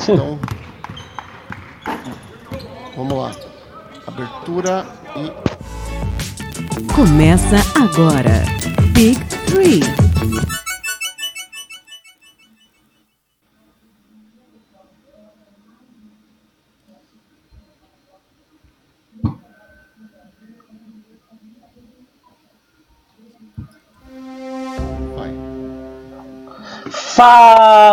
[0.00, 0.38] Então,
[2.96, 3.30] vamos lá.
[4.06, 5.30] Abertura e.
[6.94, 8.42] Começa agora.
[8.94, 9.82] Big Three.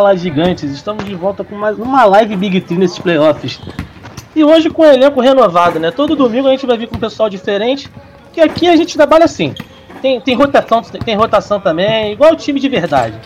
[0.09, 0.71] Fala, gigantes!
[0.71, 3.61] Estamos de volta com mais uma live Big Tree nesses playoffs.
[4.35, 5.91] E hoje com o elenco renovado, né?
[5.91, 7.87] Todo domingo a gente vai vir com um pessoal diferente,
[8.33, 9.53] que aqui a gente trabalha assim.
[10.01, 13.19] Tem, tem rotação, tem rotação também, igual o time de verdade.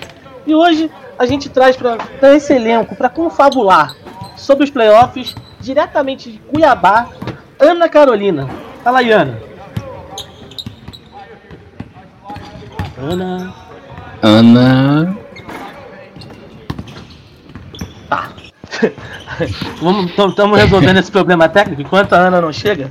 [0.46, 3.96] E hoje a gente traz para esse elenco para confabular
[4.36, 7.08] sobre os playoffs diretamente de Cuiabá,
[7.58, 8.50] Ana Carolina.
[8.84, 9.40] Fala aí, Ana.
[12.98, 13.54] Ana.
[14.22, 15.23] Ana.
[20.30, 22.90] Estamos resolvendo esse problema técnico enquanto a Ana não chega.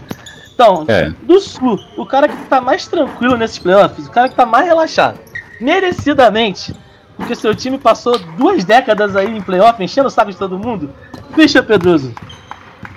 [0.55, 1.11] Então, É.
[1.23, 4.67] do Sul, o cara que tá mais tranquilo nesses playoffs, o cara que tá mais
[4.67, 5.19] relaxado,
[5.61, 6.75] merecidamente,
[7.17, 10.91] porque seu time passou duas décadas aí em playoff, enchendo o saco de todo mundo,
[11.35, 12.13] Christian Pedroso.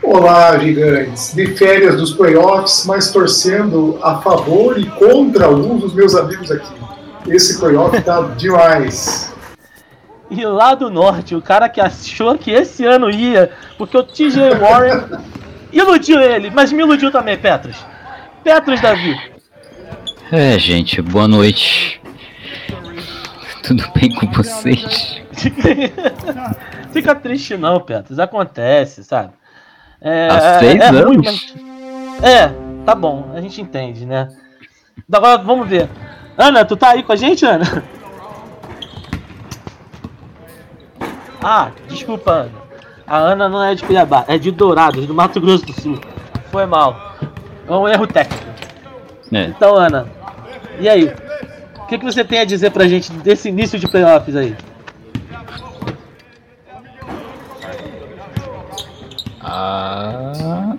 [0.04, 1.34] Olá, gigantes.
[1.34, 6.74] De férias dos playoffs, mas torcendo a favor e contra alguns dos meus amigos aqui.
[7.28, 9.34] Esse playoff tá demais.
[10.30, 14.56] E lá do Norte, o cara que achou que esse ano ia, porque o TJ
[14.56, 15.04] Warren
[15.72, 17.78] iludiu ele, mas me iludiu também, Petros.
[18.44, 19.16] Petros Davi.
[20.32, 22.02] É, gente, boa noite.
[23.64, 25.22] Tudo bem com vocês?
[26.92, 28.20] Fica triste não, Petros.
[28.20, 29.34] Acontece, sabe?
[30.02, 31.54] É, Há seis é ruim, anos?
[31.54, 32.52] mas- É,
[32.86, 34.30] tá bom, a gente entende, né?
[35.12, 35.90] Agora vamos ver.
[36.38, 37.84] Ana, tu tá aí com a gente, Ana?
[41.48, 42.52] Ah, desculpa, Ana.
[43.06, 46.02] A Ana não é de Cuiabá, é de Dourados, do Mato Grosso do Sul.
[46.52, 47.16] Foi mal.
[47.68, 48.44] É um erro técnico.
[49.32, 50.08] É, Então, Ana,
[50.80, 51.14] e aí?
[51.78, 54.56] O que, que você tem a dizer pra gente desse início de playoffs aí?
[59.42, 60.76] ah,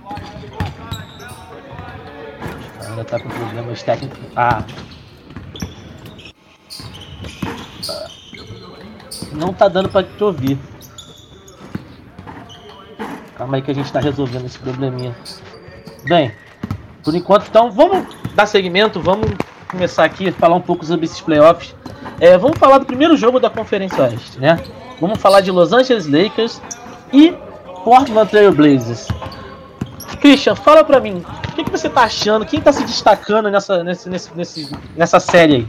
[2.81, 4.19] A Ana tá com problemas técnicos.
[4.35, 4.63] Ah.
[9.37, 10.59] Não tá dando pra te ouvir.
[13.37, 15.15] Calma aí que a gente tá resolvendo esse probleminha.
[16.05, 16.33] Bem,
[17.05, 18.05] por enquanto, então, vamos
[18.35, 19.31] dar seguimento, vamos
[19.69, 21.75] começar aqui a falar um pouco sobre esses playoffs.
[22.19, 24.59] É, vamos falar do primeiro jogo da Conferência Oeste, né?
[25.01, 26.63] Vamos falar de Los Angeles Lakers
[27.13, 27.33] e
[27.85, 29.07] Portland Trail Blazers.
[30.21, 32.47] Christian, fala pra mim, o que, que você tá achando?
[32.47, 35.69] Quem tá se destacando nessa, nesse, nesse, nesse- nessa série aí?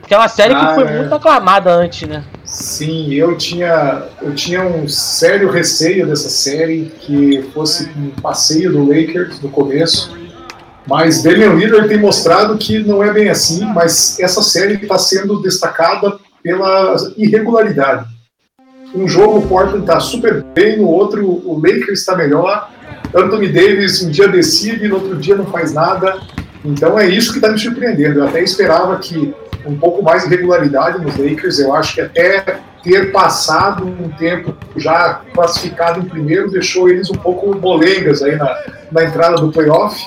[0.00, 0.98] Porque é uma série que Ah, foi é.
[0.98, 2.22] muito aclamada antes, né?
[2.52, 8.86] Sim, eu tinha, eu tinha um sério receio dessa série que fosse um passeio do
[8.86, 10.14] Lakers no começo.
[10.86, 15.40] Mas Damian Lillard tem mostrado que não é bem assim, mas essa série está sendo
[15.40, 18.06] destacada pela irregularidade.
[18.94, 22.70] Um jogo o Portland está super bem, no outro o Lakers está melhor.
[23.14, 26.20] Anthony Davis um dia decide, no outro dia não faz nada.
[26.62, 28.18] Então é isso que está me surpreendendo.
[28.18, 31.58] Eu até esperava que um pouco mais de regularidade nos Lakers.
[31.58, 37.14] Eu acho que até ter passado um tempo já classificado em primeiro deixou eles um
[37.14, 38.56] pouco molengas aí na,
[38.90, 40.04] na entrada do playoff.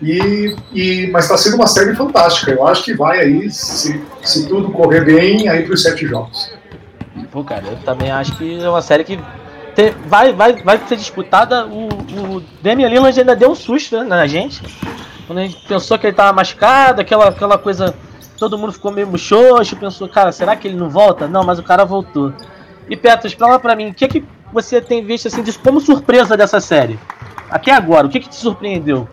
[0.00, 2.52] E, e, mas está sendo uma série fantástica.
[2.52, 6.52] Eu acho que vai aí, se, se tudo correr bem, aí para os sete jogos.
[7.32, 9.18] Pô, cara, eu também acho que é uma série que
[10.06, 11.66] vai, vai, vai ser disputada.
[11.66, 14.62] O, o Damian Lillard ainda deu um susto né, na gente.
[15.26, 17.94] Quando a gente pensou que ele tava machucado, aquela, aquela coisa.
[18.38, 21.26] Todo mundo ficou meio muxoxo, pensou, cara, será que ele não volta?
[21.26, 22.32] Não, mas o cara voltou.
[22.88, 26.36] E Petros, fala pra mim, o que, que você tem visto assim de, como surpresa
[26.36, 26.98] dessa série?
[27.50, 29.08] Aqui agora, o que, que te surpreendeu?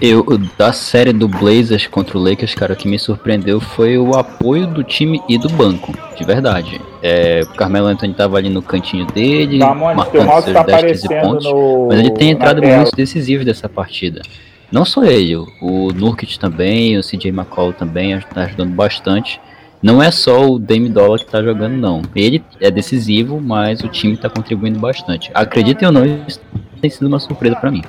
[0.00, 0.24] eu,
[0.56, 4.66] da série do Blazers contra o Lakers, cara, o que me surpreendeu foi o apoio
[4.66, 6.80] do time e do banco, de verdade.
[7.02, 11.06] É, o Carmelo Anthony tava ali no cantinho dele, teu marcando seus tá 10, 15
[11.06, 11.44] aparecendo pontos.
[11.44, 11.88] no.
[11.88, 14.22] Mas ele tem entrado momentos decisivos dessa partida.
[14.70, 19.40] Não só ele, o- Nurkic também, o CJ McCall também está ajudando bastante.
[19.82, 22.02] Não é só o Dame Dollar que tá jogando, não.
[22.14, 25.30] Ele é decisivo, mas o time tá contribuindo bastante.
[25.34, 26.40] Acreditem ou não, isso
[26.80, 27.82] tem sido uma surpresa pra mim.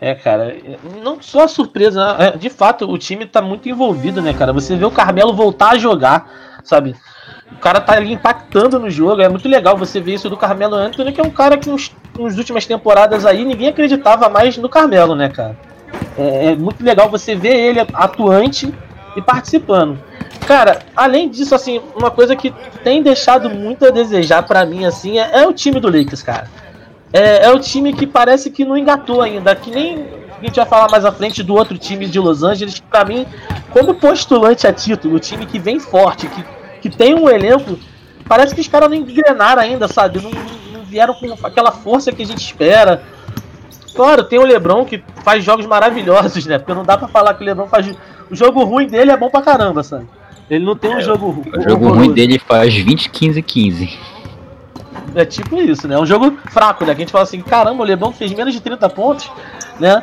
[0.00, 0.56] É, cara,
[1.04, 4.50] não só surpresa, é, de fato, o time tá muito envolvido, né, cara?
[4.54, 6.94] Você vê o Carmelo voltar a jogar, sabe?
[7.52, 10.74] O cara tá ali impactando no jogo, é muito legal você ver isso do Carmelo
[10.74, 14.68] Anthony, que é um cara que nos, nas últimas temporadas aí ninguém acreditava mais no
[14.68, 15.56] Carmelo, né, cara?
[16.16, 18.72] É, é muito legal você ver ele atuante
[19.16, 19.98] e participando.
[20.46, 22.52] Cara, além disso, assim, uma coisa que
[22.82, 26.48] tem deixado muito a desejar pra mim, assim, é, é o time do Lakers, cara.
[27.12, 30.06] É, é o time que parece que não engatou ainda, que nem
[30.40, 33.04] a gente vai falar mais à frente do outro time de Los Angeles, que pra
[33.04, 33.26] mim,
[33.70, 36.44] como postulante a título, o time que vem forte, que,
[36.80, 37.78] que tem um elenco,
[38.28, 40.20] parece que os caras não engrenaram ainda, sabe?
[40.20, 40.30] Não,
[40.72, 43.02] não vieram com aquela força que a gente espera.
[43.94, 46.58] Claro, tem o Lebron que faz jogos maravilhosos, né?
[46.58, 47.86] Porque não dá pra falar que o Lebron faz.
[48.30, 50.06] O jogo ruim dele é bom pra caramba, sabe?
[50.48, 51.52] Ele não tem um jogo ruim.
[51.56, 53.98] O jogo ruim dele faz 20, 15, 15.
[55.14, 55.94] É tipo isso, né?
[55.94, 56.94] É um jogo fraco, né?
[56.94, 59.30] Que a gente fala assim, caramba, o Lebron fez menos de 30 pontos,
[59.78, 60.02] né?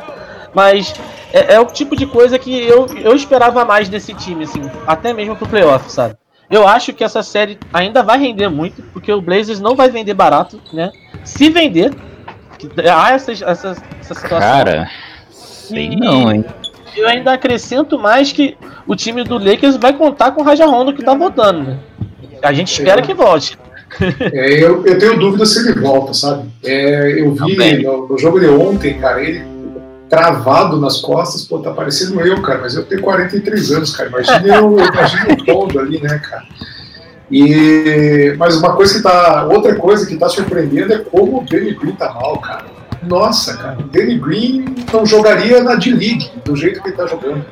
[0.54, 0.94] Mas
[1.32, 5.12] é, é o tipo de coisa que eu, eu esperava mais desse time, assim, até
[5.12, 6.16] mesmo pro playoff, sabe?
[6.50, 10.14] Eu acho que essa série ainda vai render muito, porque o Blazers não vai vender
[10.14, 10.90] barato, né?
[11.22, 11.94] Se vender,
[12.90, 14.38] há essa, essa, essa situação.
[14.38, 14.90] Cara,
[15.30, 16.44] sei não, hein?
[16.96, 18.56] Eu ainda acrescento mais que
[18.86, 21.78] o time do Lakers vai contar com o Raja Rondo que tá voltando, né?
[22.42, 23.58] A gente espera que volte.
[24.20, 26.48] É, eu, eu tenho dúvida se ele volta, sabe?
[26.64, 29.44] É, eu vi no, no, jogo de ontem, cara, ele
[30.08, 34.08] travado nas costas, pô, tá parecendo eu, cara, mas eu tenho 43 anos, cara.
[34.08, 36.44] Imagina eu, imagina o todo ali, né, cara?
[37.30, 39.46] E, mas uma coisa que tá.
[39.50, 42.64] Outra coisa que tá surpreendendo é como o Danny Green tá mal, cara.
[43.02, 47.44] Nossa, cara, o Danny Green não jogaria na D-League do jeito que ele tá jogando.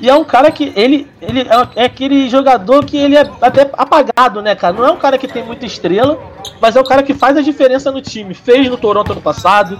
[0.00, 4.40] E é um cara que ele, ele é aquele jogador que ele é até apagado,
[4.40, 4.72] né, cara?
[4.72, 6.18] Não é um cara que tem muita estrela,
[6.60, 8.32] mas é o cara que faz a diferença no time.
[8.32, 9.78] Fez no Toronto ano passado,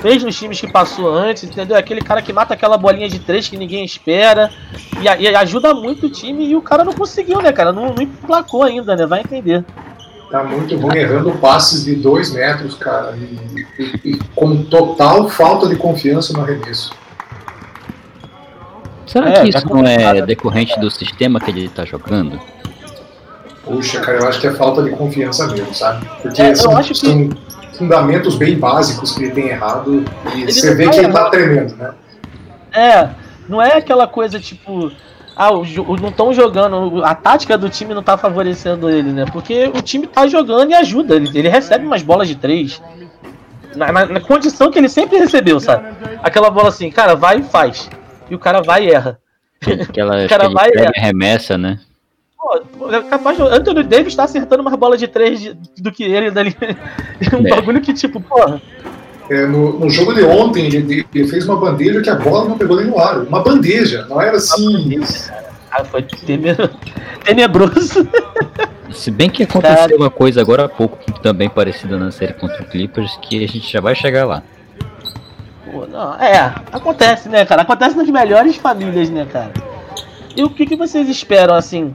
[0.00, 1.76] fez nos times que passou antes, entendeu?
[1.76, 4.50] Aquele cara que mata aquela bolinha de três que ninguém espera
[5.00, 7.72] e, e ajuda muito o time e o cara não conseguiu, né, cara?
[7.72, 9.06] Não, não emplacou ainda, né?
[9.06, 9.64] Vai entender.
[10.30, 15.68] Tá muito ruim, errando passes de dois metros, cara, e, e, e com total falta
[15.68, 16.94] de confiança no arremesso.
[19.06, 22.40] Será é, que isso não é decorrente do sistema que ele tá jogando?
[23.62, 26.08] Puxa, cara, eu acho que é falta de confiança mesmo, sabe?
[26.22, 27.28] Porque é, são, são,
[27.82, 31.76] fundamentos bem básicos que ele tem errado e ele você vê que ele tá tremendo,
[31.76, 31.92] né?
[32.72, 33.08] É,
[33.48, 34.92] não é aquela coisa tipo.
[35.34, 39.24] Ah, não estão jogando, a tática do time não tá favorecendo ele, né?
[39.32, 42.82] Porque o time tá jogando e ajuda, ele, ele recebe umas bolas de três.
[43.74, 45.88] Na, na, na, condição que ele sempre recebeu, sabe?
[46.22, 47.88] Aquela bola assim, cara, vai e faz.
[48.28, 49.18] E o cara vai e erra.
[49.88, 50.92] Aquela, o cara vai e erra.
[50.94, 51.80] remessa, né?
[52.42, 53.42] Pô, é capaz de.
[53.44, 56.56] Anthony Davis tá acertando mais bolas de três de, do que ele dali.
[57.32, 57.50] um é.
[57.50, 58.60] bagulho que, tipo, porra.
[59.30, 62.58] É, no, no, jogo de ontem, ele, ele, fez uma bandeja que a bola não
[62.58, 63.20] pegou nem no ar.
[63.20, 65.00] Uma bandeja, não era assim.
[65.70, 66.02] Ah, foi
[67.24, 68.08] tenebroso.
[68.90, 69.96] Se bem que aconteceu cara...
[69.96, 73.72] uma coisa agora há pouco, também parecida na série contra o Clippers, que a gente
[73.72, 74.42] já vai chegar lá.
[75.64, 77.62] Pô, não, é, acontece, né, cara?
[77.62, 79.52] Acontece nas melhores famílias, né, cara?
[80.36, 81.94] E o que, que vocês esperam, assim,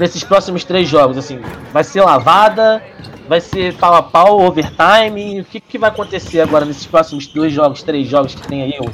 [0.00, 1.18] nesses próximos três jogos?
[1.18, 1.40] Assim,
[1.72, 2.82] vai ser lavada?
[3.28, 5.40] Vai ser pau a pau, overtime?
[5.40, 8.76] O que, que vai acontecer agora nesses próximos dois jogos, três jogos que tem aí
[8.78, 8.90] ou,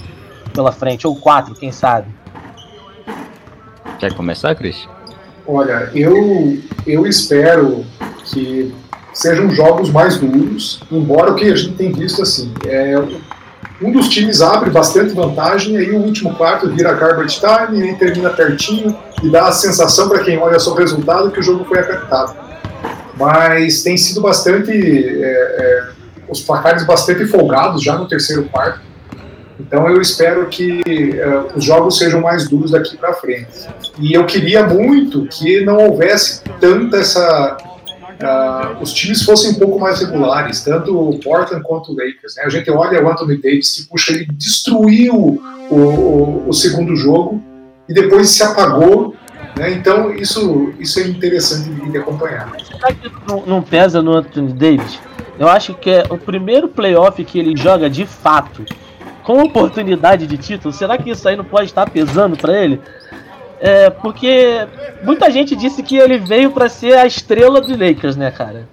[0.52, 1.06] pela frente?
[1.06, 2.08] Ou quatro, quem sabe?
[3.98, 4.88] Quer começar, Cris?
[5.46, 7.84] Olha, eu, eu espero
[8.24, 8.72] que
[9.12, 12.94] sejam jogos mais duros, embora o que a gente tem visto assim, é,
[13.82, 17.96] um dos times abre bastante vantagem, e aí o último quarto vira garbage time, e
[17.96, 21.64] termina pertinho, e dá a sensação para quem olha só o resultado que o jogo
[21.64, 22.34] foi apertado.
[23.16, 24.70] Mas tem sido bastante.
[24.72, 28.80] É, é, os placares bastante folgados já no terceiro quarto.
[29.60, 30.80] Então eu espero que
[31.14, 33.68] é, os jogos sejam mais duros daqui para frente.
[33.98, 37.56] E eu queria muito que não houvesse tanta essa
[38.22, 42.36] uh, os times fossem um pouco mais regulares, tanto o Portland quanto o Lakers.
[42.36, 42.44] Né?
[42.44, 47.42] A gente olha o Anthony Davis, que puxa, ele destruiu o, o, o segundo jogo
[47.88, 49.14] e depois se apagou.
[49.58, 49.72] Né?
[49.72, 52.52] Então isso, isso é interessante de, acompanhar.
[52.64, 54.98] Será que não, não pesa no Anthony Davis?
[55.38, 58.64] Eu acho que é o primeiro playoff que ele joga de fato
[59.22, 60.72] com oportunidade de título.
[60.72, 62.80] Será que isso aí não pode estar pesando para ele?
[63.64, 64.66] É, porque
[65.04, 68.68] muita gente disse que ele veio para ser a estrela do Lakers, né, cara?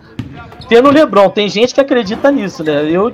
[0.68, 2.90] Tendo o LeBron, tem gente que acredita nisso, né?
[2.90, 3.14] Eu,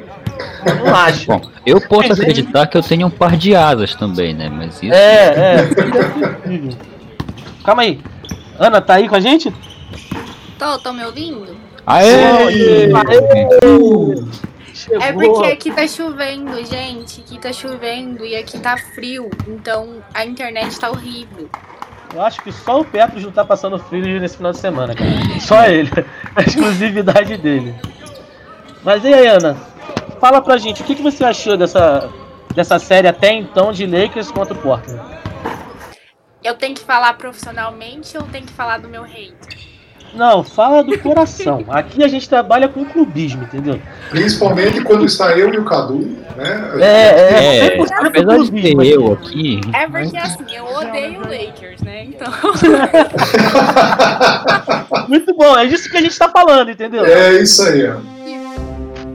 [0.86, 1.27] não acho.
[1.27, 2.67] Bom, eu posso Mas acreditar ele...
[2.70, 4.48] que eu tenho um par de asas também, né?
[4.50, 4.94] Mas isso.
[4.94, 5.70] É, é.
[7.65, 8.00] Calma aí.
[8.58, 9.53] Ana, tá aí com a gente?
[10.58, 11.58] Tô, tô me ouvindo?
[11.86, 12.08] Aê!
[12.08, 12.94] Aê!
[12.94, 14.25] Aê!
[14.86, 15.01] Chegou.
[15.01, 17.22] É porque aqui tá chovendo, gente.
[17.22, 19.30] Aqui tá chovendo e aqui tá frio.
[19.48, 21.50] Então a internet tá horrível.
[22.13, 25.10] Eu acho que só o Petros não tá passando frio nesse final de semana, cara.
[25.42, 25.89] Só ele.
[26.36, 27.74] A exclusividade dele.
[28.84, 29.56] Mas e aí, Ana?
[30.20, 32.10] Fala pra gente, o que, que você achou dessa,
[32.54, 35.01] dessa série até então de Lakers contra o Portland?
[36.44, 39.55] Eu tenho que falar profissionalmente ou tenho que falar do meu hate?
[40.15, 41.63] Não, fala do coração.
[41.67, 43.79] Aqui a gente trabalha com clubismo, entendeu?
[44.10, 46.00] Principalmente quando está eu e o Cadu,
[46.36, 46.72] né?
[46.79, 51.81] É, É, 100% apesar de ter eu aqui, É porque assim, eu odeio o Lakers,
[51.81, 52.05] né?
[52.05, 52.31] Então.
[55.07, 57.05] Muito bom, é disso que a gente tá falando, entendeu?
[57.05, 57.95] É isso aí, ó.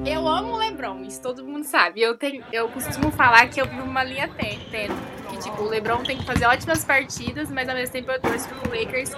[0.07, 2.00] Eu amo o LeBron, isso todo mundo sabe.
[2.02, 4.97] Eu, tenho, eu costumo falar que eu vivo uma linha tê- tênue.
[5.30, 8.49] Que, tipo, o LeBron tem que fazer ótimas partidas, mas ao mesmo tempo eu torço
[8.49, 9.12] pro Lakers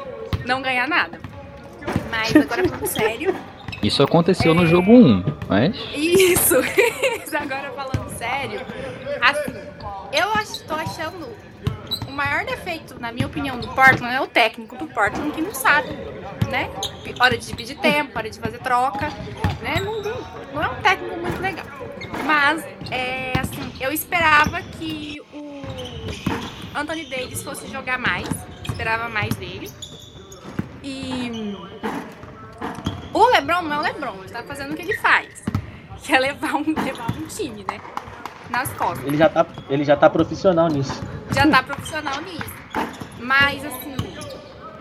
[0.44, 1.18] não ganhar nada.
[2.10, 3.34] Mas agora falando sério.
[3.82, 6.56] isso aconteceu no jogo 1, mas Isso!
[7.24, 8.60] Isso, agora falando sério.
[9.20, 9.54] Assim,
[10.12, 10.28] eu
[10.66, 11.28] tô achando
[12.06, 15.54] o maior defeito, na minha opinião, do Portland é o técnico do Portland que não
[15.54, 15.88] sabe,
[16.50, 16.68] né?
[17.18, 19.08] Hora de dividir tempo, hora de fazer troca,
[19.62, 19.80] né?
[19.82, 20.20] Não, não-
[20.54, 21.64] não é um técnico muito legal.
[22.26, 25.62] Mas, é, assim, eu esperava que o
[26.78, 28.28] Anthony Davis fosse jogar mais.
[28.68, 29.70] Esperava mais dele.
[30.82, 31.56] E
[33.12, 35.44] o LeBron não é o LeBron, ele tá fazendo o que ele faz.
[36.02, 37.80] Que é levar um, levar um time, né?
[38.50, 39.06] Nas costas.
[39.06, 41.00] Ele já tá, ele já tá profissional nisso.
[41.32, 42.52] Já tá profissional nisso.
[43.20, 43.94] Mas, assim,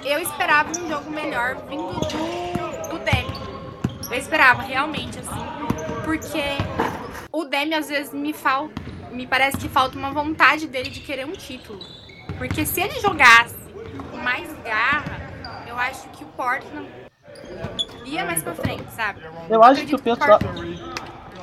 [0.04, 3.38] eu esperava um jogo melhor vindo do, do Demi.
[4.10, 5.46] Eu esperava, realmente, assim.
[6.04, 6.42] Porque
[7.32, 8.82] o Demi, às vezes, me falta.
[9.12, 11.80] Me parece que falta uma vontade dele de querer um título.
[12.38, 13.56] Porque se ele jogasse
[14.10, 15.21] com mais garra,
[15.72, 16.88] eu acho que o Portland
[18.06, 19.22] ia mais pra frente, sabe?
[19.50, 20.40] Eu acho que o pessoal.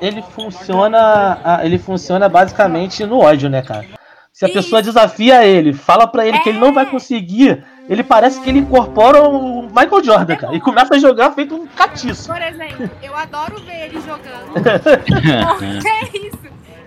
[0.00, 1.61] Ele funciona.
[1.62, 3.87] Ele funciona basicamente no ódio, né, cara?
[4.32, 6.90] Se a pessoa desafia ele, fala pra ele que ele não vai É.
[6.90, 10.54] conseguir, ele parece que ele incorpora o Michael Jordan, cara.
[10.54, 12.28] E começa a jogar feito um catiço.
[12.28, 14.54] Por exemplo, eu adoro ver ele jogando.
[15.88, 16.38] é isso.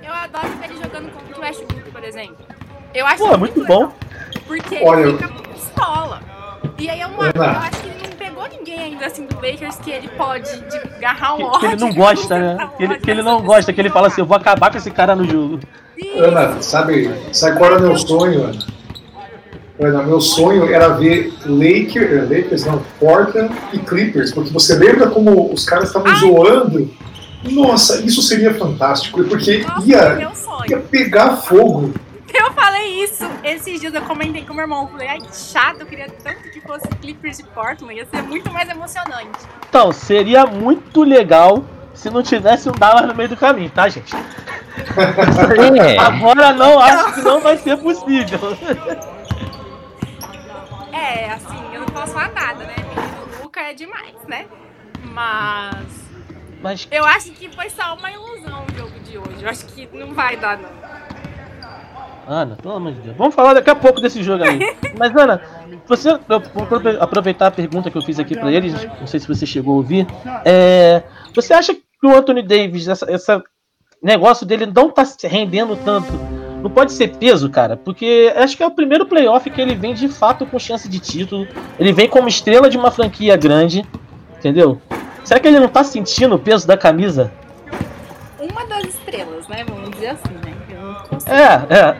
[0.02, 2.38] Eu adoro ver ele jogando contra o Westbrook, por exemplo.
[2.94, 3.94] Eu acho Pô, é muito legal, bom.
[4.48, 6.22] Porque Olha, ele fica com pistola.
[6.82, 9.76] E aí é uma, eu acho que ele não pegou ninguém ainda assim do Lakers
[9.76, 11.60] que ele pode de agarrar um Que, ódio.
[11.60, 12.70] que ele não gosta, né?
[12.76, 14.90] Que ele, que ele não gosta, que ele fala assim, eu vou acabar com esse
[14.90, 15.60] cara no jogo.
[15.96, 16.24] Isso.
[16.24, 18.60] Ana, sabe, sabe qual era meu sonho, Ana?
[19.80, 25.54] Ana, meu sonho era ver Lakers, Lakers não, Portland e Clippers, porque você lembra como
[25.54, 26.90] os caras estavam zoando?
[27.44, 30.32] Nossa, isso seria fantástico, porque Nossa, ia,
[30.68, 31.94] ia pegar fogo.
[32.42, 34.88] Eu falei isso esses dias, eu comentei com meu irmão.
[34.88, 37.94] Falei, ai, que chato, eu queria tanto que fosse Clippers de Portland.
[37.94, 39.46] Ia ser muito mais emocionante.
[39.70, 44.16] Então, seria muito legal se não tivesse um Dallas no meio do caminho, tá, gente?
[44.16, 48.40] é, Agora não, acho que não vai ser possível.
[50.92, 52.76] É, assim, eu não posso falar nada, né?
[52.78, 54.48] Menino Luca é demais, né?
[55.04, 55.86] Mas
[56.62, 59.44] Mas eu acho que foi só uma ilusão o jogo de hoje.
[59.44, 60.91] Eu acho que não vai dar, não.
[62.32, 63.18] Ana, pelo amor de Deus.
[63.18, 64.60] Vamos falar daqui a pouco desse jogo aí.
[64.98, 65.42] Mas, Ana,
[65.86, 66.12] você.
[66.12, 68.74] Eu vou aprove- aproveitar a pergunta que eu fiz aqui pra eles.
[69.00, 70.08] Não sei se você chegou a ouvir.
[70.46, 71.04] É,
[71.36, 73.44] você acha que o Anthony Davis, essa, essa
[74.02, 76.12] negócio dele não tá se rendendo tanto?
[76.64, 79.96] Não pode ser peso, cara, porque acho que é o primeiro playoff que ele vem
[79.96, 81.48] de fato com chance de título.
[81.80, 83.84] Ele vem como estrela de uma franquia grande,
[84.38, 84.80] entendeu?
[85.24, 87.32] Será que ele não tá sentindo o peso da camisa?
[88.40, 89.64] Uma das estrelas, né?
[89.68, 90.36] Vamos dizer assim,
[91.32, 91.98] É, é.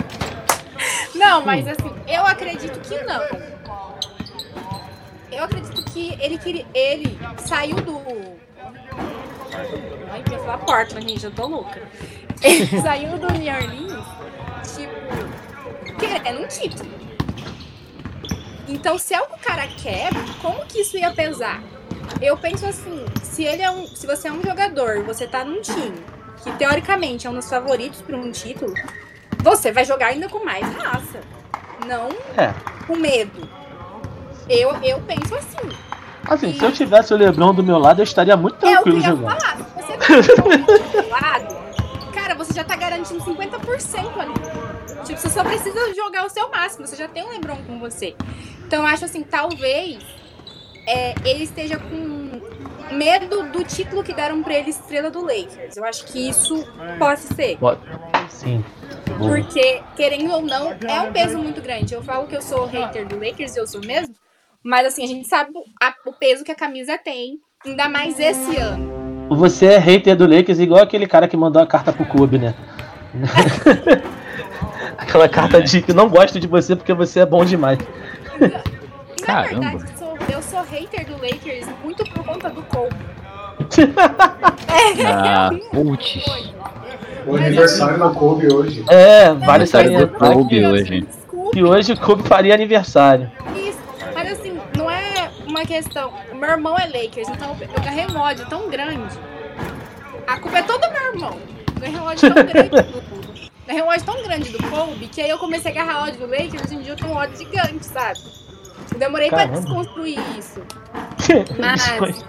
[1.16, 3.22] Não, mas assim, eu acredito que não.
[5.32, 6.66] Eu acredito que ele queria.
[6.74, 7.98] Ele saiu do.
[10.12, 11.82] Ai, ia falar Portland, gente, eu tô louca.
[12.42, 14.06] Ele saiu do New Orleans,
[14.76, 16.92] tipo, querendo um título.
[18.68, 20.10] Então, se é o que o cara quer,
[20.42, 21.64] como que isso ia pesar?
[22.22, 23.88] Eu penso assim, se ele é um.
[23.88, 26.04] Se você é um jogador, você tá num time
[26.44, 28.74] que teoricamente é um dos favoritos para um título,
[29.42, 31.20] você vai jogar ainda com mais raça.
[31.88, 32.54] Não É.
[32.86, 33.48] com medo.
[34.50, 35.70] Eu, eu penso assim.
[36.28, 38.90] Assim, se eu tivesse o Lebron do meu lado, eu estaria muito É o que
[38.90, 39.40] eu tranquilo ia jogando.
[39.42, 39.58] falar.
[39.58, 39.98] Se você
[40.36, 44.34] tá do outro lado, cara, você já tá garantindo 50% ali.
[45.06, 46.86] Tipo, você só precisa jogar o seu máximo.
[46.86, 48.16] Você já tem um Lebron com você.
[48.68, 49.98] Então, eu acho assim, talvez
[50.88, 52.11] é, ele esteja com
[52.92, 55.76] medo do título que deram pra ele estrela do Lakers.
[55.78, 56.66] Eu acho que isso
[57.00, 57.58] pode ser.
[58.30, 58.64] Sim.
[59.18, 61.94] Porque, querendo ou não, é um peso muito grande.
[61.94, 64.14] Eu falo que eu sou hater do Lakers, eu sou mesmo.
[64.64, 67.40] Mas assim, a gente sabe o, a- o peso que a camisa tem.
[67.66, 68.92] Ainda mais esse ano.
[69.36, 72.54] Você é hater do Lakers igual aquele cara que mandou a carta pro Kobe, né?
[74.98, 77.78] Aquela carta de que não gosto de você porque você é bom demais.
[78.40, 79.60] Na Caramba.
[79.78, 79.94] verdade,
[80.30, 82.96] eu sou, hater do Lakers muito por conta do Kobe.
[85.06, 86.26] ah, putz.
[87.26, 88.84] O aniversário do Kobe hoje.
[88.90, 90.08] É, vale saber.
[90.08, 91.02] do Kobe hoje.
[91.02, 93.32] Desculpa, que hoje o Kobe faria aniversário.
[93.56, 93.80] Isso,
[94.14, 96.12] mas assim, não é uma questão.
[96.34, 99.18] Meu irmão é Lakers, então eu ganhei um ódio tão grande.
[100.28, 101.38] A culpa é toda do meu irmão.
[101.80, 103.12] Ganhei um ódio tão grande do.
[103.68, 106.28] Ganhei um ódio tão grande do Kobe que aí eu comecei a agarrar ódio do
[106.28, 106.64] Lakers.
[106.66, 108.20] Hoje em dia eu tenho um ódio gigante, sabe?
[108.94, 109.52] Eu demorei Caramba.
[109.54, 110.62] pra desconstruir isso.
[111.60, 112.26] Mas,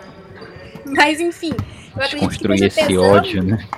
[0.84, 1.52] mas enfim,
[1.96, 3.68] eu acredito que Construir esteja esse pesando- ódio, né?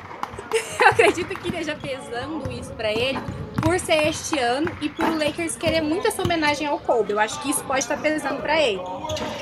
[0.81, 3.19] eu acredito que esteja pesando isso pra ele
[3.62, 7.12] por ser este ano e por o Lakers querer muito essa homenagem ao Kobe.
[7.12, 8.81] Eu acho que isso pode estar pesando pra ele.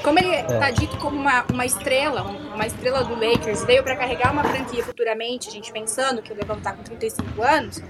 [0.03, 0.43] Como ele É.
[0.45, 4.85] tá dito como uma, uma estrela, uma estrela do Lakers, veio pra carregar uma franquia
[4.85, 7.83] futuramente, a gente pensando que o LeBron tá com 35 anos,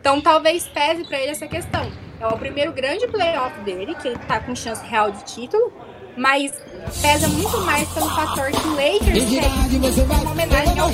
[0.00, 1.90] então talvez pese pra ele essa questão.
[2.18, 5.72] É o primeiro grande playoff dele, que ele tá com chance real de título,
[6.16, 6.52] mas
[7.00, 10.90] pesa muito mais pelo fator que o Lakers tem uma homenagem ao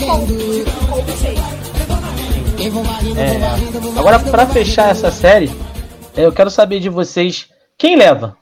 [1.16, 1.38] fez.
[3.16, 5.50] É, agora, pra fechar essa série,
[6.16, 8.36] eu quero saber de vocês quem leva.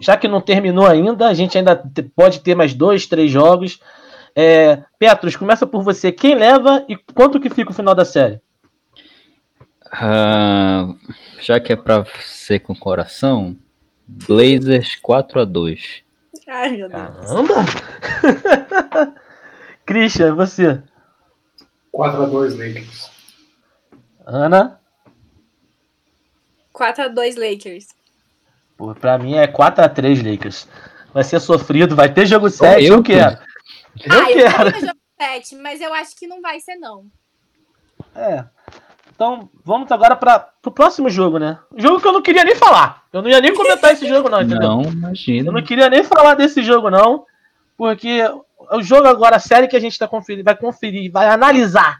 [0.00, 1.82] Já que não terminou ainda, a gente ainda
[2.14, 3.80] pode ter mais dois, três jogos.
[4.36, 6.12] É, Petros, começa por você.
[6.12, 8.40] Quem leva e quanto que fica o final da série?
[9.96, 10.92] Ah,
[11.40, 13.56] já que é pra ser com coração,
[14.06, 16.02] Blazers 4 a 2
[16.48, 17.02] Ai, meu Deus.
[17.02, 17.54] Caramba!
[19.86, 20.82] Christian, você.
[21.94, 23.10] 4x2 Lakers.
[24.26, 24.80] Ana?
[26.74, 27.88] 4x2 Lakers.
[28.76, 30.68] Pô, pra mim é 4x3 Lakers.
[31.12, 33.38] Vai ser sofrido, vai ter jogo 7, eu, eu quero.
[34.04, 34.72] Eu ah, eu quero.
[34.72, 37.06] quero jogo 7, mas eu acho que não vai ser, não.
[38.14, 38.44] É.
[39.14, 41.58] Então, vamos agora para o próximo jogo, né?
[41.76, 43.02] Jogo que eu não queria nem falar.
[43.12, 44.68] Eu não ia nem comentar esse jogo, não, entendeu?
[44.68, 45.52] Não, Eu imagina.
[45.52, 47.24] não queria nem falar desse jogo, não.
[47.76, 48.20] Porque
[48.72, 51.98] o jogo agora, a série que a gente tá conferindo, vai conferir, vai analisar.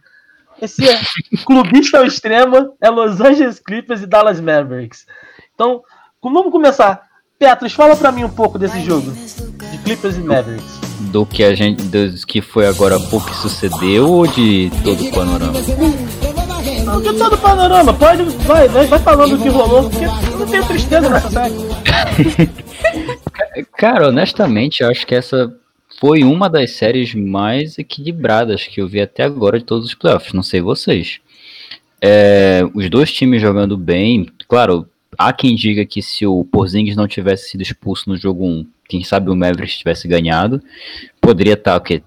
[0.60, 0.98] Esse é
[1.46, 5.06] clubista ao extremo é Los Angeles Clippers e Dallas Mavericks.
[5.54, 5.82] Então,
[6.20, 7.02] vamos começar.
[7.38, 9.10] Petros, fala pra mim um pouco desse jogo.
[9.12, 10.80] De Clippers e Mavericks.
[11.12, 11.82] Do que a gente.
[11.84, 15.52] Do que foi agora pouco que sucedeu ou de todo o panorama?
[17.00, 20.66] De todo panorama, pode, vai, vai, vai falando o que rolou, porque eu não tenho
[20.66, 21.54] tristeza nessa série.
[23.76, 25.54] Cara, honestamente, eu acho que essa
[26.00, 30.32] foi uma das séries mais equilibradas que eu vi até agora de todos os playoffs.
[30.32, 31.20] Não sei vocês.
[32.00, 34.28] É, os dois times jogando bem.
[34.48, 38.66] Claro, há quem diga que se o Porzingis não tivesse sido expulso no jogo 1,
[38.88, 40.62] quem sabe o Mavericks tivesse ganhado,
[41.20, 42.02] poderia estar o quê?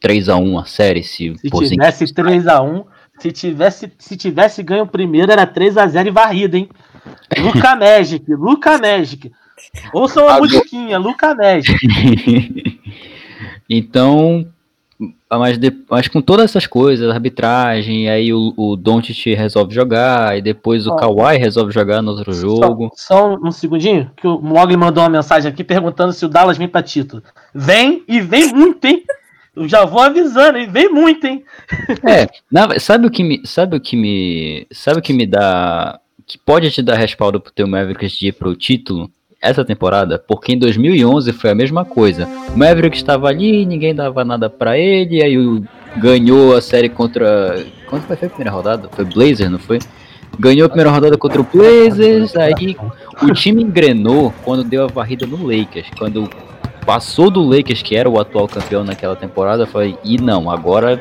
[0.00, 2.84] 3 a 1 a série se o Se Porzingis tivesse 3x1,
[3.18, 6.68] se tivesse, se tivesse ganho o primeiro, era 3x0 e varrida, hein?
[7.38, 9.30] Luca Magic, Luca Magic.
[9.92, 11.72] Ouçam a musiquinha, Luca Magic.
[13.68, 14.46] Então,
[15.30, 20.42] mas, de- mas com todas essas coisas, arbitragem, aí o, o Doncic resolve jogar, e
[20.42, 20.96] depois o Ó.
[20.96, 22.90] Kawhi resolve jogar no outro jogo.
[22.94, 26.58] Só, só um segundinho, que o Mogli mandou uma mensagem aqui perguntando se o Dallas
[26.58, 27.22] vem pra título.
[27.54, 29.02] Vem e vem muito, hein?
[29.54, 30.68] Eu já vou avisando, hein?
[30.70, 31.44] Vem muito, hein?
[32.04, 36.00] É, na- sabe o que me, sabe o que me, sabe o que me dá,
[36.26, 39.10] que pode te dar respaldo pro teu Mavericks de ir pro título
[39.40, 40.18] essa temporada?
[40.18, 42.26] Porque em 2011 foi a mesma coisa.
[42.54, 45.62] O Mavericks estava ali, ninguém dava nada pra ele, aí o,
[45.98, 48.88] ganhou a série contra, quando foi a primeira rodada?
[48.92, 49.78] Foi Blazers, não foi?
[50.38, 52.74] Ganhou a primeira rodada contra o Blazers, aí
[53.20, 56.30] o time engrenou quando deu a varrida no Lakers, quando
[56.84, 61.00] passou do Lakers, que era o atual campeão naquela temporada, foi e não, agora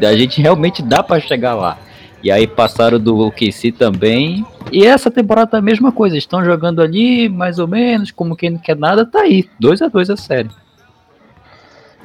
[0.00, 1.78] a gente realmente dá pra chegar lá.
[2.22, 4.46] E aí passaram do OKC também.
[4.70, 8.50] E essa temporada tá a mesma coisa, estão jogando ali mais ou menos, como quem
[8.50, 10.50] não quer nada, tá aí, 2 a 2 a série.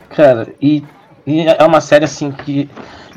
[0.09, 0.83] Cara, e,
[1.25, 2.67] e é uma série assim que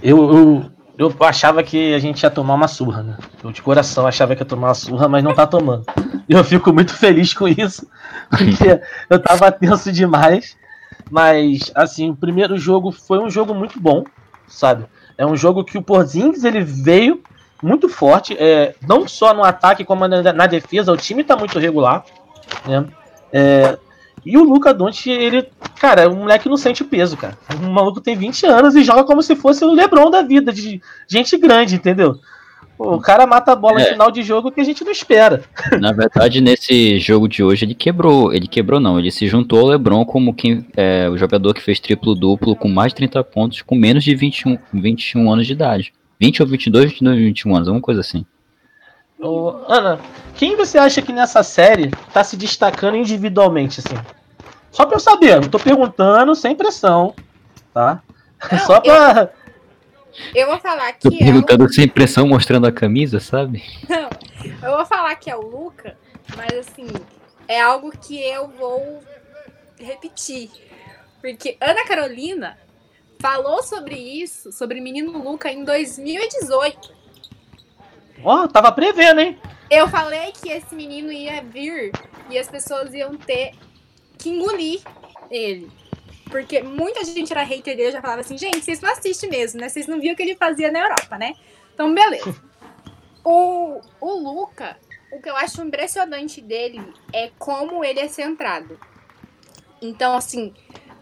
[0.02, 0.70] eu, eu,
[1.00, 3.16] eu achava que a gente ia tomar uma surra, né?
[3.42, 5.86] Eu de coração achava que ia tomar uma surra, mas não tá tomando.
[6.28, 7.88] E eu fico muito feliz com isso,
[8.28, 10.58] porque eu tava tenso demais.
[11.10, 14.04] Mas, assim, o primeiro jogo foi um jogo muito bom,
[14.46, 14.84] sabe?
[15.16, 17.22] É um jogo que o Porzingis, ele veio
[17.62, 22.04] muito forte, é, não só no ataque como na, defesa, o time tá muito regular,
[22.66, 22.86] né?
[23.32, 23.78] É,
[24.24, 25.46] e o Luca Doncic, ele,
[25.78, 27.36] cara, o moleque não sente o peso, cara.
[27.62, 30.80] O maluco tem 20 anos e joga como se fosse o LeBron da vida, de
[31.08, 32.16] gente grande, entendeu?
[32.78, 33.84] O cara mata a bola É.
[33.84, 35.42] no final de jogo que a gente não espera.
[35.78, 38.32] Na verdade, nesse jogo de hoje, ele quebrou.
[38.32, 38.98] Ele quebrou, não.
[38.98, 42.92] Ele se juntou ao LeBron como quem, é, o jogador que fez triplo-duplo com mais
[42.92, 45.92] de 30 pontos, com menos de 21, 21 anos de idade.
[46.18, 48.24] 20 ou 22, 22, 21 anos, alguma coisa assim.
[49.20, 50.00] Ô, Ana,
[50.34, 53.96] quem você acha que nessa série tá se destacando individualmente, assim?
[54.70, 57.14] Só pra eu saber, não tô perguntando sem pressão,
[57.74, 58.02] tá?
[58.50, 59.30] Não, Só pra.
[60.34, 61.24] Eu vou falar Tô que é o...
[61.24, 63.62] perguntando sem pressão, mostrando a camisa, sabe?
[64.62, 65.96] Eu vou falar que é o Luca,
[66.36, 66.86] mas assim,
[67.46, 69.02] é algo que eu vou
[69.78, 70.50] repetir.
[71.20, 72.58] Porque Ana Carolina
[73.20, 76.99] falou sobre isso, sobre Menino Luca, em 2018.
[78.24, 79.38] Ó, tava prevendo, hein?
[79.70, 81.92] Eu falei que esse menino ia vir
[82.28, 83.52] e as pessoas iam ter
[84.18, 84.82] que engolir
[85.30, 85.70] ele.
[86.30, 89.68] Porque muita gente era hater dele, já falava assim, gente, vocês não assistem mesmo, né?
[89.68, 91.34] Vocês não viram o que ele fazia na Europa, né?
[91.74, 92.34] Então, beleza.
[93.22, 94.78] O, o Luca,
[95.12, 96.80] o que eu acho impressionante dele
[97.12, 98.80] é como ele é centrado.
[99.82, 100.54] Então, assim,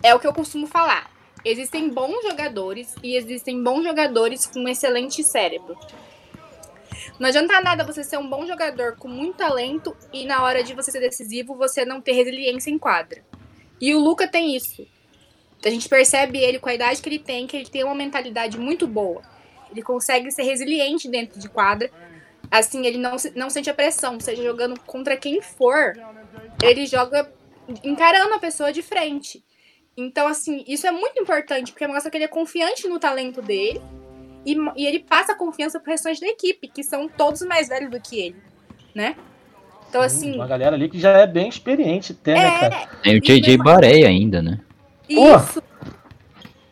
[0.03, 1.09] é o que eu costumo falar.
[1.45, 5.79] Existem bons jogadores e existem bons jogadores com um excelente cérebro.
[7.19, 10.73] Não adianta nada você ser um bom jogador com muito talento e na hora de
[10.73, 13.25] você ser decisivo você não ter resiliência em quadra.
[13.81, 14.87] E o Luca tem isso.
[15.65, 18.57] A gente percebe ele com a idade que ele tem, que ele tem uma mentalidade
[18.57, 19.23] muito boa.
[19.71, 21.91] Ele consegue ser resiliente dentro de quadra.
[22.49, 25.95] Assim, ele não, não sente a pressão, seja jogando contra quem for,
[26.63, 27.31] ele joga
[27.83, 29.45] encarando a pessoa de frente.
[29.97, 33.83] Então, assim, isso é muito importante, porque mostra que ele é confiante no talento dele
[34.53, 37.91] e, e ele passa a confiança pro restante da equipe, que são todos mais velhos
[37.91, 38.37] do que ele,
[38.95, 39.15] né?
[39.89, 40.35] Então, assim.
[40.35, 42.87] Uma galera ali que já é bem experiente, até, né, é, cara?
[43.03, 44.61] Tem o JJ Baré ainda, né?
[45.09, 45.63] Isso.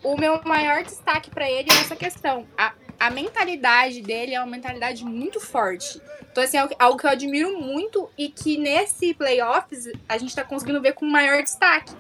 [0.03, 2.47] O meu maior destaque pra ele é essa questão.
[2.57, 6.01] A, a mentalidade dele é uma mentalidade muito forte.
[6.31, 10.45] Então, assim, é algo que eu admiro muito e que nesse playoffs a gente tá
[10.45, 11.93] conseguindo ver com maior destaque.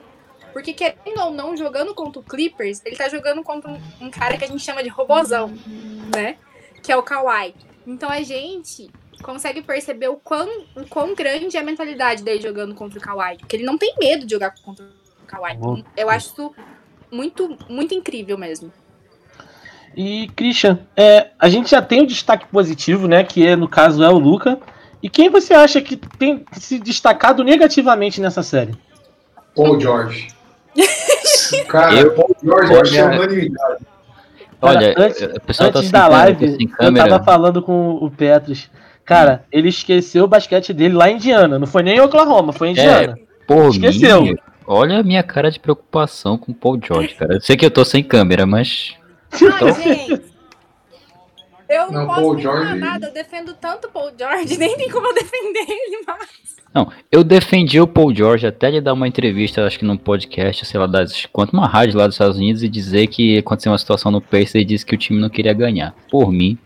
[0.56, 4.38] Porque, querendo ou não, jogando contra o Clippers, ele tá jogando contra um, um cara
[4.38, 5.52] que a gente chama de robozão,
[6.16, 6.38] né?
[6.82, 7.54] Que é o Kawhi.
[7.86, 8.88] Então a gente
[9.22, 13.36] consegue perceber o quão, o quão grande é a mentalidade dele jogando contra o Kawhi.
[13.36, 15.84] Porque ele não tem medo de jogar contra o Kawhi.
[15.94, 16.54] Eu acho isso
[17.10, 18.72] muito, muito incrível mesmo.
[19.94, 23.24] E, Christian, é, a gente já tem o destaque positivo, né?
[23.24, 24.58] Que é, no caso é o Luca.
[25.02, 28.74] E quem você acha que tem se destacado negativamente nessa série?
[29.54, 30.34] Paul George.
[31.68, 33.84] Cara, Eu- Paul George eu achei Olha- unanimidade.
[34.62, 37.62] Olha, Cara, antes- o pessoal tá Antes sem da câmera, live, tá eu tava falando
[37.62, 38.70] com o Petros.
[39.04, 41.58] Cara, ele esqueceu o basquete dele lá em Indiana.
[41.58, 43.16] Não foi nem em Oklahoma, foi em Indiana.
[43.46, 44.22] Por Esqueceu.
[44.22, 44.36] mim,
[44.66, 47.34] olha a minha cara de preocupação com o Paul George, cara.
[47.34, 48.94] Eu sei que eu tô sem câmera, mas.
[49.32, 50.22] Ai, gente.
[51.68, 54.88] Eu não, Não, posso Paul George- nada, eu defendo tanto o Paul George, nem tem
[54.90, 56.56] como eu defender ele mais.
[56.74, 60.64] Não, eu defendi o Paul George até ele dar uma entrevista, acho que num podcast,
[60.66, 63.78] sei lá, das quanto uma rádio lá dos Estados Unidos e dizer que aconteceu uma
[63.78, 65.94] situação no Pacers e disse que o time não queria ganhar.
[66.10, 66.58] Por mim,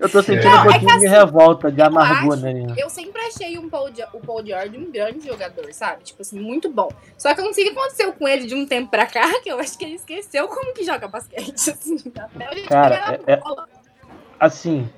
[0.00, 2.74] Eu tô sentindo Não, um é pouquinho de assim, revolta, de amargor, acho- né?
[2.78, 6.02] Eu sempre achei um Paul, o Paul George um grande jogador, sabe?
[6.04, 6.88] Tipo assim, muito bom.
[7.18, 9.40] Só que eu não sei o que aconteceu com ele de um tempo pra cá,
[9.42, 11.96] que eu acho que ele esqueceu como que joga basquete, assim.
[12.18, 13.68] Até hoje Cara, é- na bola.
[14.40, 14.88] Assim,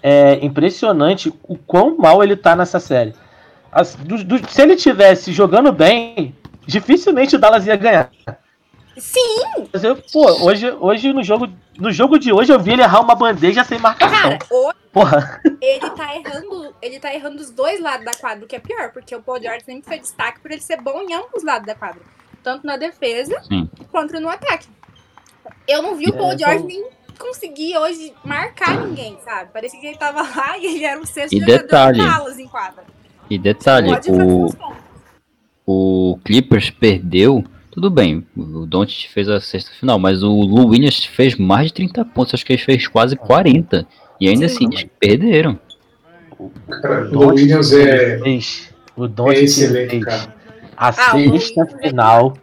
[0.00, 3.14] é impressionante o quão mal ele tá nessa série.
[3.72, 8.10] As- do- do- se ele tivesse jogando bem, dificilmente o Dallas ia ganhar.
[8.96, 12.82] Sim, Mas eu, pô, hoje, hoje no jogo, no jogo de hoje eu vi ele
[12.82, 14.16] errar uma bandeja sem marcação.
[14.16, 15.40] cara, hoje Porra.
[15.60, 18.92] ele tá errando, ele tá errando os dois lados da quadra, o que é pior,
[18.92, 21.74] porque o Paul George sempre foi destaque por ele ser bom em ambos lados da
[21.74, 22.00] quadra.
[22.42, 23.68] Tanto na defesa Sim.
[23.90, 24.68] quanto no ataque.
[25.66, 26.84] Eu não vi o É, Paul George então- nem
[27.18, 29.50] conseguir hoje marcar ninguém, sabe?
[29.52, 32.46] Parecia que ele tava lá e ele era o sexto E jogador detalhe, Dallas em
[32.46, 32.84] quadra.
[33.30, 33.88] e detalhe,
[35.66, 37.44] o, o Clippers perdeu.
[37.74, 41.74] Tudo bem, o Doncic fez a sexta final, mas o Lou Williams fez mais de
[41.74, 43.84] 30 pontos, acho que ele fez quase 40.
[44.20, 44.54] E ainda Sim.
[44.54, 45.58] assim, eles perderam.
[46.80, 48.72] Cara, o Williams é, fez.
[48.96, 50.34] O é Doncic excelente, fez cara.
[50.76, 52.36] a Ah, sexta é final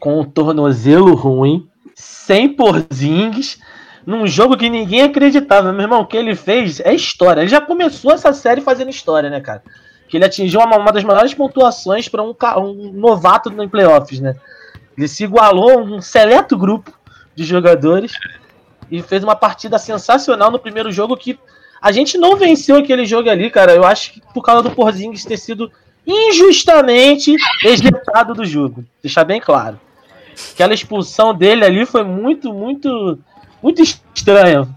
[0.00, 3.60] com o tornozelo ruim, sem porzingues,
[4.04, 5.72] num jogo que ninguém acreditava.
[5.72, 7.42] Meu irmão, o que ele fez é história.
[7.42, 9.62] Ele já começou essa série fazendo história, né, cara?
[10.08, 14.34] Que ele atingiu uma, uma das maiores pontuações para um, um novato no playoffs, né?
[14.96, 16.92] Ele se igualou a um seleto grupo
[17.34, 18.12] de jogadores
[18.90, 21.38] e fez uma partida sensacional no primeiro jogo que
[21.80, 23.72] a gente não venceu aquele jogo ali, cara.
[23.72, 25.70] Eu acho que por causa do Porzingis ter sido
[26.06, 28.84] injustamente ejetado do jogo.
[29.02, 29.78] Deixar bem claro.
[30.52, 33.18] Aquela expulsão dele ali foi muito, muito,
[33.62, 34.68] muito estranha.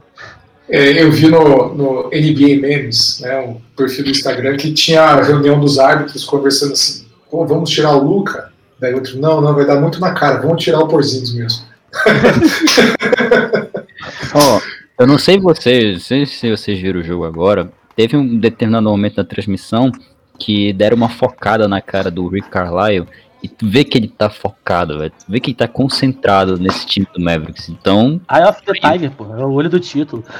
[0.72, 5.22] É, eu vi no, no NBA Memes, né, um perfil do Instagram, que tinha a
[5.22, 8.50] reunião dos árbitros conversando assim: Pô, vamos tirar o Luca?
[8.80, 11.66] Daí outro, não, não, vai dar muito na cara, vamos tirar o Porzingis mesmo.
[14.34, 14.62] Ó,
[14.98, 17.70] eu não sei vocês, não sei se vocês viram o jogo agora.
[17.94, 19.92] Teve um determinado momento na transmissão
[20.40, 23.10] que deram uma focada na cara do Rick Carlisle
[23.44, 25.12] e tu vê que ele tá focado, velho.
[25.12, 27.70] Tu vê que ele tá concentrado nesse time do Mavericks.
[27.70, 29.26] Então, Eye of the Tiger, pô.
[29.36, 30.24] É o olho do título.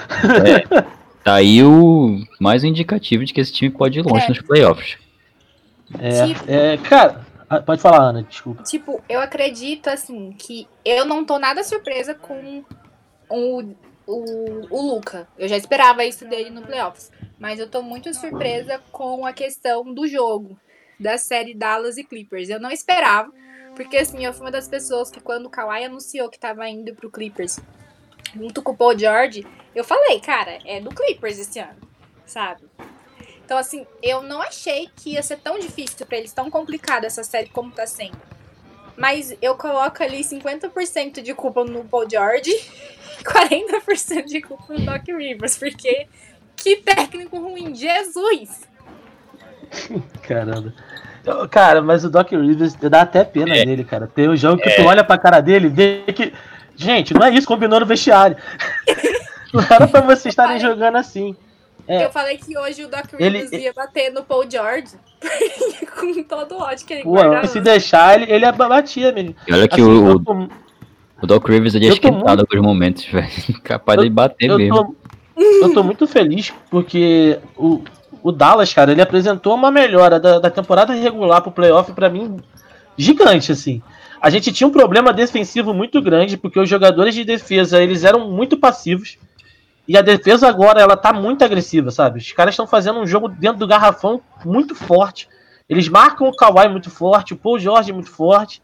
[1.24, 4.30] Tá aí o mais um indicativo de que esse time pode ir longe É.
[4.30, 4.98] nos playoffs.
[6.00, 8.64] É, Tipo- é, cara, ah, pode falar, Ana, desculpa.
[8.64, 12.64] Tipo, eu acredito, assim, que eu não tô nada surpresa com
[13.30, 13.76] o,
[14.08, 15.28] o, o Luca.
[15.38, 17.12] Eu já esperava isso dele no playoffs.
[17.38, 20.58] Mas eu tô muito surpresa com a questão do jogo,
[21.02, 22.50] da série Dallas e Clippers.
[22.50, 23.32] Eu não esperava,
[23.76, 26.94] porque, assim, eu fui uma das pessoas que quando o Kawhi anunciou que tava indo
[26.94, 27.60] pro Clippers,
[28.36, 31.80] junto com o Paul George, eu falei, cara, é do Clippers esse ano,
[32.26, 32.64] sabe?
[33.44, 37.24] Então, assim, eu não achei que ia ser tão difícil pra eles, tão complicado essa
[37.24, 38.18] série como tá sendo.
[38.96, 44.86] Mas eu coloco ali 50% de culpa no Paul George e 40% de culpa no
[44.86, 46.08] Doc Rivers, porque
[46.56, 48.71] que técnico ruim, Jesus!
[50.28, 50.74] Caramba.
[51.26, 53.66] Eu- Cara, mas o Doc Rivers dá até pena É.
[53.66, 54.08] dele, cara.
[54.08, 56.34] Tem um jogo que tu olha pra cara dele e vê que.
[56.76, 58.38] Gente, não é isso, combinou no vestiário.
[59.54, 61.36] Não era pra vocês estarem jogando assim.
[61.86, 62.06] É.
[62.06, 64.94] Eu falei que hoje o Doc Ele- Rivers ia bater no Paul George
[66.00, 69.36] com todo o ódio que ele Pô, se deixar, ele, ele batia, menino.
[69.46, 70.48] E olha que Assim, o, eu tô-
[71.22, 73.28] o Doc Rivers ele é eu esquentado em alguns momentos, velho.
[73.62, 74.96] Capaz de bater eu mesmo.
[75.36, 77.82] tô, eu tô muito feliz porque o,
[78.24, 82.38] o Dallas, cara, ele apresentou uma melhora da, da temporada regular pro playoff pra mim
[82.98, 83.82] gigante, assim.
[84.22, 88.30] A gente tinha um problema defensivo muito grande porque os jogadores de defesa eles eram
[88.30, 89.18] muito passivos
[89.88, 92.20] e a defesa agora ela tá muito agressiva, sabe?
[92.20, 95.28] Os caras estão fazendo um jogo dentro do garrafão muito forte.
[95.68, 98.62] Eles marcam o Kawhi muito forte, o Paul George muito forte.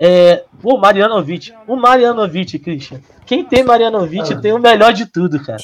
[0.00, 3.00] É, o Marianovic, o Marianovic, Christian.
[3.26, 4.40] Quem tem Marianovic Ah.
[4.40, 5.62] tem o melhor de tudo, cara.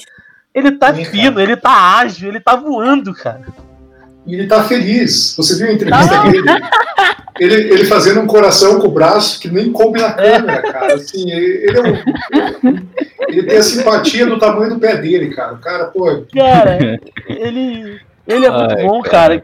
[0.55, 1.43] Ele tá Sim, fino, cara.
[1.43, 3.43] ele tá ágil, ele tá voando, cara.
[4.27, 5.35] E ele tá feliz.
[5.37, 6.29] Você viu a entrevista Ah.
[6.31, 6.45] dele?
[7.39, 10.95] Ele, ele fazendo um coração com o braço que nem coube na câmera, cara.
[10.95, 12.87] Assim, ele, ele é um-
[13.29, 15.55] ele tem a simpatia do tamanho do pé dele, cara.
[15.55, 16.79] O cara, pô, Cara,
[17.29, 19.43] ele, ele é muito Ai, bom, cara.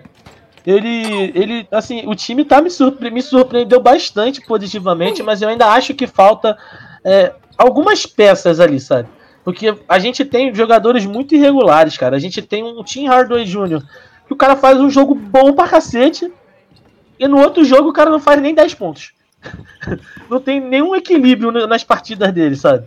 [0.64, 5.66] Ele, ele, assim, o time tá me, surpre me surpreendeu bastante positivamente, mas eu ainda
[5.66, 6.56] acho que falta
[7.04, 9.08] é, algumas peças ali, sabe?
[9.44, 12.16] Porque a gente tem jogadores muito irregulares, cara.
[12.16, 13.82] A gente tem um Tim Hardaway Jr.
[14.26, 16.30] que o cara faz um jogo bom pra cacete
[17.18, 19.12] e no outro jogo o cara não faz nem 10 pontos.
[20.28, 22.86] não tem nenhum equilíbrio na- nas partidas dele, sabe?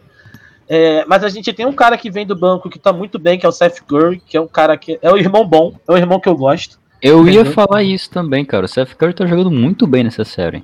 [0.70, 3.38] É, mas a gente tem um cara que vem do banco que tá muito bem,
[3.38, 5.92] que é o Seth Curry, que é um cara que é o irmão bom, é
[5.92, 6.80] o irmão que eu gosto.
[7.02, 7.52] Eu ia Entendeu?
[7.52, 8.66] falar isso também, cara.
[8.66, 10.64] O Seth Curry tá jogando muito bem nessa série.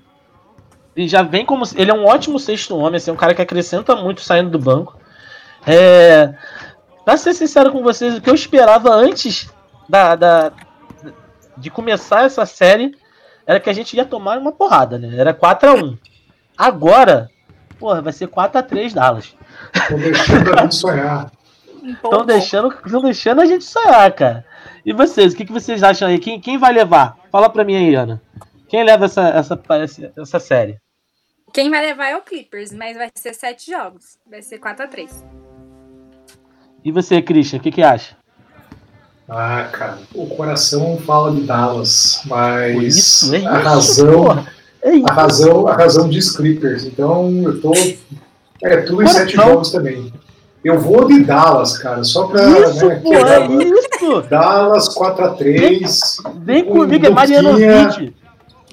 [0.95, 1.65] Ele já vem como.
[1.75, 4.97] Ele é um ótimo sexto homem, assim, um cara que acrescenta muito saindo do banco.
[5.71, 6.33] É,
[7.05, 9.49] pra ser sincero com vocês, o que eu esperava antes
[9.87, 10.51] da, da-
[11.57, 12.95] de começar essa série
[13.45, 15.15] era que a gente ia tomar uma porrada, né?
[15.17, 15.97] Era 4x1.
[16.57, 17.29] Agora,
[17.79, 19.35] porra, vai ser 4x3 Dallas.
[19.87, 21.31] tô deixando a gente sonhar.
[21.83, 24.45] Estão deixando, tão deixando a gente sonhar, cara.
[24.85, 26.19] E vocês, o que, que vocês acham aí?
[26.19, 27.17] Quem, quem vai levar?
[27.31, 28.21] Fala pra mim aí, Ana.
[28.67, 30.77] Quem leva essa, essa, essa, essa série?
[31.51, 34.19] Quem vai levar é o Clippers, mas vai ser sete jogos.
[34.29, 35.09] Vai ser 4x3.
[36.83, 38.15] E você, Christian, o que, que acha?
[39.27, 44.45] Ah, cara, o coração fala de Dallas, mas Isso, é a razão.
[44.81, 46.85] É a razão, a razão diz Clippers.
[46.85, 47.71] Então eu tô
[48.63, 50.11] é tudo em sete jogos também.
[50.63, 54.21] Eu vou de Dallas, cara, só pra Isso, né, pô, é isso!
[54.29, 57.09] Dallas 4 a 3 Vem Com comigo, é.
[57.09, 58.13] Marianovic.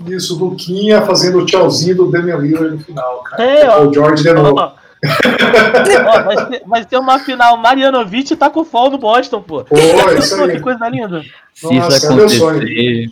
[0.07, 3.43] Isso, Luquinha fazendo o tchauzinho do Damian Lillard no final, cara.
[3.43, 3.87] É, ó.
[3.87, 4.59] o George de novo.
[4.59, 4.73] Ó,
[5.05, 9.65] Ó, vai, uma final Marianovic e tá com fall no Boston, pô.
[9.65, 9.77] Pô,
[10.19, 10.61] isso Pô, que aí.
[10.61, 11.23] coisa linda.
[11.55, 13.11] Se Nossa, isso é acontecer,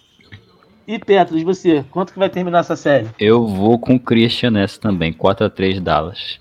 [0.87, 3.09] E Petros, você, quanto que vai terminar essa série?
[3.18, 5.12] eu vou com o Christian nessa também.
[5.12, 6.40] 4x3 Dallas.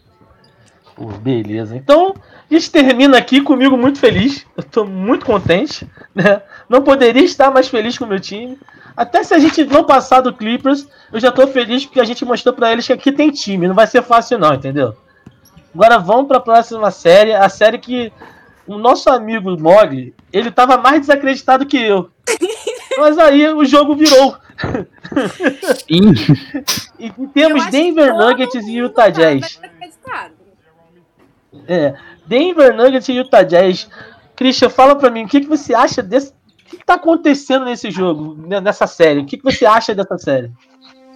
[0.95, 1.75] Pô, beleza.
[1.75, 2.13] Então,
[2.49, 4.45] a gente termina aqui comigo muito feliz.
[4.55, 5.87] Eu tô muito contente.
[6.13, 6.41] Né?
[6.69, 8.57] Não poderia estar mais feliz com o meu time.
[8.95, 12.23] Até se a gente não passar do Clippers, eu já tô feliz porque a gente
[12.23, 13.67] mostrou pra eles que aqui tem time.
[13.67, 14.95] Não vai ser fácil, não, entendeu?
[15.73, 17.33] Agora vamos pra próxima série.
[17.33, 18.11] A série que
[18.67, 22.09] o nosso amigo Mogli, ele tava mais desacreditado que eu.
[22.97, 24.37] Mas aí o jogo virou.
[25.87, 26.13] Sim,
[26.99, 29.59] E temos Denver Nuggets e Utah Jazz.
[31.67, 33.89] É, Denver Nuggets e Utah Jazz.
[34.35, 36.31] Christian, fala pra mim, o que, que você acha desse.
[36.31, 39.19] O que, que tá acontecendo nesse jogo, né, nessa série?
[39.19, 40.51] O que, que você acha dessa série?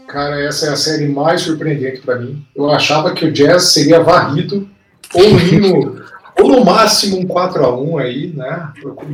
[0.07, 2.41] Cara, essa é a série mais surpreendente pra mim.
[2.55, 4.69] Eu achava que o Jazz seria varrido,
[5.13, 6.01] ou no,
[6.39, 8.71] ou no máximo um 4x1 aí, né?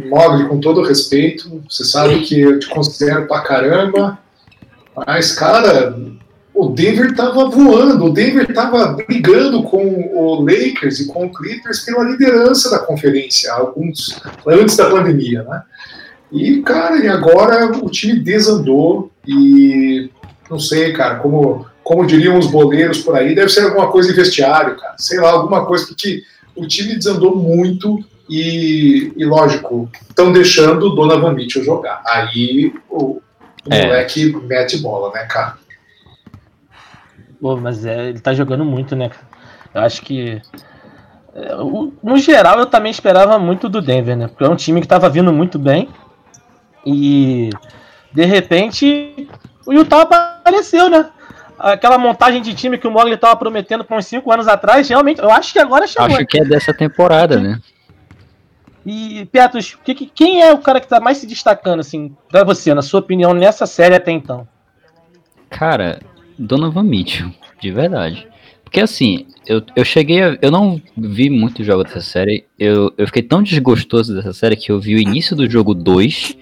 [0.09, 4.19] Mogli, com todo respeito, você sabe que eu te considero pra caramba,
[5.07, 5.97] mas, cara,
[6.53, 11.79] o Denver tava voando, o Denver tava brigando com o Lakers e com o Clippers
[11.79, 15.63] pela liderança da conferência, alguns antes da pandemia, né?
[16.31, 20.09] E, cara, e agora o time desandou e
[20.49, 24.15] não sei, cara, como, como diriam os boleiros por aí, deve ser alguma coisa em
[24.15, 24.95] vestiário, cara.
[24.97, 26.21] Sei lá, alguma coisa, porque
[26.55, 32.01] o time desandou muito e, e lógico, estão deixando o Donovan Mitchell jogar.
[32.05, 33.21] Aí o,
[33.65, 33.85] o É.
[33.85, 35.57] moleque mete bola, né, cara?
[37.41, 39.09] Pô, mas é, ele tá jogando muito, né?
[39.09, 39.27] cara?
[39.73, 40.41] Eu acho que.
[41.35, 41.55] é,
[42.01, 44.27] no geral, eu também esperava muito do Denver, né?
[44.27, 45.89] Porque é um time que tava vindo muito bem.
[46.85, 47.49] E.
[48.13, 49.27] De repente,
[49.65, 50.05] o Utah
[50.43, 51.09] apareceu, né?
[51.57, 55.21] Aquela montagem de time que o Mogli tava prometendo por uns 5 anos atrás, realmente,
[55.21, 56.07] eu acho que agora chegou.
[56.07, 57.59] Acho que é dessa temporada, né?
[58.85, 62.43] E, Petrus, que- que- quem é o cara que tá mais se destacando, assim, pra
[62.43, 64.45] você, na sua opinião, nessa série até então?
[65.49, 66.01] Cara,
[66.37, 68.27] Donovan Mitchell, de verdade.
[68.63, 72.43] Porque assim, eu, eu cheguei a, Eu não vi muito jogo dessa série.
[72.57, 76.35] Eu, eu fiquei tão desgostoso dessa série que eu vi o início do jogo 2.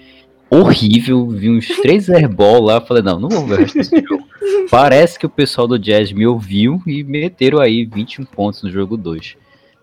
[0.54, 2.78] Horrível, vi uns três airball lá.
[2.78, 4.28] Falei, não, não vou ver o resto desse jogo.
[4.70, 8.98] Parece que o pessoal do Jazz me ouviu e meteram aí 21 pontos no jogo
[8.98, 9.36] 2.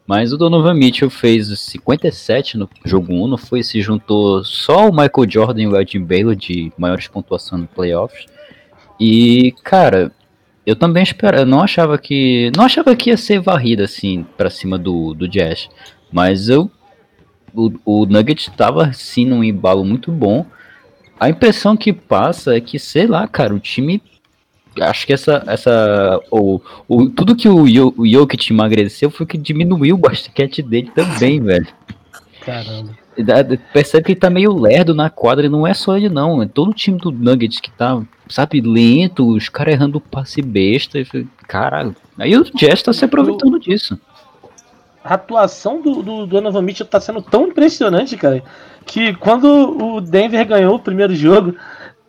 [0.05, 3.63] Mas o Donovan Mitchell fez 57 no jogo 1, não foi?
[3.63, 8.27] Se juntou só o Michael Jordan e o Elgin Baylor de maiores pontuações no playoffs.
[8.99, 10.11] E, cara,
[10.65, 14.51] eu também esperava, eu não achava que, não achava que ia ser varrida assim pra
[14.51, 15.67] cima do, do Jazz,
[16.11, 16.69] mas eu
[17.53, 20.45] o, o Nuggets tava sim num embalo muito bom.
[21.19, 24.01] A impressão que passa é que, sei lá, cara, o time
[24.79, 29.37] acho que essa essa o, o tudo que o, Yo- o Jokic emagreceu foi que
[29.37, 31.67] diminuiu o basquete dele também, velho.
[32.45, 32.97] Caramba.
[33.73, 36.45] Percebe que ele tá meio lerdo na quadra e não é só ele não, é
[36.47, 40.99] todo o time do Nuggets que tá, sabe, lento, os caras errando passe besta,
[41.45, 41.93] caralho.
[42.17, 43.99] Aí o Jazz tá se aproveitando disso.
[45.03, 48.41] A atuação do, do Donovan Mitchell tá sendo tão impressionante, cara,
[48.85, 49.45] que quando
[49.95, 51.55] o Denver ganhou o primeiro jogo,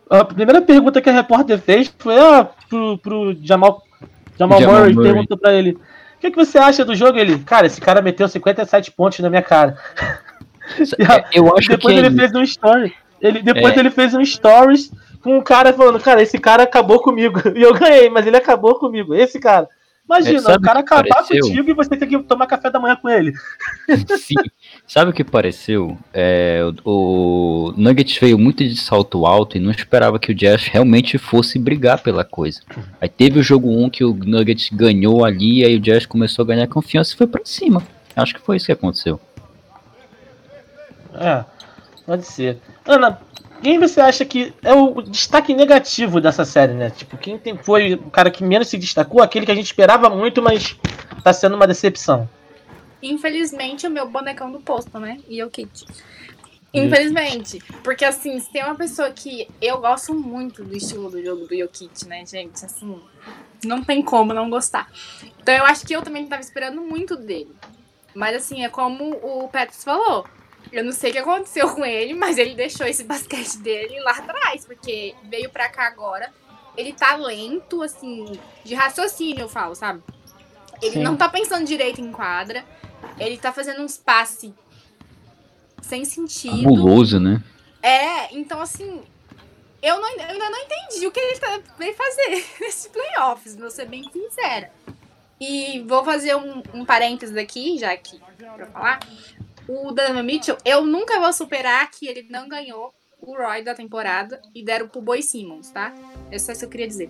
[0.09, 3.83] a primeira pergunta que a repórter fez foi ah, pro, pro Jamal,
[4.37, 5.11] Jamal, Jamal Murray, Murray.
[5.13, 7.17] perguntou pra ele, o que, que você acha do jogo?
[7.17, 9.77] Ele, cara, esse cara meteu 57 pontos na minha cara.
[10.99, 12.93] É, Eu acho depois que ele fez um story.
[13.19, 13.79] Ele, depois É.
[13.79, 14.89] ele fez um stories
[15.21, 17.41] com um cara falando, cara, esse cara acabou comigo.
[17.57, 19.13] E eu ganhei, mas ele acabou comigo.
[19.13, 19.67] Esse cara.
[20.05, 21.41] Imagina, É, o cara acabar pareceu?
[21.41, 23.33] contigo e você ter que tomar café da manhã com ele.
[24.17, 24.35] Sim.
[24.93, 25.97] Sabe o que pareceu?
[26.13, 30.65] É, o, o Nuggets veio muito de salto alto e não esperava que o Jazz
[30.65, 32.59] realmente fosse brigar pela coisa.
[32.99, 36.47] Aí teve o jogo 1 que o Nuggets ganhou ali, aí o Jazz começou a
[36.49, 37.81] ganhar confiança e foi pra cima.
[38.13, 39.17] Acho que foi isso que aconteceu.
[41.13, 41.45] É,
[42.05, 42.57] pode ser.
[42.85, 43.17] Ana,
[43.63, 46.89] quem você acha que é o destaque negativo dessa série, né?
[46.89, 50.09] Tipo, quem tem- foi o cara que menos se destacou, aquele que a gente esperava
[50.09, 50.75] muito, mas
[51.23, 52.27] tá sendo uma decepção.
[53.01, 55.19] Infelizmente, o meu bonecão do posto, né?
[55.27, 55.85] E o Kit.
[56.73, 57.59] Infelizmente.
[57.83, 61.57] Porque, assim, se tem uma pessoa que eu gosto muito do estilo do jogo do
[61.57, 62.63] Jokic, né, gente?
[62.63, 63.01] Assim,
[63.63, 64.89] não tem como não gostar.
[65.39, 67.53] Então, eu acho que eu também tava esperando muito dele.
[68.15, 70.25] Mas, assim, é como o Petros falou.
[70.71, 74.11] Eu não sei o que aconteceu com ele, mas ele deixou esse basquete dele lá
[74.11, 74.65] atrás.
[74.65, 76.31] Porque veio pra cá agora.
[76.77, 80.01] Ele tá lento, assim, de raciocínio, eu falo, sabe?
[80.81, 81.03] Ele Sim.
[81.03, 82.63] não tá pensando direito em quadra.
[83.19, 84.51] Ele tá fazendo uns passes
[85.81, 86.63] sem sentido.
[86.63, 87.41] Cabuloso, né?
[87.83, 89.01] É, então assim,
[89.81, 93.69] eu, não, eu ainda não entendi o que ele tá, veio fazer nesses playoffs, vou
[93.71, 94.71] ser bem sincera.
[95.39, 98.99] E vou fazer um, um parênteses aqui, já que pra falar.
[99.67, 104.39] O Donovan Mitchell, eu nunca vou superar que ele não ganhou o Roy da temporada
[104.53, 105.93] e deram pro Boy Simmons, tá?
[106.29, 107.09] É só isso que eu queria dizer.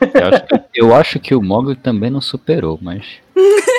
[0.00, 3.04] Eu acho, que- eu acho que o Mogli também não superou, mas.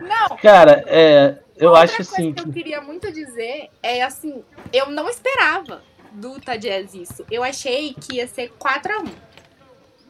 [0.00, 2.32] Não, Cara, é, eu Outra acho coisa assim.
[2.32, 7.24] que eu que- queria muito dizer é assim, eu não esperava do Jazz isso.
[7.30, 9.04] Eu achei que ia ser 4 a 1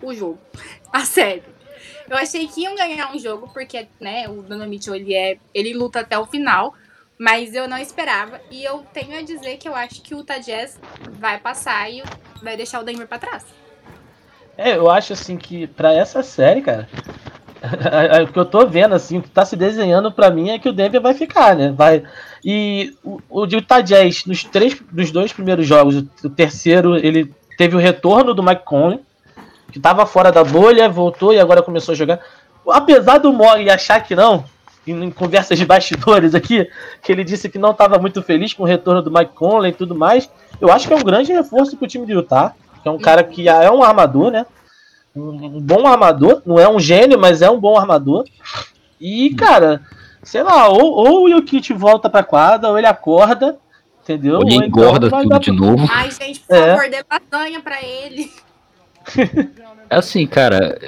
[0.02, 0.38] o jogo.
[0.92, 1.42] A sério.
[2.09, 5.72] Eu achei que iam ganhar um jogo porque, né, o Donovan Mitchell, ele é, ele
[5.72, 6.74] luta até o final,
[7.18, 10.81] mas eu não esperava e eu tenho a dizer que eu acho que o Jazz
[11.12, 12.02] vai passar e
[12.42, 13.44] vai deixar o Denver pra trás.
[14.58, 16.88] É, eu acho assim que pra essa série, cara,
[18.25, 20.69] o que eu tô vendo, assim, o que tá se desenhando pra mim é que
[20.69, 21.73] o Denver vai ficar, né?
[21.77, 22.02] Vai.
[22.44, 27.33] E o, o Utah Jazz, nos três dos dois primeiros jogos, o, o terceiro, ele
[27.58, 29.00] teve o retorno do Mike Conley,
[29.71, 32.21] que tava fora da bolha, voltou e agora começou a jogar.
[32.69, 34.44] Apesar do Mogli achar que não,
[34.87, 36.69] em, conversas de bastidores aqui,
[37.02, 39.75] que ele disse que não estava muito feliz com o retorno do Mike Conley e
[39.75, 40.31] tudo mais,
[40.61, 43.23] eu acho que é um grande reforço pro time do Utah, que é um cara
[43.23, 44.46] que é um armador, né?
[45.15, 48.25] Um, bom armador, não é um gênio, mas é um bom armador.
[49.00, 49.83] E, cara,
[50.23, 53.58] sei lá, ou, ou o Jokic volta pra quadra, ou ele acorda,
[54.02, 54.37] entendeu?
[54.37, 55.87] Ou ele Ou então engorda tudo dar de novo.
[55.90, 56.77] Ai, gente, por É.
[56.77, 58.31] favor, dê lasanha pra ele.
[59.88, 60.79] É Assim, cara,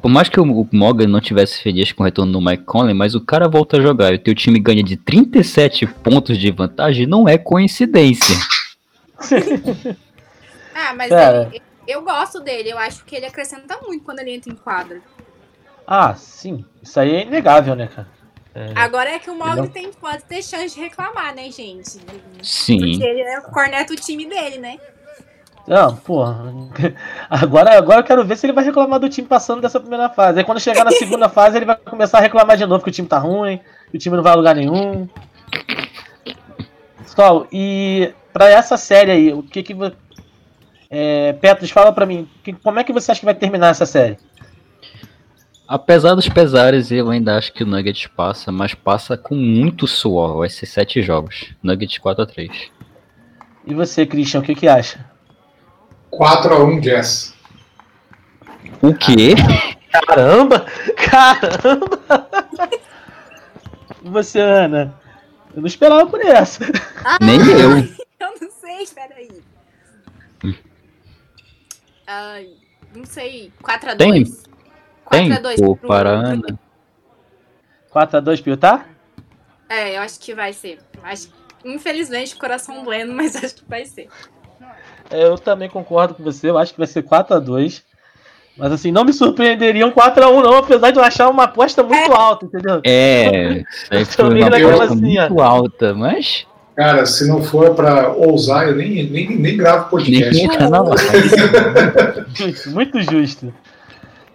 [0.00, 3.14] por mais que o Morgan não tivesse feliz com o retorno do Mike Conley, mas
[3.16, 7.06] o cara volta a jogar e o teu time ganha de 37 pontos de vantagem,
[7.06, 8.36] não é coincidência.
[10.76, 11.48] Ah, mas Cara.
[11.52, 12.70] ele- eu gosto dele.
[12.70, 15.00] Eu acho que ele acrescenta muito quando ele entra em quadra.
[15.86, 16.64] Ah, sim.
[16.82, 18.08] Isso aí é inegável, né, cara?
[18.76, 19.68] Agora é que o Mogli Não.
[19.68, 21.98] tem, pode ter chance de reclamar, né, gente?
[22.42, 22.78] Sim.
[22.78, 24.78] Porque ele é o corneta o time dele, né?
[25.66, 26.52] Não, porra.
[27.28, 30.38] Agora, agora eu quero ver se ele vai reclamar do time passando dessa primeira fase.
[30.38, 32.92] Aí quando chegar na segunda fase, ele vai começar a reclamar de novo que o
[32.92, 33.58] time tá ruim,
[33.90, 35.08] que o time não vai a lugar nenhum.
[36.98, 39.74] Pessoal, e pra essa série aí, o que que.
[40.96, 43.84] É, Petros, fala pra mim, que- como é que você acha que vai terminar essa
[43.84, 44.16] série?
[45.66, 50.36] Apesar dos pesares, eu ainda acho que o Nuggets passa, mas passa com muito suor.
[50.38, 51.52] Vai ser 7 jogos.
[51.62, 52.70] Nuggets 4x3.
[53.66, 55.04] E você, Christian, o que que acha?
[56.12, 57.34] 4x1 Jazz.
[58.80, 59.34] O quê?
[59.90, 60.64] Caramba!
[61.10, 62.28] Caramba!
[64.02, 64.94] Você, Ana?
[65.56, 66.64] Eu não esperava por essa.
[67.20, 67.78] Nem eu.
[68.20, 69.30] Eu não sei, peraí.
[72.94, 73.52] Não sei.
[73.62, 73.96] 4x2.
[73.98, 74.24] Tem-
[75.10, 76.58] Tem 4x2 pô, pro- para a pro- Ana.
[77.92, 78.80] 4x2 Piotr?
[79.68, 80.78] É, eu acho que vai ser.
[81.02, 81.28] Acho,
[81.64, 84.08] infelizmente, coração doendo, mas acho que vai ser.
[85.10, 87.82] É, Eu também concordo com você, eu acho que vai ser 4x2.
[88.56, 92.12] Mas assim, não me surpreenderia um 4x1 não, apesar de eu achar uma aposta muito
[92.12, 92.80] alta, entendeu?
[92.84, 95.28] É, foi Também uma aposta assim, ó.
[95.28, 96.46] muito alta, mas
[96.76, 100.42] Cara, se não for pra ousar, eu nem, nem, nem gravo podcast.
[100.68, 100.82] na.
[102.34, 103.54] Justo, muito justo.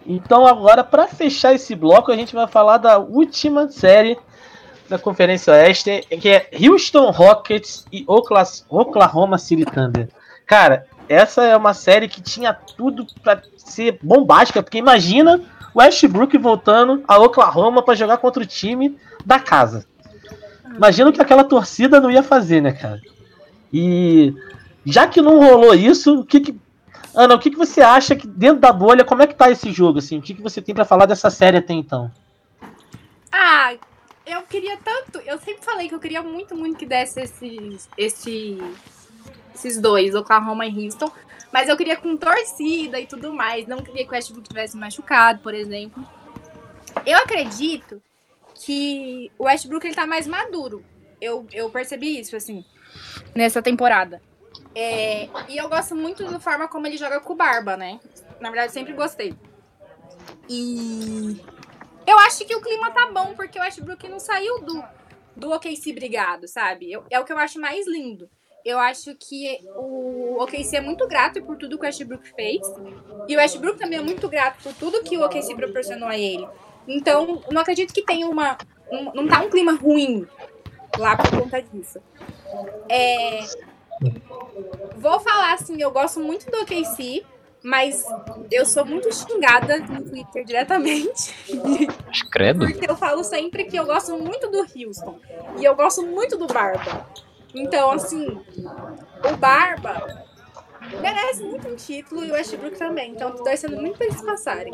[0.06, 4.18] Então agora, para fechar esse bloco, a gente vai falar da última série
[4.88, 10.10] da Conferência Oeste, que é Houston Rockets e Okla- Oklahoma City Thunder.
[10.48, 15.42] Cara, essa é uma série que tinha tudo para ser bombástica, porque imagina
[15.76, 19.86] o Westbrook voltando a Oklahoma para jogar contra o time da casa.
[20.76, 23.02] Imagina o que aquela torcida não ia fazer, né, cara?
[23.72, 24.34] E
[24.86, 26.60] já que não rolou isso, o que, que
[27.14, 29.72] Ana, o que, que você acha que dentro da bolha, como é que tá esse
[29.72, 30.18] jogo, assim?
[30.18, 32.12] O que, que você tem pra falar dessa série até então?
[33.32, 33.76] Ah,
[34.26, 35.20] eu queria tanto.
[35.26, 38.58] Eu sempre falei que eu queria muito, muito que desse esses, esse,
[39.56, 41.12] esses dois, Oklahoma e Houston.
[41.52, 43.66] Mas eu queria com torcida e tudo mais.
[43.66, 46.04] Não queria que o Westbrook tivesse machucado, por exemplo.
[47.06, 48.02] Eu acredito
[48.64, 50.84] que o Westbrook ele tá mais maduro.
[51.22, 52.64] Eu, eu percebi isso, assim,
[53.36, 54.22] nessa temporada.
[54.76, 58.00] É, e eu gosto muito da forma como ele joga com o Barba, né?
[58.40, 59.34] Na verdade, sempre gostei.
[60.48, 61.38] E
[62.08, 64.84] eu acho que o clima tá bom, porque o Westbrook não saiu do,
[65.36, 66.92] do OKC brigado, sabe?
[66.92, 68.30] Eu- é o que eu acho mais lindo.
[68.66, 72.60] Eu acho que o OKC é muito grato por tudo que o Westbrook fez.
[73.28, 76.48] E o Westbrook também é muito grato por tudo que o OKC proporcionou a ele.
[76.90, 78.58] Então, não acredito que tenha uma.
[78.92, 80.28] um- não tá um clima ruim
[80.98, 82.00] lá por conta disso.
[82.90, 83.42] É,
[84.98, 87.24] vou falar assim, eu gosto muito do OKC,
[87.64, 88.04] mas
[88.52, 91.34] eu sou muito xingada no Twitter diretamente.
[92.32, 92.66] Credo.
[92.66, 95.20] Porque eu falo sempre que eu gosto muito do Houston.
[95.60, 97.08] E eu gosto muito do Barba.
[97.54, 98.28] Então, assim,
[99.32, 100.26] o Barba
[101.02, 103.12] merece muito um título e o Westbrook também.
[103.12, 104.74] Então, tô torcendo muito pra eles passarem.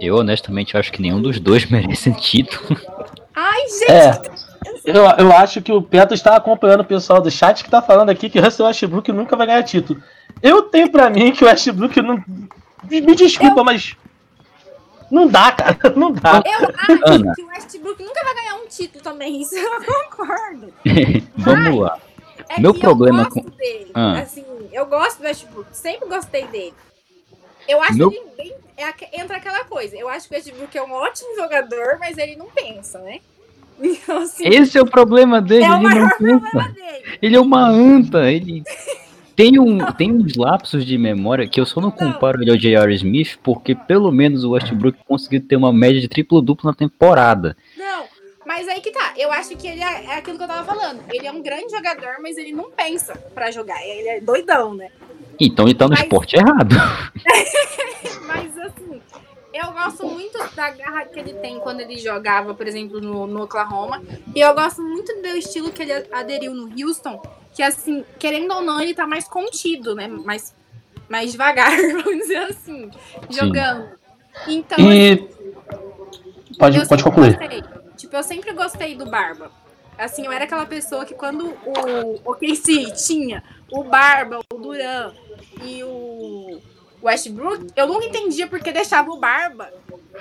[0.00, 2.78] Eu honestamente acho que nenhum dos dois merece título.
[3.34, 3.90] Ai, gente!
[3.90, 4.48] É.
[4.84, 8.10] Eu, eu acho que o Petro está acompanhando o pessoal do chat que tá falando
[8.10, 10.02] aqui que o Russell Westbrook nunca vai ganhar título.
[10.42, 12.22] Eu tenho pra mim que o Westbrook não.
[12.88, 13.96] Me me desculpa, mas.
[15.10, 15.76] Não dá, cara.
[15.96, 16.42] Não dá.
[16.44, 17.32] Eu acho Ana.
[17.34, 19.40] que o Westbrook nunca vai ganhar um título também.
[19.42, 20.72] Isso eu concordo.
[21.36, 21.98] Vamos lá.
[22.48, 23.90] É Meu problema eu gosto dele.
[23.94, 24.18] Ah.
[24.20, 25.68] Assim, eu gosto do Westbrook.
[25.72, 26.74] Sempre gostei dele.
[27.68, 28.54] Eu acho Meu- ele bem.
[28.76, 29.94] é entra aquela coisa.
[29.96, 33.20] Eu acho que o Westbrook é um ótimo jogador, mas ele não pensa, né?
[33.80, 36.16] Então, assim, Esse é o problema dele, é o ele não pensa.
[36.16, 37.04] problema dele.
[37.22, 38.64] Ele é uma anta, ele
[39.36, 42.92] tem, um, tem uns lapsos de memória que eu só não comparo ele ao J.R.
[42.96, 47.56] Smith, porque pelo menos o Westbrook conseguiu ter uma média de triplo-duplo na temporada.
[47.76, 48.04] Não,
[48.58, 49.14] mas aí que tá.
[49.16, 51.00] Eu acho que ele é, é aquilo que eu tava falando.
[51.12, 53.80] Ele é um grande jogador, mas ele não pensa pra jogar.
[53.86, 54.90] Ele é doidão, né?
[55.38, 56.74] Então ele tá no Mas- esporte errado.
[58.26, 59.00] Mas assim,
[59.54, 63.44] eu gosto muito da garra que ele tem quando ele jogava, por exemplo, no, no
[63.44, 64.02] Oklahoma.
[64.34, 67.22] E eu gosto muito do estilo que ele aderiu no Houston.
[67.54, 70.08] Que assim, querendo ou não, ele tá mais contido, né?
[70.08, 70.52] Mais
[71.08, 71.70] mais devagar,
[72.02, 72.90] vamos dizer assim,
[73.30, 73.88] jogando.
[74.46, 75.12] Então, E.
[75.12, 75.28] assim,
[76.58, 77.38] Pode, pode concluir.
[77.38, 77.62] gostei.
[77.98, 79.50] Tipo, eu sempre gostei do Barba.
[79.98, 85.12] Assim, eu era aquela pessoa que quando o OKC tinha o Barba, o Duran
[85.64, 86.60] e o
[87.02, 89.68] Westbrook, eu nunca entendia porque deixava o Barba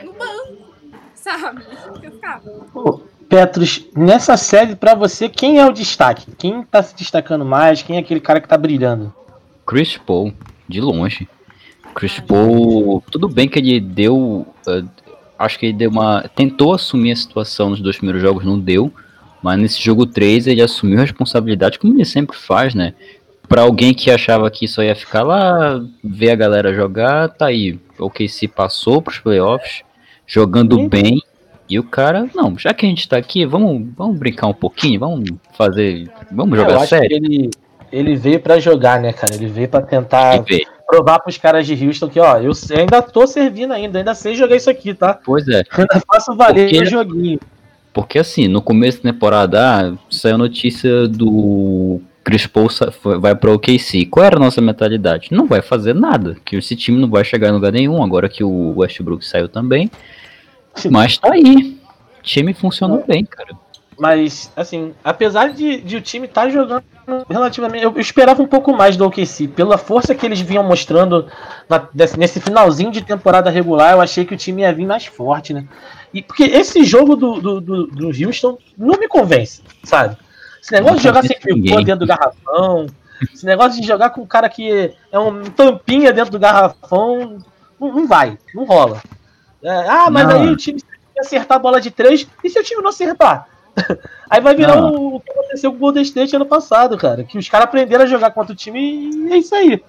[0.04, 0.74] no banco,
[1.14, 1.64] sabe?
[2.02, 2.50] Eu ficava.
[2.74, 6.32] Pô, Petrus, nessa série, pra você, quem é o destaque?
[6.32, 7.84] Quem tá se destacando mais?
[7.84, 9.14] Quem é aquele cara que tá brilhando?
[9.66, 10.34] Chris Paul,
[10.68, 11.30] de longe.
[11.94, 14.48] Chris Paul, tudo bem que ele deu.
[14.68, 14.84] eh,
[15.38, 16.30] acho que ele deu uma.
[16.36, 18.92] Tentou assumir a situação nos dois primeiros jogos, não deu.
[19.42, 22.94] Mas nesse jogo 3 ele assumiu a responsabilidade, como ele sempre faz, né?
[23.48, 27.80] Pra alguém que achava que só ia ficar lá, ver a galera jogar, tá aí.
[28.00, 29.84] O se passou pros playoffs,
[30.26, 30.90] jogando Sim.
[30.90, 31.22] bem.
[31.70, 35.00] E o cara, não, já que a gente tá aqui, vamos, vamos brincar um pouquinho,
[35.00, 36.10] vamos fazer.
[36.32, 37.10] Vamos É, eu jogar acho sério.
[37.10, 37.50] que ele,
[37.92, 39.36] ele veio pra jogar, né, cara?
[39.36, 40.68] Ele veio pra tentar E ver.
[40.88, 44.56] Provar pros caras de Houston que, ó, eu ainda tô servindo ainda, ainda sei jogar
[44.56, 45.14] isso aqui, tá?
[45.14, 45.64] Pois é.
[45.78, 47.40] Ainda faço valer Porque- o joguinho.
[47.94, 52.68] Porque assim, no começo da temporada, ah, saiu a notícia do Chris Paul
[53.20, 54.06] vai para o OKC.
[54.06, 55.30] Qual era a nossa mentalidade?
[55.32, 58.44] Não vai fazer nada, que esse time não vai chegar em lugar nenhum, agora que
[58.44, 59.90] o Westbrook saiu também.
[60.92, 61.78] Mas tá aí.
[62.20, 63.56] O time funcionou bem, cara.
[64.00, 66.84] Mas, assim, apesar de, de o time estar jogando
[67.30, 67.84] relativamente.
[67.84, 69.48] Eu, eu esperava um pouco mais do OKC.
[69.48, 71.26] Pela força que eles vinham mostrando
[71.68, 75.06] na- desse- nesse finalzinho de temporada regular, eu achei que o time ia vir mais
[75.08, 75.66] forte, né?
[76.14, 80.16] E, porque esse jogo do, do, do, do Houston não me convence, sabe?
[80.62, 82.88] Esse negócio de jogar sem pivô dentro do garrafão,
[83.34, 87.38] esse negócio de jogar com um cara que é um tampinha dentro do garrafão,
[87.80, 89.02] não, não vai, não rola.
[89.64, 90.42] É, ah, mas Não.
[90.42, 90.80] aí o time
[91.20, 93.48] acertar a bola de três, e se o time não acertar?
[94.30, 97.24] Aí vai virar o, o que aconteceu com o Golden State ano passado, cara.
[97.24, 99.82] Que os caras aprenderam a jogar contra o time e é isso aí.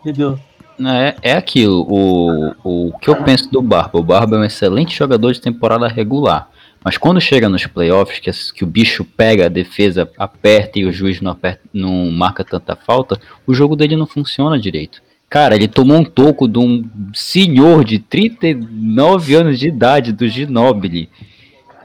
[0.00, 0.38] Entendeu?
[0.80, 3.98] É, é aquilo, o, o que eu penso do Barba.
[3.98, 6.48] O Barba é um excelente jogador de temporada regular.
[6.84, 10.92] Mas quando chega nos playoffs, que, que o bicho pega, a defesa aperta e o
[10.92, 15.00] juiz não, aperta, não marca tanta falta, o jogo dele não funciona direito.
[15.30, 16.84] Cara, ele tomou um toco de um
[17.14, 21.08] senhor de 39 anos de idade, do Ginobili.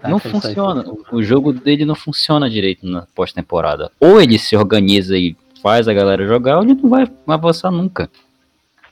[0.04, 0.86] Não funciona.
[1.12, 3.92] O jogo dele não funciona direito na pós-temporada.
[4.00, 8.10] Ou ele se organiza e faz a galera jogar, ou ele não vai avançar nunca.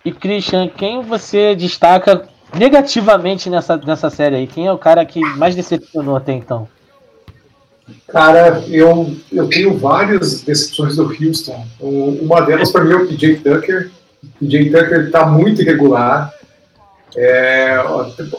[0.04, 4.48] E Christian, quem você destaca negativamente nessa, nessa série aí?
[4.48, 6.68] Quem é o cara que mais decepcionou até então?
[8.08, 11.66] Cara, eu, eu tenho várias decepções do Houston.
[11.80, 13.92] Uma delas, para mim, é o PJ Tucker.
[14.24, 16.34] O PJ Tucker está muito irregular.
[17.16, 17.76] É,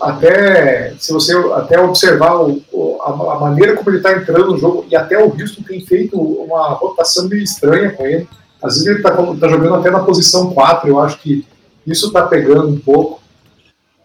[0.00, 2.62] até se você até observar o-
[3.00, 6.20] a, a maneira como ele está entrando no jogo, e até o Houston tem feito
[6.20, 8.28] uma rotação meio estranha com ele.
[8.62, 9.14] Às vezes ele está
[9.48, 11.46] jogando até na posição 4, eu acho que
[11.86, 13.20] isso está pegando um pouco.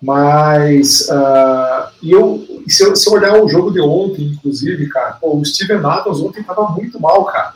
[0.02, 5.14] Mas, ah, e eu, se, eu, se eu olhar o jogo de ontem, inclusive, cara,
[5.14, 7.54] pô, o Steven Adams ontem estava muito mal, cara.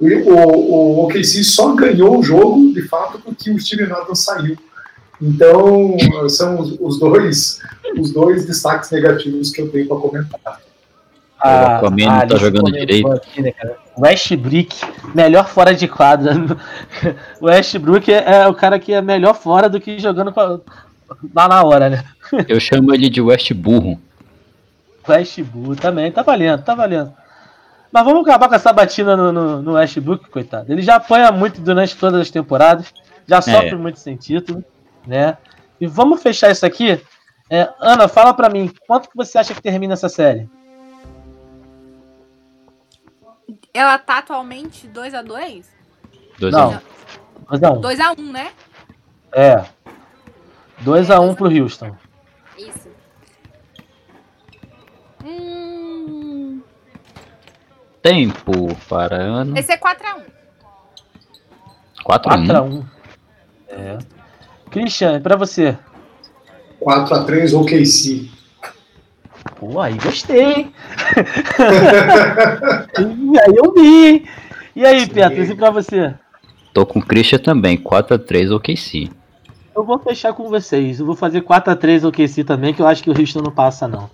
[0.00, 0.06] O,
[0.40, 4.56] o OKC só ganhou o jogo, de fato, porque o Steven Adams saiu.
[5.20, 5.96] Então,
[6.28, 7.60] são os, os dois
[7.96, 10.60] os dois destaques negativos que eu tenho para comentar.
[11.44, 13.12] O Aquaman não tá jogando direito.
[13.12, 13.52] aqui, né?
[13.98, 14.80] Westbrook,
[15.14, 16.32] melhor fora de quadra.
[17.40, 20.58] O Westbrook é, é o cara que é melhor fora do que jogando com a-
[21.34, 22.04] lá na hora, né?
[22.48, 24.00] Eu chamo ele de West Burro.
[25.06, 27.12] Westbrook também, tá valendo, tá valendo.
[27.92, 30.72] Mas vamos acabar com essa batida no, no, no Westbrook, coitado.
[30.72, 32.86] Ele já apanha muito durante todas as temporadas,
[33.28, 34.64] já sofre muito sem título,
[35.06, 35.36] né?
[35.80, 37.00] E vamos fechar isso aqui.
[37.50, 40.48] É, Ana, fala pra mim, quanto que você acha que termina essa série?
[43.72, 45.64] Ela tá atualmente 2x2?
[46.38, 46.70] Dois Não.
[46.70, 46.82] anos.
[47.50, 47.80] 2x1.
[47.80, 48.52] 2x1, né?
[49.32, 49.64] É.
[50.82, 51.96] 2x1 pro Houston.
[52.56, 52.88] Isso.
[55.24, 56.62] Hum,
[58.02, 59.56] Tempo para ano.
[59.58, 60.22] esse é 4x1.
[62.04, 62.44] 4 a 1.
[62.46, 62.86] 4x1.
[63.68, 63.98] É.
[64.74, 65.78] Christian, pra você.
[66.80, 68.28] 4x3 OKC.
[69.56, 70.74] Pô, aí gostei, hein?
[72.98, 74.24] e aí eu vi, hein?
[74.74, 75.08] E aí, Sim.
[75.08, 76.12] Petros, e pra você?
[76.72, 77.76] Tô com o Christian também.
[77.76, 79.08] 4 a 3 OKC.
[79.76, 80.98] Eu vou fechar com vocês.
[80.98, 84.10] Eu vou fazer 4x3 OKC também, que eu acho que o Houston não passa, não.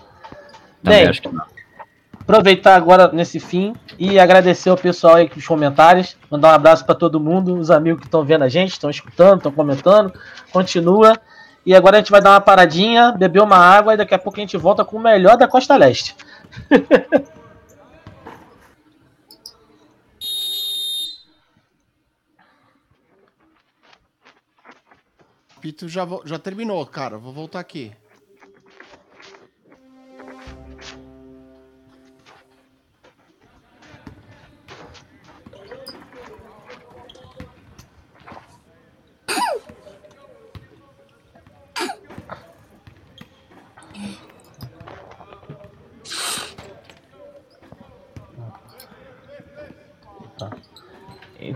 [0.82, 1.44] Também Bem, acho que não.
[2.30, 6.16] Aproveitar agora nesse fim e agradecer ao pessoal aí nos comentários.
[6.30, 9.38] Mandar um abraço para todo mundo, os amigos que estão vendo a gente, estão escutando,
[9.38, 10.12] estão comentando.
[10.52, 11.20] Continua.
[11.66, 14.38] E agora a gente vai dar uma paradinha, beber uma água e daqui a pouco
[14.38, 16.14] a gente volta com o melhor da Costa Leste.
[25.60, 27.18] Pito já, já terminou, cara.
[27.18, 27.92] Vou voltar aqui.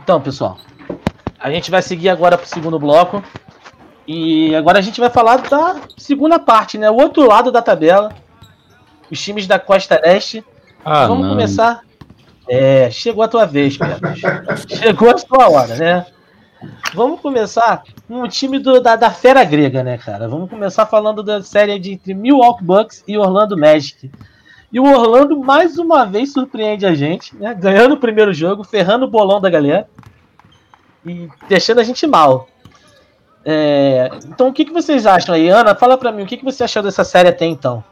[0.04, 0.58] Então, pessoal,
[1.40, 3.24] a gente vai seguir agora pro segundo bloco.
[4.06, 6.90] E agora a gente vai falar da segunda parte, né?
[6.90, 8.12] O outro lado da tabela.
[9.10, 10.44] Os times da Costa Leste.
[10.84, 11.30] Ah, Vamos não.
[11.30, 11.80] começar.
[12.46, 13.98] É, chegou a tua vez, Pedro.
[14.68, 16.06] chegou a sua hora, né?
[16.94, 20.28] Vamos começar com o time do- da, da fera grega, né, cara?
[20.28, 24.10] Vamos começar falando da série de entre Milwaukee Bucks e Orlando Magic.
[24.74, 27.54] E o Orlando mais uma vez surpreende a gente, né?
[27.54, 29.88] Ganhando o primeiro jogo, ferrando o bolão da galera
[31.06, 32.48] e deixando a gente mal.
[33.44, 35.48] É, então, o que, que vocês acham aí?
[35.48, 37.84] Ana, fala pra mim, o que, que você achou dessa série até então?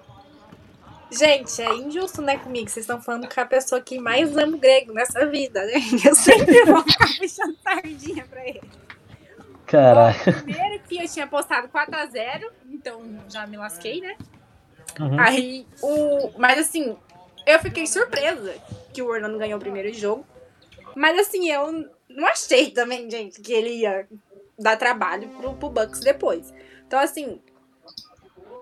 [1.08, 2.68] Gente, é injusto, né, comigo?
[2.68, 5.74] Vocês estão falando com a pessoa que mais ama o grego nessa vida, né?
[6.04, 8.62] Eu sempre vou ficar puxando sardinha pra ele.
[9.66, 10.32] Caraca.
[10.32, 14.16] Primeiro que eu tinha postado 4x0, então já me lasquei, né?
[15.00, 15.18] Uhum.
[15.18, 16.30] Aí, o...
[16.38, 16.96] Mas assim,
[17.46, 18.54] eu fiquei surpresa
[18.92, 20.24] que o Orlando ganhou o primeiro jogo.
[20.94, 24.06] Mas assim, eu não achei também, gente, que ele ia
[24.58, 26.52] dar trabalho pro, pro Bucks depois.
[26.86, 27.40] Então, assim,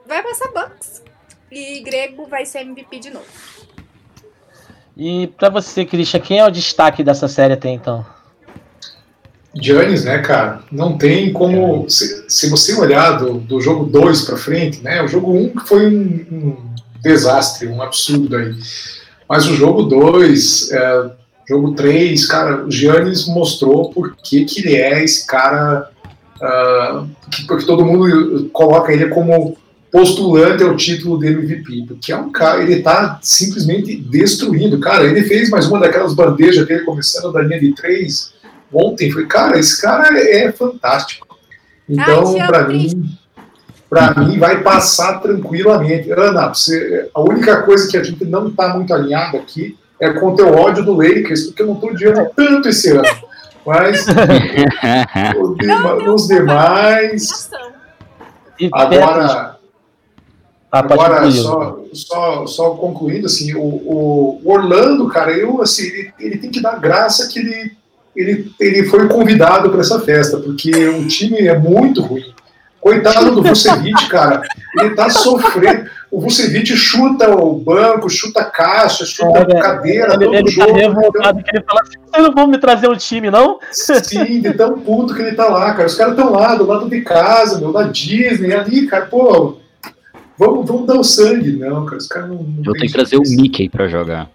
[0.06, 1.02] vai passar Bucks.
[1.50, 3.26] E Grego vai ser MVP de novo.
[4.96, 8.06] E pra você, Christian, quem é o destaque dessa série até então?
[9.54, 10.60] Giannis, né, cara?
[10.70, 11.88] Não tem como.
[11.88, 15.02] Se, se você olhar do, do jogo 2 para frente, né?
[15.02, 16.56] O jogo 1 um foi um, um
[17.02, 18.54] desastre, um absurdo aí.
[19.28, 21.10] Mas o jogo 2, é,
[21.48, 25.90] jogo 3, cara, o Giannis mostrou por que, que ele é esse cara.
[26.40, 29.56] ah, que, porque todo mundo coloca ele como
[29.90, 31.86] postulante ao título de MVP.
[31.88, 34.78] Porque é um cara, ele tá simplesmente destruindo.
[34.78, 38.38] Cara, ele fez mais uma daquelas bandejas dele começando da linha de 3
[38.72, 41.26] ontem foi, cara, esse cara é fantástico.
[41.88, 43.18] Então, amo, para mim,
[43.88, 46.10] para mim vai passar tranquilamente.
[46.12, 50.28] Ana, você, a única coisa que a gente não está muito alinhado aqui é com
[50.28, 53.04] o teu ódio do Lakers, porque eu não estou odiando tanto esse ano.
[53.66, 54.06] Mas
[56.08, 57.50] os demais.
[58.58, 59.58] E Agora,
[60.72, 66.38] Ah, Agora, só, só, só concluindo, assim, o, o Orlando, cara, eu, assim, ele, ele
[66.38, 67.76] tem que dar graça que ele,
[68.20, 72.24] ele, ele foi convidado para essa festa, porque o time é muito ruim.
[72.80, 74.42] Coitado do Vucevic, cara,
[74.78, 75.84] ele tá sofrendo.
[76.10, 80.44] O Vucevic chuta o banco, chuta a caixa, chuta a Olha, cadeira, Ele, todo ele
[80.44, 80.72] tá jogo.
[80.76, 83.58] revoltado que ele fala assim, vocês não vão me trazer um time, não?
[83.70, 85.86] Sim, de tão puto que ele tá lá, cara.
[85.86, 89.58] Os caras estão lá, do lado de casa, meu, da Disney, ali, cara, pô.
[90.38, 91.98] Vamos, vamos dar o sangue, não, cara.
[91.98, 92.36] Os caras não.
[92.36, 93.22] não Eu tenho que trazer o.
[93.22, 94.28] Mickey pra jogar.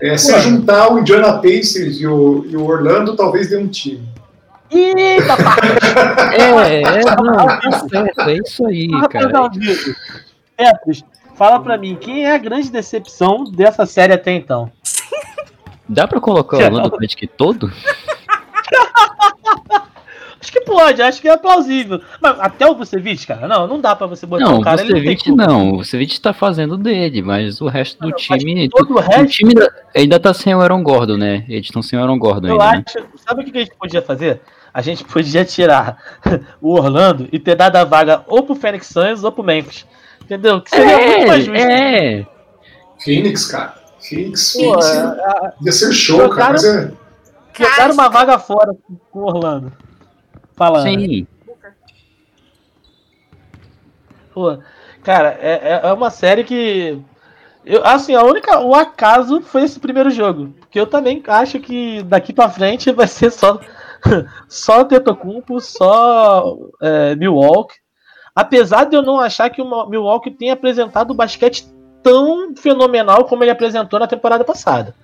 [0.00, 4.08] É, se juntar o Indiana Pacers e o, e o Orlando, talvez dê um time.
[4.70, 5.34] Eita!
[6.34, 9.50] É, é, não, tá certo, é isso aí, cara.
[10.56, 11.04] Petros,
[11.36, 14.70] fala pra mim, quem é a grande decepção dessa série até então?
[15.88, 17.70] Dá pra colocar o Orlando Magic todo?
[20.44, 22.02] Acho que pode, acho que é plausível.
[22.20, 24.92] Mas até o Vucevic, cara, não, não dá pra você botar Não, o cara, ele
[24.92, 25.70] não Vucevic não.
[25.72, 28.68] O Vucevic tá fazendo dele, mas o resto do time.
[28.68, 31.46] Todo o O resto, time ainda, ainda tá sem o Aaron Gordon, né?
[31.48, 32.84] Eles estão sem o Aaron Gordon eu ainda, né?
[32.86, 32.98] acho.
[33.26, 34.42] Sabe o que a gente podia fazer?
[34.74, 35.96] A gente podia tirar
[36.60, 39.86] o Orlando e ter dado a vaga ou pro Phoenix Suns ou pro Memphis.
[40.22, 40.60] Entendeu?
[40.60, 41.58] Que seria muito mais justo.
[41.58, 42.26] É, é.
[43.02, 43.74] Phoenix, cara.
[43.98, 44.86] Phoenix, Phoenix.
[45.64, 46.52] Ia ser show, Jogaram- cara.
[46.52, 46.92] Mas é,
[47.70, 48.72] jogaram uma vaga fora
[49.10, 49.72] com o Orlando.
[50.56, 50.84] Falando.
[50.84, 51.26] Sim.
[54.32, 54.58] Pô,
[55.02, 56.98] cara, é, é- é uma série que.
[57.64, 58.60] Eu, assim, a única.
[58.60, 60.52] O acaso foi esse primeiro jogo.
[60.60, 63.60] Porque eu também acho que daqui pra frente vai ser só.
[64.48, 67.76] só Tetocumpo, só é, Milwaukee.
[68.34, 71.66] Apesar de eu não achar que o Milwaukee tenha apresentado o basquete
[72.02, 74.94] tão fenomenal como ele apresentou na temporada passada.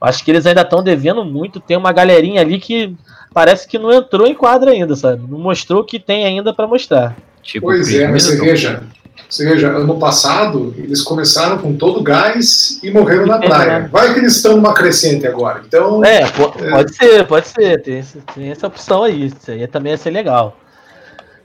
[0.00, 1.58] Acho que eles ainda estão devendo muito.
[1.58, 2.96] Tem uma galerinha ali que
[3.36, 5.22] parece que não entrou em quadra ainda, sabe?
[5.30, 7.14] Não mostrou o que tem ainda pra mostrar.
[7.42, 8.82] Tipo, pois é, mas você veja.
[9.28, 13.78] Você veja, ano passado, eles começaram com todo gás e morreram na É, praia.
[13.80, 13.88] né?
[13.92, 15.62] Vai que eles estão numa crescente agora.
[15.66, 17.82] Então, É, po- pode ser, pode ser.
[17.82, 18.02] Tem,
[18.34, 19.26] tem essa opção aí.
[19.26, 20.56] Isso aí também ia ser legal.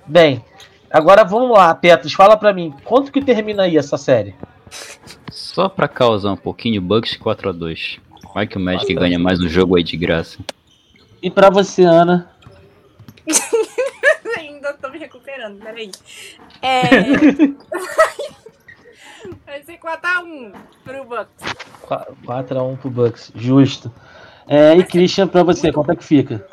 [0.07, 0.45] Bem,
[0.89, 4.33] agora vamos lá, Petros, fala pra mim, quanto que termina aí essa série?
[5.29, 7.99] Só pra causar um pouquinho, Bucks 4x2.
[8.33, 10.37] Vai que o Magic ganha mais um jogo aí de graça.
[11.21, 12.31] E pra você, Ana?
[14.37, 15.59] Ainda tô me recuperando.
[15.59, 15.91] peraí.
[16.61, 16.89] É...
[19.45, 20.53] Vai ser 4x1
[20.83, 21.29] pro Bucks.
[22.25, 23.91] 4x1 pro Bucks, justo.
[24.47, 26.43] É, e Christian, pra você, quanto é que fica?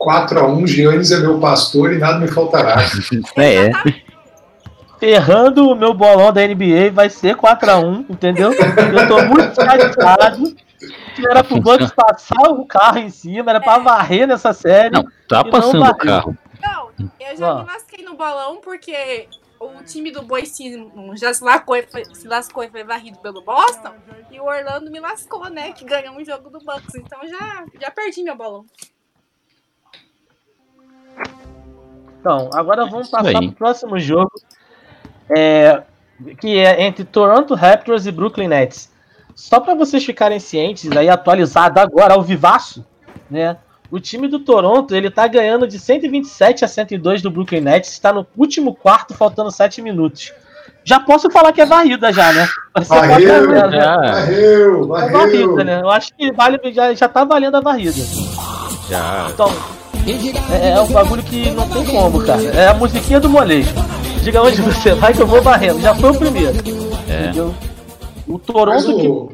[0.00, 2.76] 4x1, Giannis é meu pastor e nada me faltará.
[3.36, 3.72] É, é.
[4.98, 8.50] Ferrando o meu bolão da NBA vai ser 4x1, entendeu?
[8.52, 10.56] Eu tô muito chateado.
[11.16, 14.90] Que era pro Bucks passar o carro em cima, era pra varrer nessa série.
[14.90, 16.38] Não, tá E não passando o carro.
[16.60, 19.26] Não, eu já me lasquei no bolão porque
[19.58, 23.42] o time do Boise já se lascou, e foi, se lascou e foi varrido pelo
[23.42, 23.94] Boston.
[24.30, 25.72] E o Orlando me lascou, né?
[25.72, 26.94] Que ganhou um jogo do Bucks.
[26.94, 28.66] Então já, já perdi meu bolão.
[32.20, 33.48] Então, agora vamos Isso passar aí.
[33.48, 34.32] pro próximo jogo.
[35.30, 35.82] é,
[36.38, 38.94] que é entre Toronto Raptors e Brooklyn Nets.
[39.36, 42.82] Só para vocês ficarem cientes, aí atualizado agora ao vivaço,
[43.30, 43.58] né?
[43.90, 48.12] O time do Toronto, ele tá ganhando de 127 a 102 do Brooklyn Nets, está
[48.14, 50.32] no último quarto, faltando 7 minutos.
[50.82, 52.48] Já posso falar que é varrida já, né?
[52.74, 53.76] Vai ser Varreu, 4 a 0, né?
[53.80, 55.12] Já, Varreu, É varreu.
[55.12, 55.80] varrida, né?
[55.82, 58.00] Eu acho que vale, já, já tá valendo a varrida.
[58.88, 59.28] já.
[59.34, 59.52] Então,
[60.50, 62.42] é, é um bagulho que não tem como, cara.
[62.42, 63.74] É a musiquinha do molejo.
[64.22, 65.80] Diga onde você vai que eu vou varrendo.
[65.80, 66.56] Já foi o primeiro.
[67.08, 67.22] É.
[67.24, 67.54] Entendeu?
[68.26, 69.06] O Toronto que.
[69.08, 69.32] o,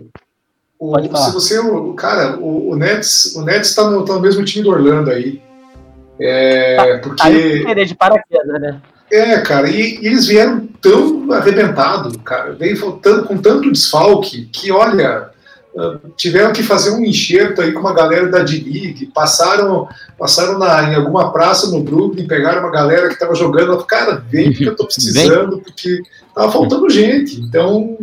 [0.79, 1.27] o- Pode falar.
[1.27, 4.65] se você, o, cara, o, o Nets, o Nets tá no, tá no mesmo time
[4.65, 5.41] do Orlando aí.
[6.21, 8.81] É, Aí eu porque querer de paraquedas, né?
[9.11, 14.71] é, cara, e, e eles vieram tão arrebentados, cara, veio faltando com tanto desfalque que,
[14.73, 15.31] olha,
[15.77, 19.89] ah, tiveram que fazer um enxerto aí com uma galera da D-League, passaram,
[20.19, 24.25] passaram na, em alguma praça no Brooklyn, pegaram uma galera que tava jogando, falaram, cara,
[24.29, 26.01] vem porque eu tô precisando, porque
[26.35, 27.41] tava faltando gente.
[27.41, 27.97] Então,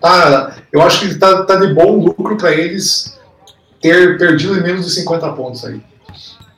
[0.00, 3.18] tá, eu acho que tá, tá de bom lucro para eles
[3.80, 5.80] ter perdido em menos de 50 pontos aí.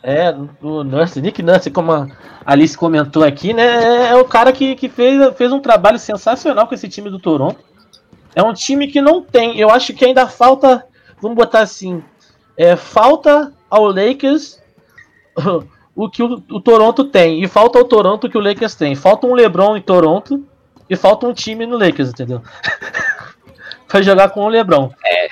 [0.03, 2.07] É, o Nurse, Nick Nurse, como a
[2.47, 4.11] Alice comentou aqui, né?
[4.11, 7.59] É o cara que, que fez, fez um trabalho sensacional com esse time do Toronto.
[8.35, 9.59] É um time que não tem.
[9.59, 10.85] Eu acho que ainda falta.
[11.21, 12.03] Vamos botar assim.
[12.57, 14.61] É, falta ao Lakers
[15.95, 17.43] o que o, o Toronto tem.
[17.43, 18.95] E falta ao Toronto o que o Lakers tem.
[18.95, 20.45] Falta um LeBron em Toronto
[20.89, 22.41] e falta um time no Lakers, entendeu?
[23.89, 24.91] pra jogar com o LeBron.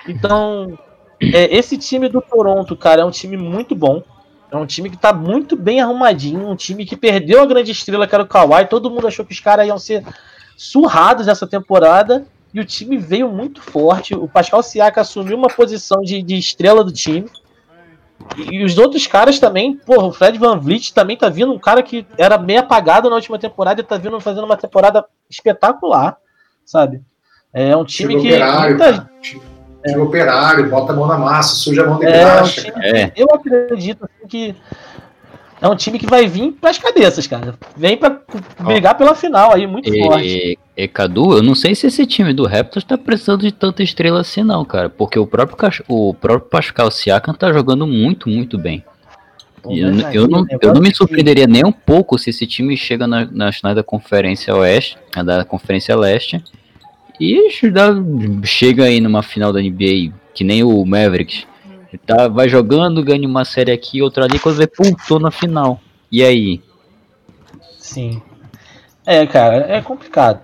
[0.09, 0.79] Então,
[1.21, 4.03] é, esse time do Toronto, cara, é um time muito bom.
[4.51, 8.07] É um time que tá muito bem arrumadinho, um time que perdeu a grande estrela,
[8.07, 8.67] que era o Kawhi.
[8.67, 10.05] Todo mundo achou que os caras iam ser
[10.57, 12.27] surrados nessa temporada.
[12.55, 14.15] E o time veio muito forte.
[14.15, 17.29] O Pascal Siaka assumiu uma posição de, de estrela do time.
[18.37, 21.59] E, e os outros caras também, porra, o Fred Van Vliet também tá vindo um
[21.59, 26.17] cara que era meio apagado na última temporada e tá vindo fazendo uma temporada espetacular,
[26.65, 27.03] sabe?
[27.53, 28.29] É um time que.
[28.29, 29.11] operário, muita-.
[29.23, 29.43] Time,
[29.85, 32.71] time operário, bota a mão na massa, suja a mão de É, um graxa.
[32.73, 32.87] cara.
[32.99, 33.13] É.
[33.17, 34.55] eu acredito assim, que
[35.61, 37.55] é um time que vai vir pras cabeças, cara.
[37.77, 38.21] Vem pra
[38.61, 40.27] brigar pela final aí, muito forte.
[40.27, 43.83] E, e, Cadu, eu não sei se esse time do Raptors tá precisando de tanta
[43.83, 44.91] estrela assim, não, cara.
[44.91, 45.57] Porque o próprio,
[45.89, 48.85] o próprio Pascal Siakam tá jogando muito, muito bem.
[49.69, 52.19] E eu, eu aí, não, o eu não me é que- surpreenderia nem um pouco
[52.19, 56.45] se esse time chega na, nas finais da Conferência Oeste, da Conferência Leste,
[57.19, 57.93] e dá-
[58.45, 61.47] chega aí numa final da NBA, que nem o Mavericks.
[62.07, 65.81] Tá, vai jogando, ganha uma série aqui, outra ali, quando vê, pum, tô na final.
[66.13, 66.63] E aí?
[67.79, 68.21] Sim.
[69.07, 70.41] É, cara, é complicado.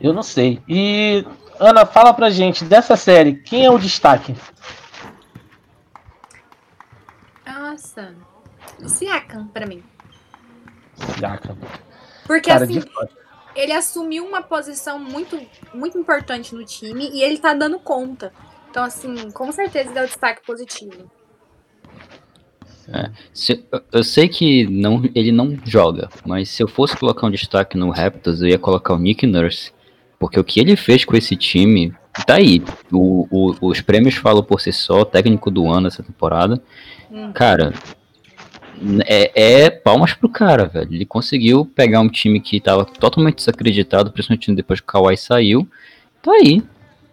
[0.00, 0.60] Eu não sei.
[0.68, 1.24] E,
[1.58, 4.34] Ana, fala pra gente, dessa série, quem é o destaque?
[7.46, 8.14] Nossa.
[8.86, 9.82] Siakam, pra mim.
[11.16, 11.56] Siakam.
[12.26, 12.82] Porque Cara, assim.
[13.54, 15.38] Ele assumiu uma posição muito,
[15.74, 18.32] muito importante no time e ele tá dando conta.
[18.70, 21.10] Então, assim, com certeza é o destaque positivo.
[23.32, 27.30] Se- eu- eu sei que não, ele não joga, mas se eu fosse colocar um
[27.30, 29.72] destaque no Raptors, eu ia colocar o Nick Nurse.
[30.18, 31.94] Porque o que ele fez com esse time,
[32.26, 32.62] tá aí.
[32.92, 36.60] O- o- os prêmios falam por si só, técnico do ano essa temporada.
[37.10, 37.32] Hum.
[37.32, 37.72] Cara,
[39.06, 40.92] é, é palmas pro cara, velho.
[40.92, 45.68] Ele conseguiu pegar um time que tava totalmente desacreditado, principalmente depois que o Kawhi saiu.
[46.22, 46.62] Tá aí,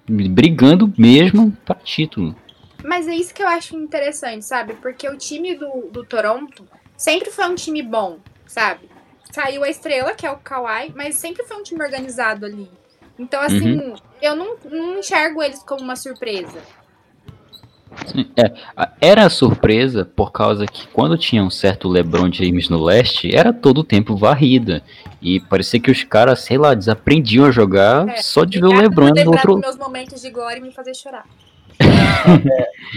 [0.08, 2.36] brigando mesmo pra título.
[2.84, 4.74] Mas é isso que eu acho interessante, sabe?
[4.76, 8.90] Porque o time do, do Toronto sempre foi um time bom, sabe?
[9.32, 12.70] Saiu a estrela, que é o Kawhi, mas sempre foi um time organizado ali.
[13.20, 16.62] Então, assim, eu não, não enxergo eles como uma surpresa.
[18.38, 18.52] É,
[19.02, 23.52] era a surpresa por causa que quando tinha um certo LeBron James no leste, era
[23.52, 24.82] todo o tempo varrida.
[25.22, 28.74] E parecia que os caras, sei lá, desaprendiam a jogar É, só de ver o
[28.82, 29.54] LeBron no lembrar outro.
[29.56, 31.26] dos meus momentos de glória e me fazer chorar.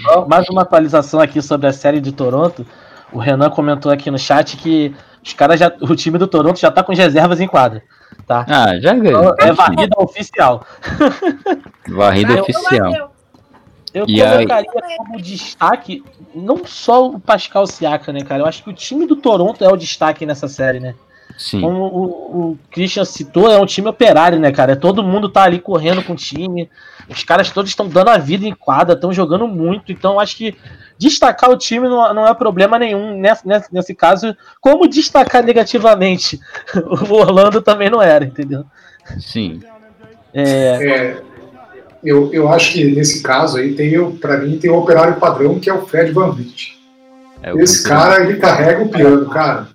[0.02, 2.66] Só Mais uma atualização aqui sobre a série de Toronto.
[3.12, 4.94] O Renan comentou aqui no chat que
[5.24, 5.70] Os caras já.
[5.80, 7.82] O time do Toronto já tá com as reservas em quadra.
[8.26, 8.46] Tá?
[8.48, 10.64] Ah, já Então, é varrida oficial.
[11.88, 13.09] Varrida Eu- oficial.
[13.92, 16.02] Eu E aí- colocaria como destaque
[16.34, 18.42] não só o Pascal Siaka, né, cara?
[18.42, 20.94] Eu acho que o time do Toronto é o destaque nessa série, né?
[21.36, 21.60] Sim.
[21.60, 24.76] Como o, o Christian citou, é um time operário, né, cara?
[24.76, 26.68] Todo mundo tá ali correndo com o time.
[27.08, 29.90] Os caras todos estão dando a vida em quadra, estão jogando muito.
[29.90, 30.54] Então, acho que
[30.98, 34.36] destacar o time não, não é problema nenhum nesse, nesse, nesse caso.
[34.60, 36.38] Como destacar negativamente
[37.08, 38.64] o Orlando também não era, entendeu?
[39.18, 39.60] Sim.
[40.34, 41.22] É, É,
[42.04, 45.58] eu, eu acho que nesse caso aí tem o, para mim tem o operário padrão
[45.58, 46.78] que é o Fred Van Vliet.
[47.42, 49.68] É o Esse cara ele carrega o piano, cara.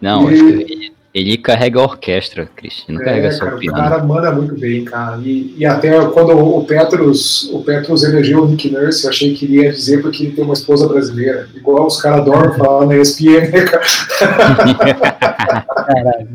[0.00, 2.84] Não, que ele, ele carrega a orquestra, Cris.
[2.88, 3.76] Não carrega É, só cara, o o piano.
[3.76, 5.18] cara manda muito bem, cara.
[5.22, 9.44] E, e até quando o Petros, o Petros elegeu o Nick Nurse, eu achei que
[9.44, 11.48] ele ia dizer porque ele tem uma esposa brasileira.
[11.54, 13.82] Igual os caras adoram falar na ESPN, né, cara?
[15.86, 16.28] Caralho.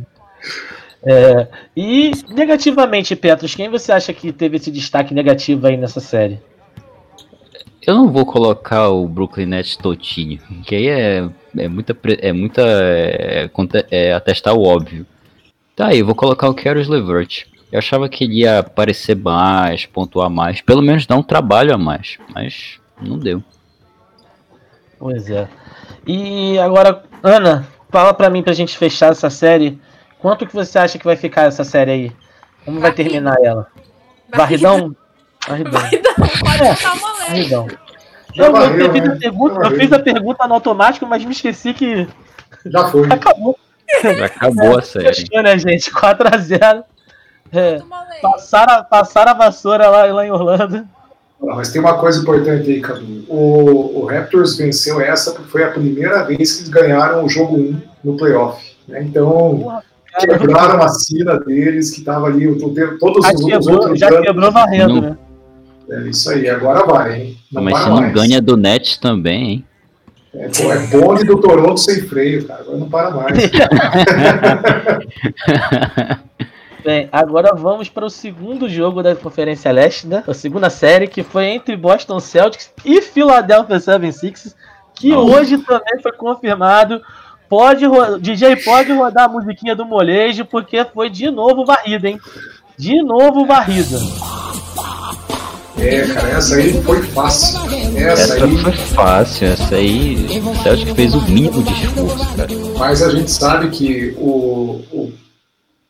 [1.06, 6.40] É, e negativamente, Petros, quem você acha que teve esse destaque negativo aí nessa série?
[7.86, 11.98] Eu não vou colocar o Brooklyn Nets Totinho, que aí é, é muita.
[12.20, 12.62] É muita.
[12.62, 13.50] É,
[13.92, 15.06] é atestar o óbvio.
[15.76, 17.46] Tá aí, eu vou colocar o Keros Levert.
[17.70, 21.78] Eu achava que ele ia aparecer mais, pontuar mais, pelo menos dar um trabalho a
[21.78, 23.44] mais, mas não deu.
[25.00, 25.50] Pois é.
[26.08, 29.82] E agora, Ana, fala pra mim pra gente fechar essa série.
[30.24, 32.12] Quanto que você acha que vai ficar essa série aí?
[32.64, 33.68] Como vai terminar ela?
[34.34, 34.96] Varridão?
[35.46, 35.72] Varridão.
[35.74, 36.14] Varridão.
[36.40, 37.78] Pode É.
[38.36, 39.18] Eu, fiz a né?
[39.20, 42.08] pergunta, eu fiz a pergunta no automático, mas me esqueci que
[42.66, 43.06] Já foi.
[43.12, 43.60] acabou.
[44.02, 45.14] Já acabou a série.
[45.14, 45.92] Fechou, né, gente?
[45.92, 46.86] 4x0.
[47.52, 48.22] É, uma leve.
[48.22, 50.88] passaram, passaram a vassoura lá, lá em Orlando.
[51.42, 53.26] Ah, Mas tem uma coisa importante aí, Cadu.
[53.28, 57.58] O, o Raptors venceu essa porque foi a primeira vez que eles ganharam o jogo
[57.58, 58.64] 1 no playoff.
[58.88, 59.04] né?
[59.04, 59.84] Então, Porra.
[60.20, 64.08] Quebraram a sina deles, que estava ali o tempo- todos Já os, quebrou, outros já
[64.08, 64.22] anos.
[64.22, 65.02] quebrou varrendo, Não.
[65.02, 65.18] né?
[65.90, 67.38] É isso aí, agora vai, hein?
[67.52, 68.14] Não Mas se não mais.
[68.14, 69.66] ganha do Nets também, hein?
[70.34, 72.62] É, pô, é bonde do Toronto sem freio, cara.
[72.62, 73.38] Agora não para mais.
[76.84, 80.24] Bem, agora vamos para o segundo jogo da Conferência Leste, né?
[80.28, 84.54] A segunda série, que foi entre Boston Celtics e Philadelphia 76ers,
[84.94, 85.20] que Não.
[85.26, 87.02] hoje também foi confirmado.
[87.54, 87.86] Pode,
[88.20, 92.20] DJ pode rodar a musiquinha do molejo, porque foi de novo varrida, hein?
[92.76, 94.00] De novo varrida.
[95.78, 97.60] É, cara, essa aí foi fácil.
[97.96, 100.42] Essa Essa aí, foi fácil, essa aí.
[100.44, 102.50] O Celtic fez o mínimo de esforço, cara.
[102.76, 105.14] mas a gente sabe que o, o,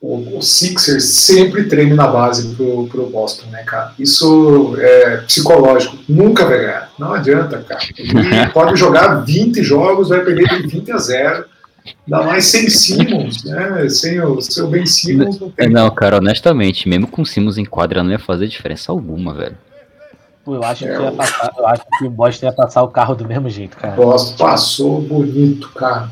[0.01, 3.93] o, o Sixers sempre treme na base pro, pro Boston, né, cara?
[3.97, 5.97] Isso é psicológico.
[6.09, 6.91] Nunca vai ganhar.
[6.99, 7.79] Não adianta, cara.
[7.97, 11.52] Ele pode jogar 20 jogos, vai perder de 20 a 0.
[12.05, 13.89] Ainda mais sem Simmons, né?
[13.89, 15.69] Sem o seu Ben Simmons não É, tem.
[15.73, 19.57] Não, cara, honestamente, mesmo com o Simmons em quadra não ia fazer diferença alguma, velho.
[20.45, 22.83] Pô, eu acho, que É, ia o- passar, eu acho que o Boston ia passar
[22.83, 23.95] o carro do mesmo jeito, cara.
[23.95, 26.09] Boston passou bonito, cara.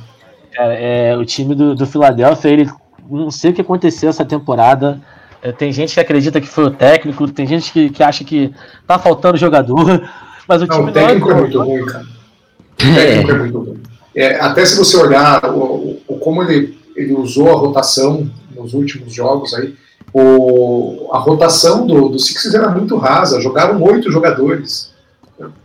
[0.53, 2.69] Cara, é, o time do, do Philadelphia, ele
[3.09, 4.99] não sei o que aconteceu essa temporada.
[5.41, 8.53] É, tem gente que acredita que foi o técnico, tem gente que, que acha que
[8.85, 10.07] tá faltando jogador,
[10.47, 12.05] mas o Não, time o técnico não é muito ruim, cara.
[12.05, 13.81] O técnico é muito ruim.
[14.15, 19.13] É, até se você olhar o, o- como ele, ele usou a rotação nos últimos
[19.13, 19.75] jogos aí,
[20.13, 24.91] o, a rotação do, do Sixers era muito rasa, jogaram oito jogadores.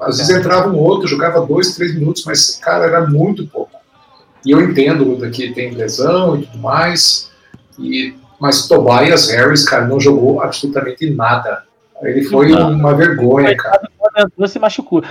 [0.00, 3.72] Às vezes entrava um outro, jogava dois, três minutos, mas, cara, era muito pouco.
[4.44, 7.30] E eu entendo que tem lesão e tudo mais,
[7.78, 11.64] e, mas Tobias Harris, cara, não jogou absolutamente nada.
[12.02, 12.72] Ele foi Não.
[12.72, 13.88] uma vergonha, cara.
[14.18, 15.02] Entrou, se machucou.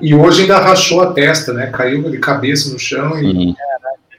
[0.00, 1.66] E hoje ainda rachou a testa, né?
[1.66, 3.54] Caiu de cabeça no chão e.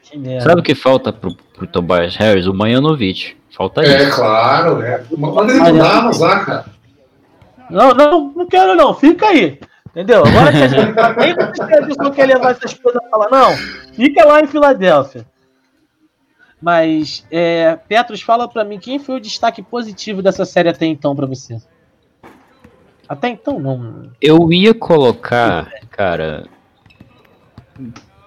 [0.04, 0.44] Que merda.
[0.50, 2.46] Sabe o que falta pro, pro Tobias Harris?
[2.48, 3.36] O Manjanovic.
[3.56, 4.16] Falta É, isso.
[4.16, 5.02] claro, é.
[5.18, 5.78] Manda ele pro.
[5.78, 6.66] Dallas lá, cara.
[7.70, 9.60] Não, não, não quero não, fica aí.
[9.90, 10.24] Entendeu?
[10.26, 11.36] Agora que a gente tá nem
[11.98, 13.58] não quer levar essas coisas pra lá, não.
[13.94, 15.26] Fica lá em Filadélfia.
[16.62, 21.16] Mas, é, Petros, fala pra mim quem foi o destaque positivo dessa série até então
[21.16, 21.62] pra você?
[23.08, 24.10] Até então, não.
[24.22, 26.46] Eu ia colocar, cara.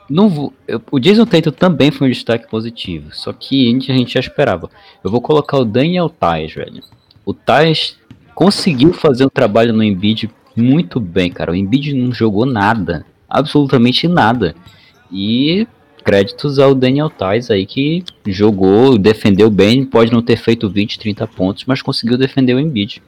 [0.09, 4.13] Não vou, eu- o Jason Tatum também foi um destaque positivo, só que a gente,
[4.15, 4.71] já esperava.
[5.05, 6.83] Eu vou colocar o Daniel Tais, velho.
[7.25, 7.99] O Tais
[8.35, 11.53] conseguiu fazer um trabalho no Embiid muito bem, cara.
[11.53, 14.55] O Embiid não jogou nada, absolutamente nada.
[15.13, 15.67] E
[16.15, 21.25] créditos ao Daniel Tais aí que jogou, defendeu bem, pode não ter feito 20, 30
[21.29, 23.01] pontos, mas conseguiu defender o Embiid.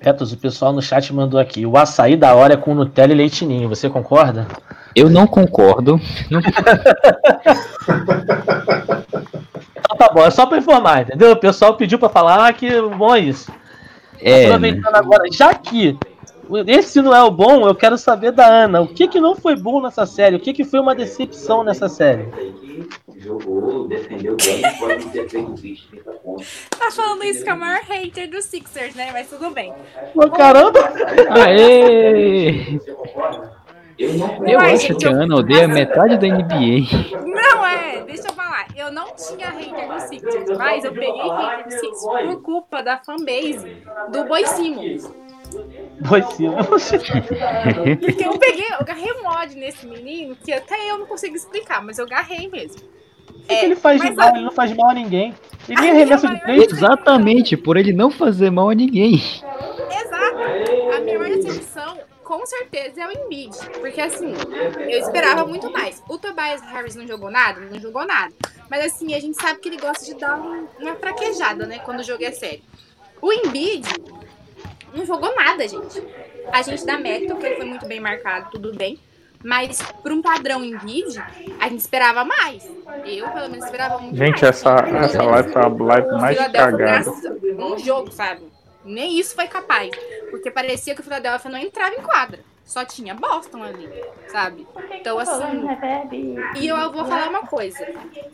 [0.00, 1.66] Petos, o pessoal no chat mandou aqui.
[1.66, 3.68] O açaí da hora é com Nutella e leitinho.
[3.68, 4.48] Você concorda?
[4.96, 6.00] Eu não concordo.
[6.30, 6.40] Não-
[9.78, 11.32] Então tá bom, é só pra informar, entendeu?
[11.32, 13.52] O pessoal pediu pra falar que bom é isso.
[14.20, 14.46] É, né?
[14.46, 15.96] Aproveitando agora, já que
[16.66, 18.80] esse não é o bom, eu quero saber da Ana.
[18.80, 20.36] O que, que não foi bom nessa série?
[20.36, 22.28] O que, que foi uma decepção nessa série?
[23.16, 26.66] Jogou, defendeu bem, pode ter feito 20, 30 pontos.
[26.70, 29.10] Tá falando isso com a maior hater dos Sixers, né?
[29.12, 29.72] Mas tudo bem.
[30.12, 30.80] Pô, caramba!
[31.30, 32.80] Aê!
[33.98, 37.22] Eu não Eu acho gente, que a Ana odeia metade da NBA.
[37.24, 38.66] Não é, deixa eu falar.
[38.74, 42.98] Eu não tinha hater dos Sixers, mas eu peguei hater dos Sixers por culpa da
[42.98, 45.08] fanbase do Boy Simmons.
[46.06, 46.50] Foi sim.
[48.00, 51.82] Porque eu peguei, eu agarrei um ódio nesse menino que até eu não consigo explicar,
[51.82, 52.80] mas eu agarrei mesmo.
[53.28, 54.28] O que, que ele faz de mal?
[54.28, 55.34] a- Ele não faz mal a ninguém.
[55.68, 56.72] Ele nem Ai, arremessa de três.
[56.72, 59.14] Exatamente, por ele não fazer mal a ninguém.
[59.14, 60.38] Exato.
[60.96, 63.56] A minha maior decepção, com certeza, é o Embiid.
[63.80, 64.32] Porque, assim,
[64.88, 66.02] eu esperava muito mais.
[66.08, 67.60] O Tobias Harris não jogou nada?
[67.60, 68.32] Não jogou nada.
[68.70, 71.78] Mas, assim, a gente sabe que ele gosta de dar um- uma fraquejada, né?
[71.80, 72.62] Quando o jogo é sério.
[73.20, 73.86] O Embiid
[74.94, 76.02] não jogou nada, gente.
[76.52, 78.98] A gente dá mérito, porque ele foi muito bem marcado, tudo bem.
[79.44, 81.18] Mas, por um padrão Embiid,
[81.58, 82.64] a gente esperava mais.
[83.04, 84.30] Eu, pelo menos, esperava muito mais.
[84.30, 87.10] Gente, essa, essa menos live foi a live mais cagada.
[87.58, 88.42] Um jogo, sabe?
[88.84, 89.90] Nem isso foi capaz.
[90.30, 92.38] Porque parecia que o Philadelphia não entrava em quadra.
[92.64, 93.88] Só tinha Boston ali,
[94.28, 94.66] sabe?
[94.92, 95.66] Então, assim.
[96.56, 97.84] E eu vou falar uma coisa.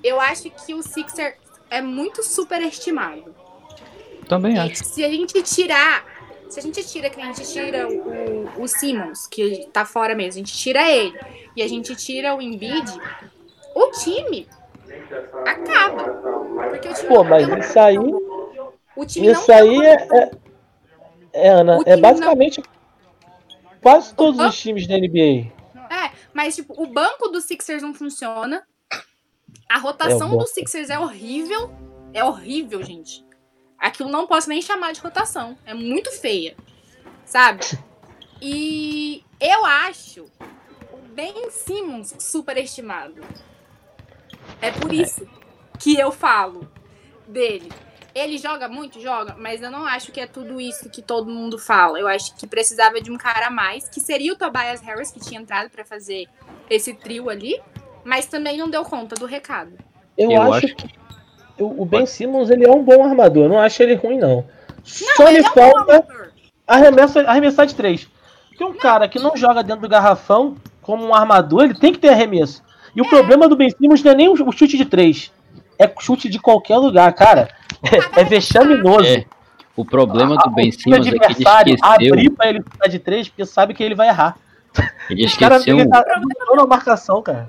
[0.05, 1.39] Eu acho que o Sixer
[1.71, 3.35] é muito superestimado.
[4.29, 4.85] Também E acho.
[4.85, 6.05] se a gente tirar.
[6.51, 10.41] Se a gente tira, que a gente tira o, o Simmons, que tá fora mesmo,
[10.41, 11.19] a gente tira ele,
[11.55, 12.91] e a gente tira o Embiid,
[13.75, 14.49] o time
[15.47, 16.05] acaba.
[16.71, 20.31] Porque o time Pô, mas não- isso aí, o time isso não aí é, é,
[21.33, 22.63] é, Ana, é basicamente
[23.83, 25.53] quase todos os times da NBA.
[25.91, 28.63] É, mas tipo, o banco do Sixers não funciona.
[29.69, 31.71] A rotação É, do Sixers é horrível.
[32.13, 33.25] É horrível, gente.
[33.79, 35.57] Aquilo não posso nem chamar de rotação.
[35.65, 36.57] É muito feia.
[37.25, 37.65] Sabe?
[38.41, 40.27] E eu acho
[40.93, 43.21] o Ben Simmons superestimado.
[44.63, 45.27] É por isso
[45.79, 46.71] que eu falo
[47.27, 47.69] dele.
[48.15, 49.01] Ele joga muito?
[49.01, 51.99] Joga, mas eu não acho que é tudo isso que todo mundo fala.
[51.99, 55.21] Eu acho que precisava de um cara a mais, que seria o Tobias Harris, que
[55.21, 56.27] tinha entrado pra fazer
[56.71, 57.61] esse trio ali,
[58.05, 59.73] mas também não deu conta do recado.
[60.17, 60.89] Eu, Eu acho, acho que
[61.59, 64.45] o o Ben Simmons ele é um bom armador, eu não acho ele ruim, não.
[64.85, 66.29] Só ele lhe é um falta armador.
[66.67, 68.09] arremessa, arremessar de três.
[68.49, 71.99] Porque um cara que não joga dentro do garrafão como um armador, ele tem que
[71.99, 72.63] ter arremesso.
[72.97, 75.31] E o problema do Ben Simmons não é nem o chute de três.
[75.79, 77.49] É chute de qualquer lugar, cara.
[78.17, 79.07] É, é vexaminoso.
[79.07, 79.25] É.
[79.77, 82.13] O problema do Ben Simmons é que ele adversário esqueceu.
[82.13, 84.37] abrir pra ele de três porque sabe que ele vai errar.
[85.09, 85.79] Ele Os caras esqueceu.
[85.79, 87.49] ele tá mudando na marcação, cara.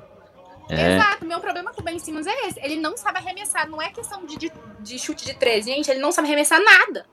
[0.70, 2.59] É, Exato, meu problema com o Ben Simmons é esse.
[2.63, 4.51] Ele não sabe arremessar, não é questão de, de,
[4.82, 5.89] de chute de três, gente.
[5.89, 7.05] Ele não sabe arremessar nada.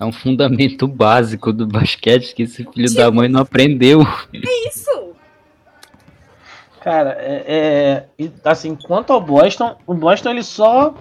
[0.00, 4.00] é um fundamento básico do basquete que esse filho da mãe não aprendeu.
[4.66, 5.12] Isso!
[6.82, 10.94] Cara, é, é- assim, quanto ao Boston, o Boston ele só.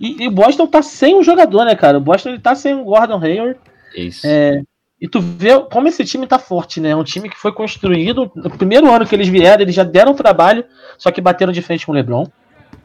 [0.00, 1.98] E, e o Boston tá sem um jogador, né, cara?
[1.98, 3.58] O Boston ele tá sem o Gordon Hayward.
[3.94, 4.26] Isso.
[4.26, 4.62] É,
[5.04, 6.88] e tu vê como esse time tá forte, né?
[6.88, 8.32] É um time que foi construído.
[8.34, 10.64] No primeiro ano que eles vieram, eles já deram trabalho,
[10.96, 12.26] só que bateram de frente com o Lebron.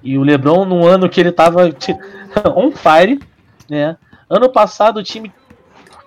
[0.04, 1.70] E o Lebron, no ano que ele tava
[2.58, 3.22] on fire,
[3.70, 3.96] né?
[4.30, 5.32] Ano passado o time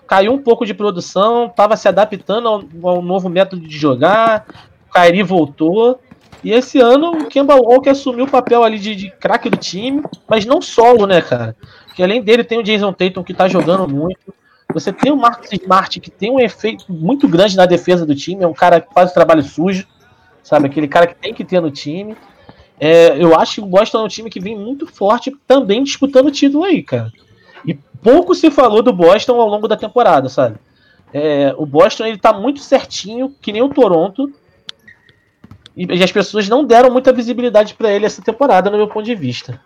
[0.07, 4.45] caiu um pouco de produção, tava se adaptando ao, ao novo método de jogar.
[4.91, 5.99] O Kyrie voltou.
[6.45, 10.03] E esse ano o Kemba Walker assumiu o papel ali de, de craque do time,
[10.29, 11.57] mas não solo, né, cara?
[11.87, 14.42] Porque além dele tem o Jason Tatum que tá jogando muito.
[14.73, 18.45] Você tem o Marcus Smart que tem um efeito muito grande na defesa do time,
[18.45, 19.87] é um cara que faz o trabalho sujo,
[20.43, 20.67] sabe?
[20.67, 22.17] Aquele cara que tem que ter no time.
[22.79, 26.27] É, eu acho que o Boston é um time que vem muito forte também disputando
[26.27, 27.13] o título aí, cara.
[27.65, 30.57] E pouco se falou do Boston ao longo da temporada, sabe?
[31.13, 34.33] É, o Boston ele tá muito certinho, que nem o Toronto.
[35.77, 39.15] E, as pessoas não deram muita visibilidade pra ele essa temporada, no meu ponto de
[39.15, 39.61] vista.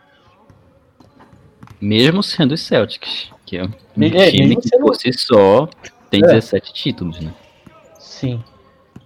[1.80, 3.70] Mesmo sendo os Celtics, que é um
[4.02, 5.68] é, time que por si só
[6.10, 6.26] tem É.
[6.26, 7.32] 17 títulos, né?
[7.98, 8.42] Sim.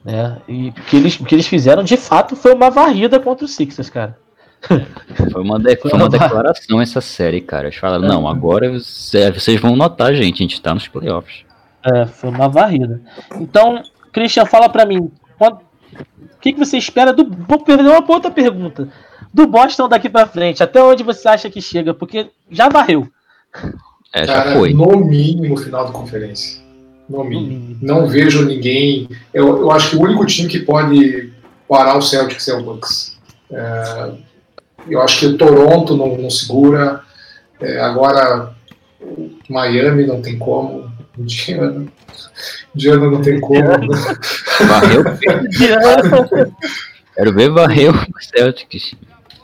[0.04, 0.40] Né?
[0.48, 3.54] E o que, eles, o que eles fizeram de fato foi uma varrida contra os
[3.54, 4.18] Sixers, cara.
[5.32, 7.68] Foi uma, de- foi uma declaração essa série, cara.
[7.68, 11.44] Eles falaram, não, agora vocês vocês vão notar, gente, a gente tá nos playoffs.
[11.82, 13.00] É, foi uma varrida.
[13.36, 13.82] Então,
[14.12, 15.60] Christian, fala pra mim, quando-
[15.94, 17.24] o que, que você espera do.
[17.48, 18.88] Vou perder uma outra pergunta.
[19.32, 21.94] Do Boston daqui pra frente, até onde você acha que chega?
[21.94, 23.08] Porque já varreu.
[24.12, 24.72] É, já Cara, foi.
[24.72, 26.60] no mínimo final da conferência.
[27.08, 27.76] No mínimo.
[27.80, 29.08] Não vejo ninguém.
[29.32, 31.32] Eu, eu acho que o único time que pode
[31.68, 33.16] parar o Celtics é o Bucks.
[33.52, 34.12] É,
[34.88, 37.02] eu acho que o Toronto não, não segura.
[37.60, 38.52] É, agora,
[39.00, 40.90] o Miami não tem como.
[41.18, 41.86] Indiana,
[42.74, 43.60] Indiana não tem como.
[44.68, 45.04] Varreu.
[47.14, 48.94] Quero ver varreu o Celtics.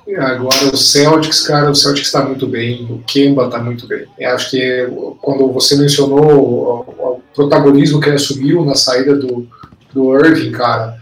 [0.07, 4.07] É, Agora o Celtics, cara, o Celtics está muito bem, o Kemba está muito bem.
[4.19, 4.89] Eu acho que
[5.21, 9.49] quando você mencionou o, o protagonismo que ele assumiu na saída do,
[9.93, 10.97] do Irving, cara,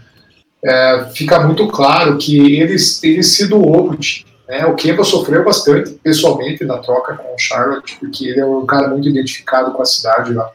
[0.63, 4.25] é, fica muito claro que ele, ele se doou pro time.
[4.47, 4.65] Né?
[4.65, 8.87] O Kemba sofreu bastante, pessoalmente, na troca com o Charlotte, porque ele é um cara
[8.87, 10.49] muito identificado com a cidade lá.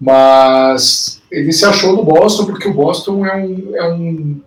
[0.00, 4.40] Mas ele se achou no Boston, porque o Boston é um, é um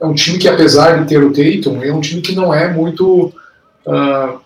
[0.00, 2.72] é um time que, apesar de ter o Tatum, é um time que não é
[2.72, 3.32] muito.
[3.86, 4.38] ah,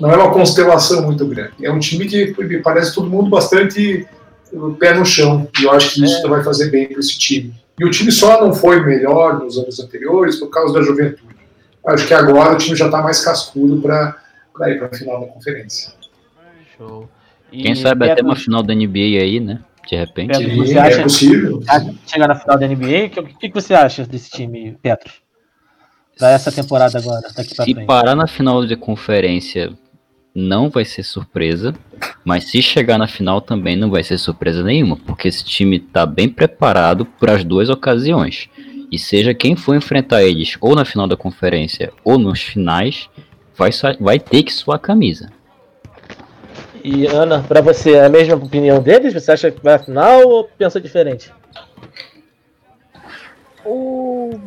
[0.00, 1.52] não é uma constelação muito grande.
[1.62, 4.06] É um time que me parece todo mundo bastante
[4.50, 5.46] uh, pé no chão.
[5.60, 7.54] E eu acho que isso vai fazer bem para esse time.
[7.78, 11.36] E o time só não foi melhor nos anos anteriores por causa da juventude.
[11.86, 14.16] Acho que agora o time já está mais cascudo para
[14.70, 15.92] ir para a final da conferência.
[16.76, 17.08] Show.
[17.52, 19.60] E Quem sabe até uma final da NBA aí, né?
[19.90, 20.28] De repente.
[20.28, 21.58] Petros, E você é acha possível.
[21.58, 23.06] que chegar na final da NBA?
[23.06, 25.14] O que, que que você acha desse time, Petros?
[26.16, 27.86] Pra essa temporada agora, daqui pra Se frente.
[27.86, 29.72] parar na final de conferência,
[30.34, 31.74] não vai ser surpresa.
[32.24, 36.06] Mas se chegar na final também não vai ser surpresa nenhuma, porque esse time tá
[36.06, 38.48] bem preparado para as duas ocasiões.
[38.92, 43.08] E seja quem for enfrentar eles, ou na final da conferência, ou nos finais,
[43.56, 45.30] vai, vai ter que suar a camisa.
[46.82, 49.12] E Ana, pra você, é a mesma opinião deles?
[49.12, 51.32] Você acha que vai à final ou pensa diferente?
[53.64, 54.38] O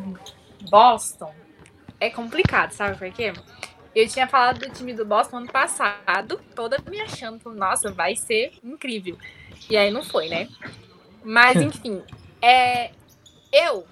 [0.69, 1.33] Boston
[1.99, 3.33] é complicado, sabe por quê?
[3.95, 8.51] Eu tinha falado do time do Boston ano passado, toda me achando, nossa, vai ser
[8.63, 9.17] incrível.
[9.69, 10.49] E aí não foi, né?
[11.23, 12.01] Mas enfim,
[12.41, 12.89] é,
[13.51, 13.85] eu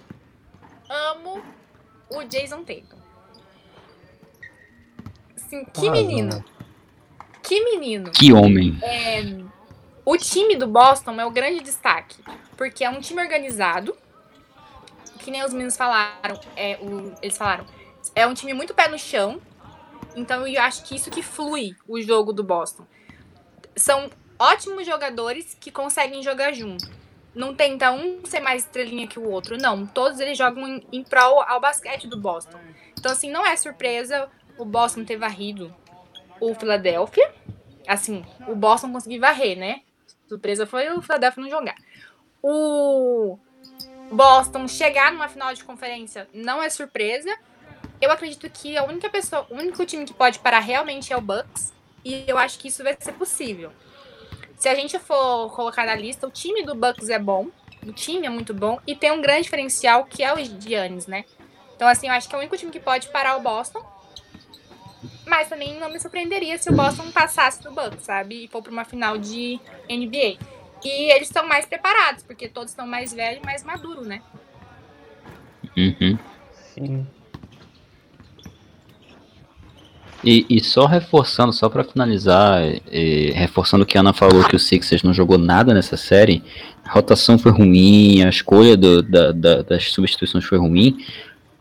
[0.89, 1.42] amo
[2.10, 2.98] o Jason Tatum.
[5.38, 6.44] Assim, que Ah, menino.
[7.52, 8.12] Que menino.
[8.12, 8.80] Que homem!
[10.06, 12.16] O time do Boston é o grande destaque,
[12.56, 13.93] porque é um time organizado,
[15.20, 17.66] que nem os meninos falaram, é, o- eles falaram,
[18.16, 19.41] é um time muito pé no chão,
[20.16, 22.86] então eu acho que isso que flui o jogo do Boston.
[23.76, 26.89] São ótimos jogadores que conseguem jogar junto.
[27.36, 29.86] Não tenta um ser mais estrelinha que o outro, não.
[29.86, 32.58] Todos eles jogam em, em prol ao basquete do Boston.
[32.97, 35.74] Então, assim, não é surpresa o Boston ter varrido
[36.41, 37.32] o Philadelphia.
[37.92, 39.82] Assim, o Boston conseguir varrer, né?
[40.26, 41.76] Surpresa foi o Philadelphia não jogar.
[42.42, 43.38] O
[44.10, 47.30] Boston chegar numa final de conferência não é surpresa.
[48.00, 51.22] Eu acredito que a única pessoa, o único time que pode parar realmente é o
[51.22, 51.74] Bucks.
[52.06, 53.74] E eu acho que isso vai ser possível.
[54.56, 57.50] Se a gente for colocar na lista, o time do Bucks é bom.
[57.86, 58.80] O time é muito bom.
[58.88, 61.26] E tem um grande diferencial que é o Giannis, né?
[61.76, 63.86] Então, assim, eu acho que é o único time que pode parar o Boston.
[65.26, 68.43] Mas também não me surpreenderia se o Boston passasse do Bucks, sabe?
[68.45, 70.38] E for pra uma final de NBA.
[70.84, 74.22] E eles estão mais preparados, porque todos estão mais velhos e mais maduros, né?
[75.78, 76.18] Uhum.
[76.74, 77.08] Sim.
[80.24, 84.56] E, e só reforçando, só pra finalizar, e reforçando o que a Ana falou que
[84.56, 86.43] o Sixers não jogou nada nessa série,
[86.86, 91.04] a rotação foi ruim, a escolha do- da- da- das substituições foi ruim.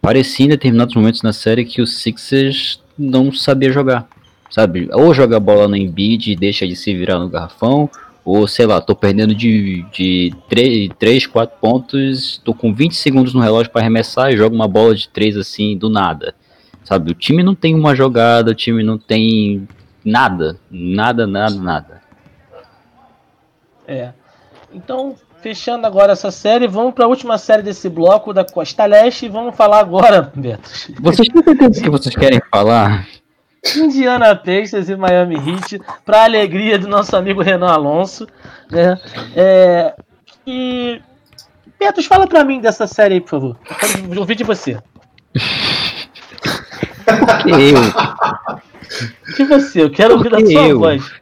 [0.03, 4.07] Parecia em determinados momentos na série que o Sixers não sabia jogar,
[4.51, 4.89] sabe?
[4.93, 7.89] Ou joga a bola no Embiid e deixa de se virar no garrafão,
[8.25, 10.33] ou sei lá, tô perdendo de, de
[10.99, 14.95] 3, 4 pontos, tô com 20 segundos no relógio para arremessar e jogo uma bola
[14.95, 16.35] de 3 assim do nada.
[16.85, 19.67] Sabe, o time não tem uma jogada, o time não tem
[20.05, 22.03] nada, nada, nada, nada.
[23.87, 24.13] É.
[24.73, 29.27] Então, fechando agora essa série, vamos para a última série desse bloco da Costa Leste
[29.27, 30.69] e vamos falar agora, Beto.
[31.01, 33.07] Vocês têm certeza que vocês querem falar?
[33.77, 38.27] Indiana Pacers e Miami Heat, para alegria do nosso amigo Renan Alonso,
[38.71, 38.99] né?
[39.37, 39.95] É,
[40.47, 41.01] e
[41.79, 43.57] Betos, fala para mim dessa série aí, por favor.
[43.71, 43.77] Eu
[44.09, 44.79] quero ouvir de você.
[47.05, 50.79] Porque eu, De você, eu quero ouvir da sua eu?
[50.79, 51.20] voz.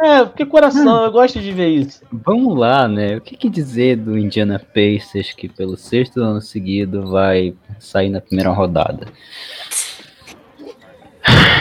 [0.00, 2.02] É, porque coração, eu gosto de ver isso.
[2.12, 3.16] vamos lá, né?
[3.16, 8.20] O que, que dizer do Indiana Pacers que pelo sexto ano seguido vai sair na
[8.20, 9.08] primeira rodada?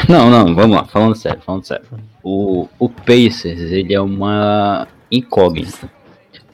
[0.08, 1.86] Não, não, vamos lá, falando sério, falando sério.
[2.24, 5.90] O, o Pacers, ele é uma incógnita.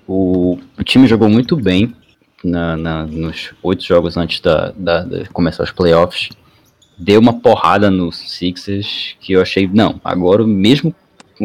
[0.07, 1.93] O, o time jogou muito bem
[2.43, 6.29] na, na- nos oito jogos antes da, da- de começar os playoffs.
[6.97, 10.93] Deu uma porrada no Sixers que eu achei, não, agora mesmo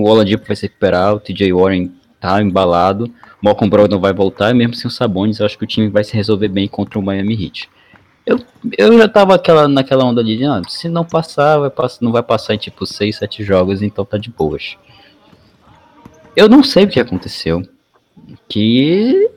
[0.00, 3.12] o Oladipo vai se recuperar, o TJ Warren tá embalado.
[3.42, 6.02] Malcolm Brogdon vai voltar, e mesmo sem o Sabonis, eu acho que o time vai
[6.02, 7.68] se resolver bem contra o Miami Heat.
[8.26, 8.38] Eu,
[8.76, 12.22] eu já tava aquela, naquela onda de, ah, se não passar, vai passar, não vai
[12.22, 14.76] passar em tipo 6, 7 jogos, então tá de boas.
[16.36, 17.62] Eu não sei o que aconteceu.
[18.48, 19.30] Que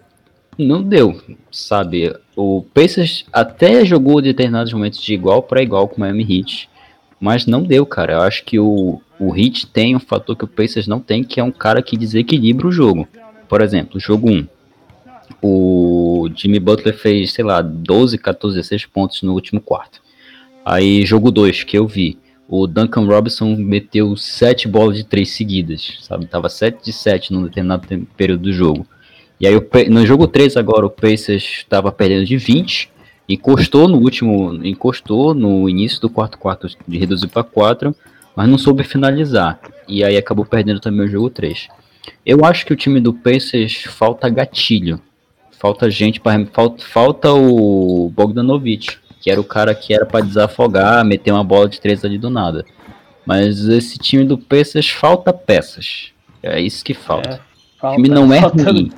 [0.57, 1.21] não deu,
[1.51, 2.13] sabe?
[2.35, 6.69] O Pacers até jogou determinados momentos de igual para igual com o Miami Heat,
[7.19, 8.13] mas não deu, cara.
[8.13, 11.39] Eu acho que o, o Heat tem um fator que o Pacers não tem, que
[11.39, 13.07] é um cara que desequilibra o jogo.
[13.47, 14.47] Por exemplo, jogo 1.
[15.39, 20.01] O Jimmy Butler fez, sei lá, 12, 14, 16 pontos no último quarto.
[20.65, 22.17] Aí, jogo 2, que eu vi.
[22.49, 26.25] O Duncan Robinson meteu 7 bolas de 3 seguidas, sabe?
[26.25, 27.87] Tava 7 de 7 num determinado
[28.17, 28.87] período do jogo.
[29.39, 29.55] E aí,
[29.87, 32.89] no jogo 3 agora, o Pacers estava perdendo de 20,
[33.29, 37.95] encostou no último, encostou no início do quarto quarto de reduzir para 4,
[38.35, 39.59] mas não soube finalizar.
[39.87, 41.67] E aí acabou perdendo também o jogo 3.
[42.25, 44.99] Eu acho que o time do Pacers falta gatilho.
[45.59, 51.05] Falta gente para falta, falta o Bogdanovich, que era o cara que era para desafogar,
[51.05, 52.65] meter uma bola de três ali do nada.
[53.25, 56.11] Mas esse time do Pacers falta peças.
[56.41, 57.29] É isso que falta.
[57.29, 57.39] É,
[57.79, 58.91] falta o time não é faltando, ruim.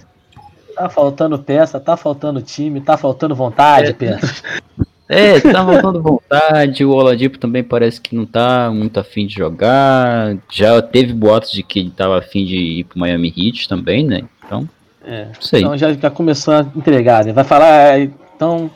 [0.73, 3.93] Tá faltando peça, tá faltando time, tá faltando vontade, é.
[3.93, 4.41] peça.
[5.13, 6.83] É, tá faltando vontade.
[6.83, 10.37] O Oladipo também parece que não tá muito afim de jogar.
[10.51, 14.23] Já teve boatos de que ele tava afim de ir pro Miami Heat também, né?
[14.45, 14.67] Então,
[15.05, 15.61] é, sei.
[15.61, 17.33] Então já, já começou a entregar, né?
[17.33, 18.69] Vai falar, então...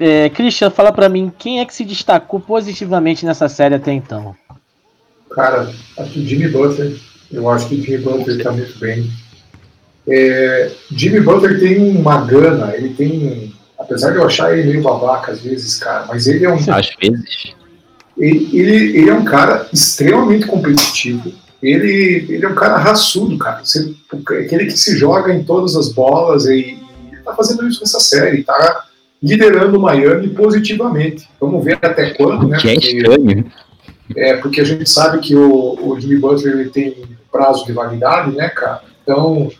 [0.00, 4.32] É, Christian, fala para mim, quem é que se destacou positivamente nessa série até então?
[5.30, 5.68] Cara,
[5.98, 6.96] acho que Jimmy Butler.
[7.32, 9.10] Eu acho que Jimmy Butler tá muito bem.
[10.08, 15.32] É, Jimmy Butler tem uma gana, ele tem Apesar de eu achar ele meio babaca
[15.32, 16.56] às vezes, cara, mas ele é um.
[16.56, 17.54] Às vezes.
[18.16, 21.32] Ele, ele, ele é um cara extremamente competitivo.
[21.62, 23.64] Ele, ele é um cara raçudo, cara.
[23.64, 26.78] Você, aquele que se joga em todas as bolas e,
[27.12, 28.84] e tá fazendo isso nessa série, tá
[29.22, 31.28] liderando o Miami positivamente.
[31.40, 32.58] Vamos ver até quando, né?
[32.58, 33.44] Que é estranho.
[34.16, 36.96] É, porque a gente sabe que o, o Jimmy Butler ele tem
[37.30, 38.82] prazo de validade, né, cara?
[39.02, 39.50] Então,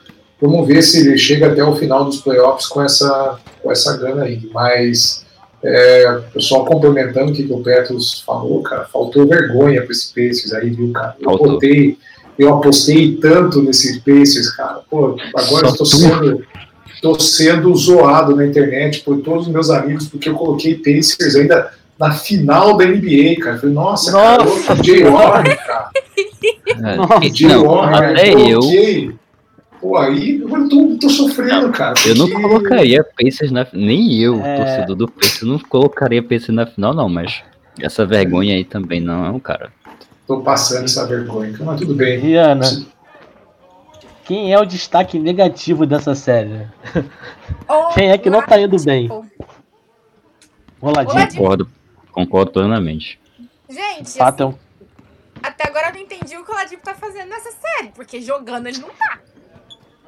[0.40, 4.24] vamos ver se ele chega até o final dos playoffs com essa, com essa grana
[4.24, 4.48] aí.
[4.52, 5.24] Mas,
[5.62, 10.70] é, pessoal complementando o que, o Petros falou, cara, faltou vergonha para esse Pacers aí,
[10.70, 11.16] viu, cara?
[11.20, 11.98] Eu botei,
[12.38, 14.80] eu apostei tanto nesse Pacers, cara.
[14.88, 16.44] Pô, agora estou sendo,
[17.02, 21.72] tô sendo zoado na internet por todos os meus amigos, porque eu coloquei Pacers ainda
[21.98, 23.56] na final da NBA, cara.
[23.56, 25.90] Eu falei, nossa, nossa cara, Jay Warren, cara.
[27.20, 29.17] É, Jay Warren, até eu.
[29.80, 31.94] Pô, aí eu tô, tô sofrendo, cara.
[31.94, 32.10] Porque...
[32.10, 34.56] Eu não colocaria Pacers na Nem eu, é...
[34.56, 37.42] torcedor do Pacers, não colocaria Pacers na final, não, mas
[37.80, 39.72] essa vergonha aí também não, cara.
[40.26, 42.18] Tô passando essa vergonha, mas tudo bem.
[42.18, 42.86] Rihanna,
[44.24, 46.66] quem é o destaque negativo dessa série?
[47.68, 49.08] Oh, quem é que não tá indo bem?
[50.80, 51.28] Roladinho.
[51.28, 51.70] Concordo,
[52.12, 53.18] concordo plenamente.
[53.68, 54.58] Gente, Fato, assim,
[55.42, 58.66] até agora eu não entendi o que o Oladipo tá fazendo nessa série, porque jogando
[58.66, 59.18] ele não tá.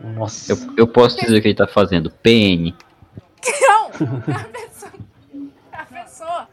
[0.00, 0.52] Nossa.
[0.52, 2.10] Eu, eu posso dizer o que ele tá fazendo.
[2.10, 2.74] PN.
[3.60, 3.86] Não!
[4.34, 4.92] A pessoa,
[5.72, 6.48] a pessoa.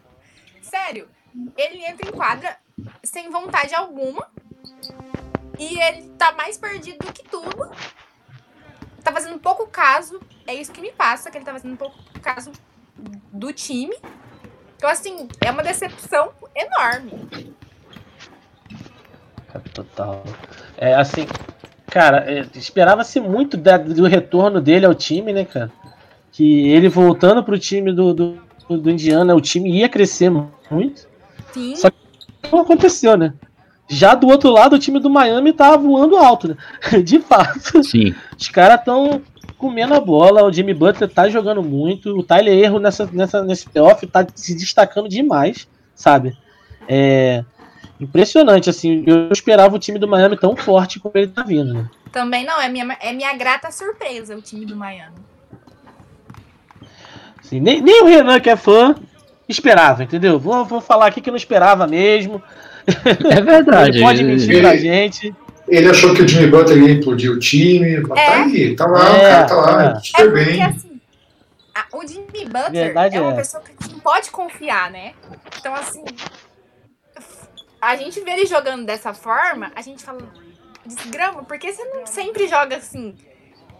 [0.61, 1.07] Sério,
[1.55, 2.57] ele entra em quadra
[3.03, 4.27] sem vontade alguma.
[5.57, 7.71] E ele tá mais perdido do que tudo.
[9.03, 10.19] Tá fazendo pouco caso.
[10.45, 12.51] É isso que me passa, que ele tá fazendo pouco caso
[13.31, 13.97] do time.
[14.75, 17.27] Então, assim, é uma decepção enorme.
[19.73, 20.23] Total.
[20.77, 21.25] É assim,
[21.87, 25.71] Cara, é, esperava-se muito da, do retorno dele ao time, né, cara?
[26.31, 28.37] Que ele voltando pro time do, do,
[28.69, 31.07] do Indiana, o time ia crescer muito.
[31.53, 31.75] Sim.
[31.75, 31.97] Só que
[32.51, 33.33] não aconteceu, né?
[33.89, 36.57] Já do outro lado, o time do Miami tá voando alto, né?
[37.01, 37.81] De fato.
[37.83, 38.13] Sim.
[38.37, 39.21] Os caras estão
[39.57, 43.67] comendo a bola, o Jimmy Butler tá jogando muito, o Tyler Erro nessa, nessa, nesse
[43.67, 46.37] playoff tá se destacando demais, sabe?
[46.87, 47.43] É,
[47.99, 49.03] impressionante, assim.
[49.05, 51.89] Eu esperava o time do Miami tão forte como ele tá vindo, né?
[52.11, 55.15] Também não, é minha, é minha grata surpresa o time do Miami.
[57.41, 58.95] Sim, nem, nem o Renan, que é fã,
[59.47, 60.37] esperava, entendeu?
[60.37, 62.41] Vou, vou falar aqui que eu não esperava mesmo.
[63.29, 63.97] É verdade.
[63.97, 65.35] ele pode mentir ele, pra gente.
[65.67, 68.25] Ele achou que o Jimmy Butler ia implodir o time, mas tá é.
[68.25, 69.99] tá aí, tá lá, é, o cara tá lá, é.
[69.99, 70.63] super é porque, bem.
[70.63, 71.01] Assim,
[71.75, 73.35] a, o Jimmy Butler Verdade é uma é.
[73.35, 75.11] pessoa que não pode confiar, né?
[75.59, 76.03] Então, assim,
[77.81, 80.19] a gente vê ele jogando dessa forma, a gente fala,
[80.85, 83.15] desgrama, porque você não sempre joga assim?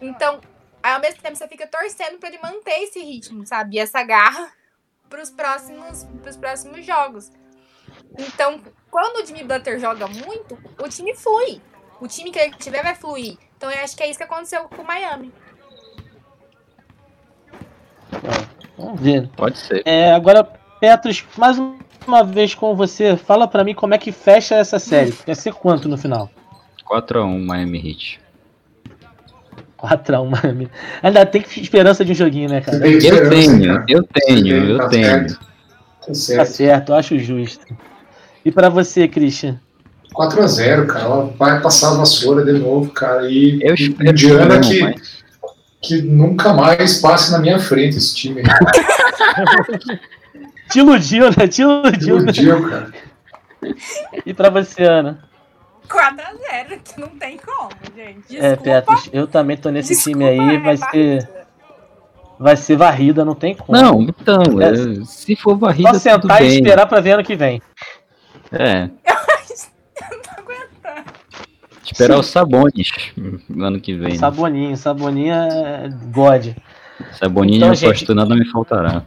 [0.02, 0.40] Então,
[0.84, 3.76] ao mesmo tempo, você fica torcendo para ele manter esse ritmo, sabe?
[3.76, 4.52] E essa garra
[5.10, 7.32] pros próximos, pros próximos jogos.
[8.18, 11.61] Então, quando o Jimmy Butler joga muito, o time flui.
[11.99, 13.38] O time que ele tiver vai fluir.
[13.57, 15.34] Então eu acho que é isso que aconteceu com o Miami.
[18.78, 19.28] Vamos ver.
[19.36, 19.82] Pode ser.
[19.86, 20.44] É, agora,
[20.80, 21.57] Petros, mais
[22.08, 25.14] uma vez com você, fala pra mim como é que fecha essa série.
[25.26, 26.30] Vai ser quanto no final?
[26.90, 28.20] 4x1 Miami Heat.
[29.78, 30.70] 4x1 Miami.
[31.04, 32.80] Ainda tem esperança de um joguinho, né, cara?
[32.80, 33.86] Tem Eu tenho, cara.
[33.88, 35.06] eu tenho, eu Tá tenho.
[35.06, 35.40] certo.
[35.40, 35.46] Tá
[36.08, 36.48] Tá certo.
[36.52, 37.66] certo, eu acho justo.
[38.46, 39.60] E pra você, Christian?
[40.16, 41.06] 4x0, cara.
[41.06, 43.30] Ela vai passar a vassoura de novo, cara.
[43.30, 45.24] E Eu espero Indiana não, que, mas-
[45.82, 48.42] que nunca mais passe na minha frente esse time.
[50.70, 51.48] Te iludiu, né?
[51.48, 52.16] Te iludiu.
[52.20, 52.22] né?
[52.32, 52.94] Iludiu, cara.
[54.26, 55.24] E pra você, Ana?
[55.90, 58.20] 4x0, que não tem como, gente.
[58.28, 58.46] Desculpa.
[58.46, 61.30] É, Petros, eu também tô nesse desculpa, time aí, é vai ser,
[62.38, 63.72] vai ser varrida, não tem como.
[63.82, 64.70] Não, então, É.
[64.72, 66.56] eu- se for varrida, Só tudo sentar e bem.
[66.58, 67.62] esperar pra ver ano que vem.
[68.52, 68.90] É,
[70.12, 71.12] Eu não tô aguentando.
[71.86, 72.92] esperar os Sabones
[73.50, 74.10] no ano que vem.
[74.14, 74.18] né?
[74.18, 76.48] Saboninho, Saboninho é God.
[77.14, 79.04] Saboninho Então, eu gente- nada me faltará.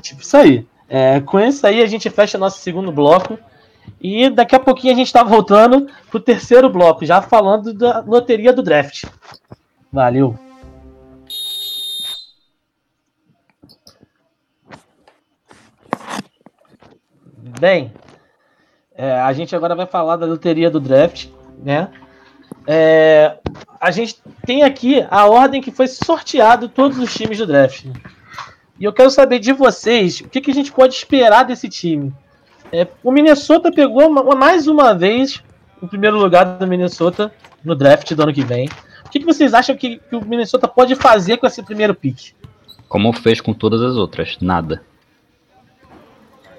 [0.00, 0.66] Tipo, isso aí.
[0.88, 3.38] É, com isso aí a gente fecha nosso segundo bloco.
[4.00, 8.52] E daqui a pouquinho a gente tá voltando pro terceiro bloco, já falando da loteria
[8.52, 9.04] do draft.
[9.92, 10.38] Valeu.
[17.60, 17.92] Bem,
[18.94, 21.28] é, a gente agora vai falar da loteria do draft,
[21.58, 21.88] né?
[22.66, 23.38] É,
[23.80, 27.86] a gente tem aqui a ordem que foi sorteado todos os times do draft.
[28.78, 32.12] E eu quero saber de vocês o que, que a gente pode esperar desse time.
[32.72, 35.42] É, o Minnesota pegou uma- mais uma vez
[35.80, 37.32] o primeiro lugar do Minnesota
[37.64, 38.68] no draft do ano que vem.
[39.04, 42.32] O que, que vocês acham que, que o Minnesota pode fazer com esse primeiro pick?
[42.88, 44.82] Como fez com todas as outras, nada.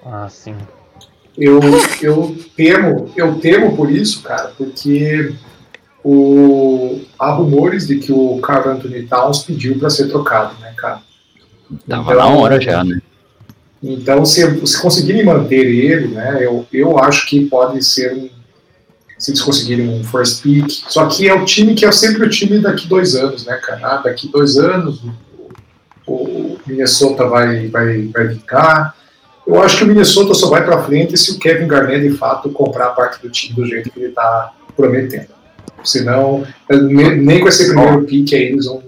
[0.05, 0.55] Ah, sim.
[1.35, 1.59] Eu,
[2.01, 5.33] eu temo, eu temo por isso, cara, porque
[6.03, 11.01] o, há rumores de que o Carl Anthony Towns pediu para ser trocado, né, cara?
[11.87, 12.99] Tava Então- na hora já, né?
[13.81, 18.29] Então, se, se conseguirem manter ele, né, eu, eu acho que pode ser um.
[19.17, 20.69] Se eles conseguirem um first pick.
[20.87, 23.79] Só que é o time que é sempre o time daqui dois anos, né, cara?
[23.83, 25.01] Ah, daqui dois anos
[26.05, 28.95] o, o Minnesota vai, vai, vai ficar.
[29.45, 32.49] Eu acho que o Minnesota só vai para frente se o Kevin Garnett de fato
[32.49, 35.27] comprar parte do time do jeito que ele está prometendo.
[35.83, 38.82] Senão, nem, nem com esse primeiro pick aí eles vão.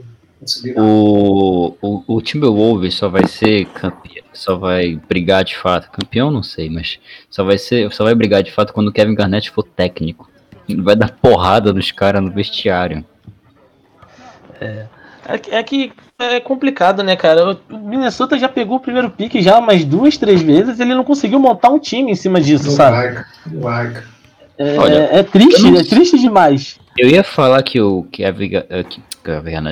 [0.77, 5.89] O, o, o Timberwolves só vai ser campeão, só vai brigar de fato.
[5.91, 6.99] Campeão não sei, mas
[7.30, 10.30] só vai ser, só vai brigar de fato quando o Kevin Garnett for técnico.
[10.69, 13.03] Ele vai dar porrada nos caras no vestiário.
[15.27, 17.57] É, que- é que é complicado, né, cara?
[17.69, 20.80] O Minnesota já pegou o primeiro pick já umas duas, três vezes.
[20.80, 22.97] Ele não conseguiu montar um time em cima disso, Não sabe?
[24.57, 26.80] É, Olha, é triste, não- é triste demais.
[26.97, 28.51] Eu ia falar que o Kevin,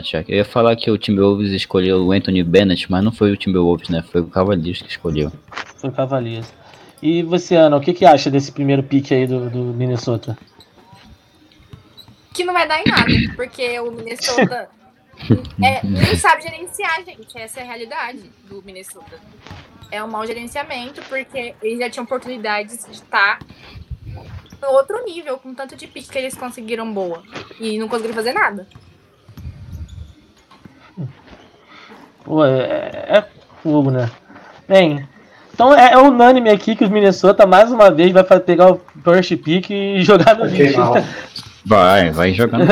[0.04, 3.38] Já, eu ia falar que o Timberwolves escolheu o Anthony Bennett, mas não foi o
[3.38, 4.02] Timberwolves, né?
[4.02, 5.32] Foi o Cavaliers que escolheu.
[5.78, 6.52] Foi o Cavaliers.
[7.02, 10.38] E você, Ana, o que, que acha desse primeiro pick aí do, do Minnesota?
[12.34, 14.70] Que não vai dar em nada, porque o Minnesota
[15.64, 17.38] é, não sabe gerenciar, gente.
[17.38, 19.20] Essa é a realidade do Minnesota.
[19.92, 23.38] É um mau gerenciamento, porque eles já tinham oportunidades de estar
[24.62, 27.22] no outro nível, com tanto de pick que eles conseguiram boa.
[27.60, 28.68] E não conseguiram fazer nada.
[32.24, 33.24] Pô, é, é
[33.62, 34.10] fogo, né?
[34.68, 35.08] Bem,
[35.54, 39.36] então é, é unânime aqui que os Minnesota mais uma vez vai pegar o first
[39.38, 40.70] pick e jogar no Vai 20.
[40.70, 41.04] queimar.
[41.66, 42.66] Vai, vai jogando.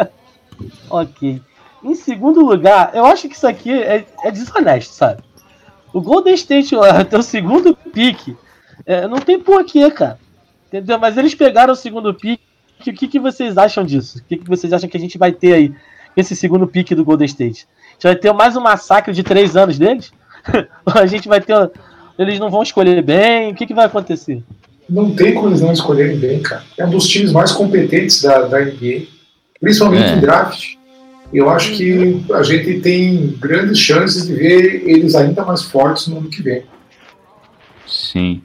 [0.88, 1.42] ok.
[1.82, 5.22] Em segundo lugar, eu acho que isso aqui é, é desonesto, sabe?
[5.92, 8.36] O Golden State lá, teu segundo pick,
[8.86, 10.18] é, não tem porquê, cara.
[10.68, 10.98] Entendeu?
[10.98, 12.40] Mas eles pegaram o segundo pick.
[12.80, 14.18] O que, que vocês acham disso?
[14.18, 15.74] O que, que vocês acham que a gente vai ter aí?
[16.16, 17.68] Esse segundo pick do Golden State?
[18.02, 20.10] A gente vai ter mais um massacre de três anos deles?
[20.86, 21.54] Ou a gente vai ter.
[22.18, 23.52] Eles não vão escolher bem?
[23.52, 24.42] O que, que vai acontecer?
[24.88, 26.62] Não tem como eles não escolherem bem, cara.
[26.78, 29.02] É um dos times mais competentes da, da NBA,
[29.60, 30.14] principalmente É.
[30.16, 30.64] em draft.
[31.32, 36.18] Eu acho que a gente tem grandes chances de ver eles ainda mais fortes no
[36.18, 36.62] ano que vem.
[37.86, 38.40] Sim.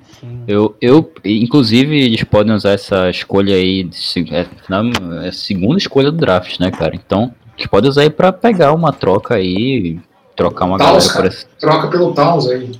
[0.48, 3.98] Eu, eu, inclusive, eles podem usar essa escolha aí, de
[4.36, 6.96] é, na- é a segunda escolha do draft, né, cara?
[6.96, 10.00] Então, eles podem usar aí pra pegar uma troca aí,
[10.36, 11.60] trocar uma Towns, galera por.
[11.60, 12.72] Troca pelo Towns aí.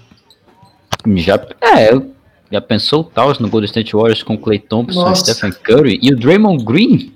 [1.16, 1.92] Já, é,
[2.52, 5.34] já pensou o Taos no Golden State Warriors com Clay Thompson, Nossa.
[5.34, 7.14] Stephen Curry e o Draymond Green?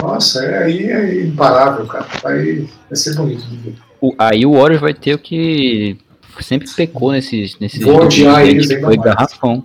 [0.00, 2.06] Nossa, é, aí é imparável, cara.
[2.22, 3.74] Vai, vai ser bonito de ver.
[4.00, 5.96] O- aí o Warriors vai ter o que
[6.40, 9.64] sempre pecou nesses, nesses Vou odiar jogos, eles foi garrafão.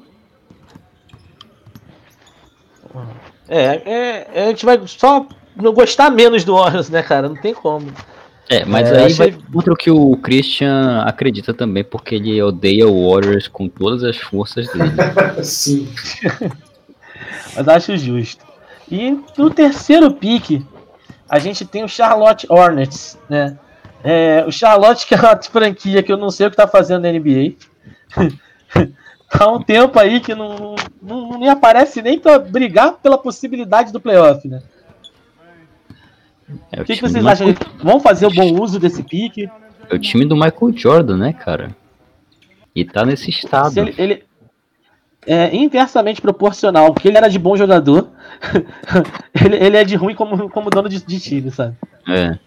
[3.48, 7.28] É, é, a gente vai só não gostar menos do Warriors, né, cara?
[7.30, 7.92] Não tem como.
[8.50, 12.42] É, mas É, aí achei- vai contra o que o Christian acredita também, porque ele
[12.42, 14.92] odeia o Warriors com todas as forças dele.
[15.44, 15.88] Sim.
[17.56, 18.44] Mas acho justo.
[18.92, 20.66] E no terceiro pique,
[21.30, 23.58] a gente tem o Charlotte Hornets, né?
[24.04, 27.04] É, o Charlotte, que é uma franquia que eu não sei o que tá fazendo
[27.04, 27.54] na NBA.
[29.32, 33.92] Há um tempo aí que não, não, não nem aparece nem pra brigar pela possibilidade
[33.92, 34.62] do playoff, né?
[36.72, 37.48] É O que, que vocês acham?
[37.48, 39.50] Michael- Vão fazer o bom uso desse pique?
[39.90, 41.76] É o time do Michael Jordan, né, cara?
[42.76, 43.80] E tá nesse estado.
[43.80, 44.24] Ele, ele
[45.26, 48.10] é inversamente proporcional, porque ele era de bom jogador,
[49.44, 51.76] ele, ele é de ruim como, como dono de, de time, sabe?
[52.08, 52.38] É.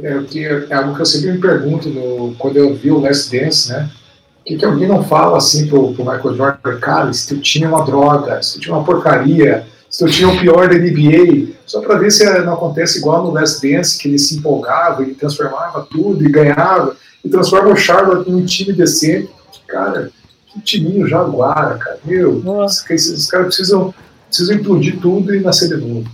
[0.00, 3.00] É, o que, é algo que eu sempre me pergunto no, quando eu vi o
[3.00, 3.90] Last Dance, né?
[4.38, 7.66] Por que, que alguém não fala assim pro, pro Michael Jordan, cara, esse teu time
[7.66, 10.68] é uma droga, esse teu time é uma porcaria, esse teu time é o pior
[10.70, 14.38] da NBA, só pra ver se não acontece igual no Last Dance, que ele se
[14.38, 19.30] empolgava, ele transformava tudo e ganhava, e transforma o Charlotte num time decente.
[19.68, 20.10] Cara,
[20.46, 21.98] que timinho jaguara, cara.
[22.06, 22.90] Meu, Nossa.
[22.94, 23.94] esses, esses caras precisam,
[24.28, 26.10] precisam implodir tudo e nascer de novo.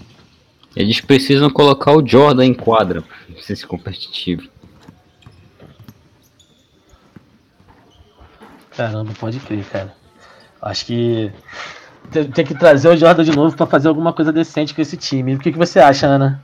[0.74, 4.48] Eles precisam colocar o Jordan em quadra pra ser competitivo.
[8.76, 9.94] Caramba, pode crer, cara.
[10.60, 11.32] Acho que
[12.10, 15.34] tem, que trazer o Jordan de novo pra fazer alguma coisa decente com esse time.
[15.34, 16.42] O que, que você acha, Ana?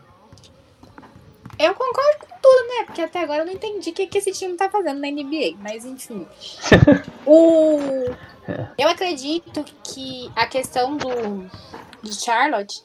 [1.59, 2.85] Eu concordo com tudo, né?
[2.87, 5.57] Porque até agora eu não entendi o que, que esse time tá fazendo na NBA.
[5.61, 6.27] Mas enfim.
[7.27, 7.79] o...
[8.77, 11.49] Eu acredito que a questão do
[12.03, 12.83] de Charlotte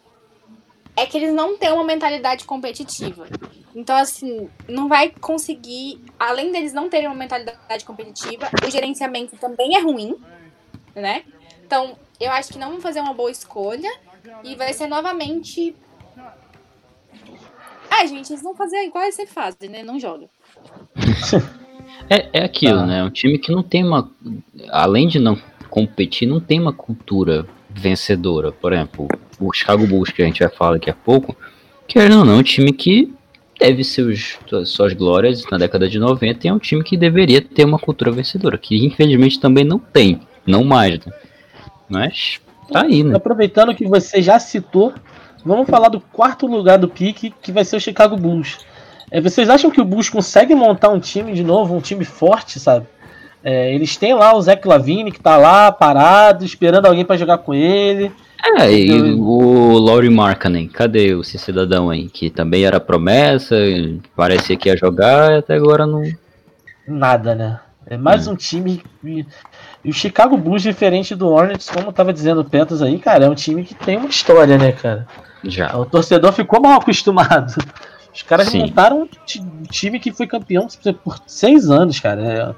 [0.96, 3.28] é que eles não têm uma mentalidade competitiva.
[3.76, 6.02] Então, assim, não vai conseguir.
[6.20, 10.18] Além deles não terem uma mentalidade competitiva, o gerenciamento também é ruim,
[10.96, 11.24] né?
[11.64, 13.90] Então, eu acho que não vão fazer uma boa escolha.
[14.44, 15.76] E vai ser novamente
[17.90, 19.84] ah, gente, eles vão fazer igual eles sempre fazem, né?
[19.84, 20.30] Não jogam.
[22.10, 23.04] É, é aquilo, né?
[23.04, 24.10] Um time que não tem uma.
[24.70, 25.38] Além de não
[25.70, 28.52] competir, não tem uma cultura vencedora.
[28.52, 29.08] Por exemplo,
[29.40, 31.36] o Chicago Bulls, que a gente vai falar daqui a pouco,
[31.88, 33.14] querendo ou não, é um time que
[33.58, 37.66] teve seus, suas glórias na década de 90 e é um time que deveria ter
[37.66, 40.20] uma cultura vencedora, que infelizmente também não tem.
[40.48, 41.14] Não mais, né?
[41.90, 42.40] Mas
[42.72, 43.16] tá aí, né?
[43.16, 44.94] Aproveitando que você já citou,
[45.44, 48.60] vamos falar do quarto lugar do pique, que vai ser o Chicago Bulls.
[49.12, 52.60] É, vocês acham que o Bulls consegue montar um time de novo, um time forte,
[52.60, 52.86] sabe?
[53.44, 57.40] É, eles têm lá o Zach Lavine, que tá lá parado, esperando alguém pra jogar
[57.40, 58.12] com ele.
[58.58, 62.08] É, e o Laurie Markkanen, cadê esse cidadão aí?
[62.08, 63.56] Que também era promessa,
[64.16, 66.04] parecia que ia jogar e até agora não.
[66.88, 67.60] Nada, né?
[67.86, 68.82] É mais um time.
[69.84, 73.30] E, o Chicago Bulls, diferente do Hornets, como tava dizendo o Petros aí, cara, é
[73.30, 75.08] um time que tem uma história, né, cara?
[75.44, 75.76] Já.
[75.78, 77.56] O torcedor ficou mal acostumado.
[78.14, 78.60] Os caras Sim.
[78.60, 80.68] montaram um um time que foi campeão
[81.04, 82.22] por seis anos, cara.
[82.22, 82.56] É.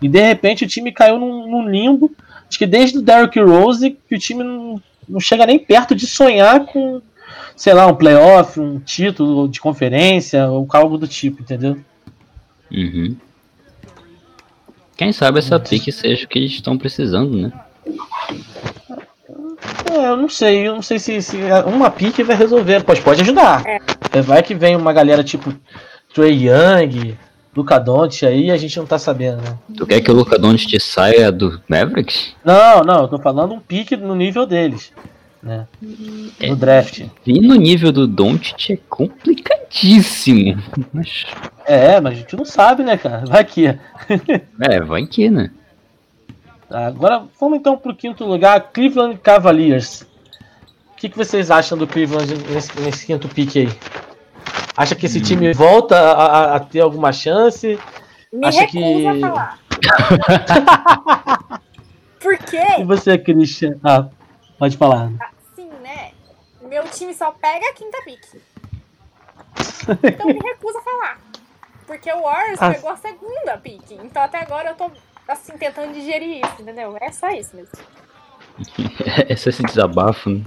[0.00, 2.10] E de repente o time caiu num, num limbo.
[2.48, 6.06] Acho que desde o Derrick Rose que o time não, não chega nem perto de
[6.06, 7.00] sonhar com,
[7.56, 11.78] sei lá, um playoff, um título de conferência ou algo do tipo, entendeu?
[12.70, 13.16] Uhum.
[14.96, 17.52] Quem sabe essa pique seja o que eles estão precisando, né?
[19.90, 23.22] É, eu não sei, eu não sei se, se uma pique vai resolver, pode, pode
[23.22, 23.62] ajudar.
[23.66, 23.78] É,
[24.22, 25.52] Vai que vem uma galera tipo
[26.12, 27.16] Trey Young,
[27.56, 29.58] Luca Doncic aí, a gente não tá sabendo, né?
[29.76, 32.34] Tu quer que o Luca Doncic saia do Mavericks?
[32.44, 34.92] Não, não, eu tô falando um pique no nível deles,
[35.44, 35.66] né?
[36.40, 37.04] No draft.
[37.26, 40.62] E no nível do Doncic é complicadíssimo.
[40.92, 41.26] Mas,
[41.66, 43.24] É, mas a gente não sabe, né, cara?
[43.26, 43.66] Vai que.
[43.66, 43.78] é,
[44.80, 45.50] vai que, né?
[46.70, 50.02] Agora vamos então pro quinto lugar, Cleveland Cavaliers.
[50.92, 53.68] O que, que vocês acham do Cleveland nesse, nesse quinto pique aí?
[54.76, 57.78] Acha que esse time volta a, a- a ter alguma chance?
[58.32, 59.58] Me Acha que- a falar.
[62.20, 62.62] Por quê?
[62.80, 63.76] E você, Christian?
[63.84, 64.06] Ah,
[64.58, 65.12] pode falar.
[66.74, 68.40] Meu time só pega a quinta pique.
[70.02, 71.20] Então me recuso a falar.
[71.86, 72.72] Porque o Warriors Ah.
[72.72, 73.94] pegou a segunda pique.
[74.02, 74.90] Então até agora eu tô,
[75.28, 76.96] assim, tentando digerir isso, entendeu?
[77.00, 77.70] É só isso mesmo.
[79.28, 80.42] Esse, esse desabafo, né?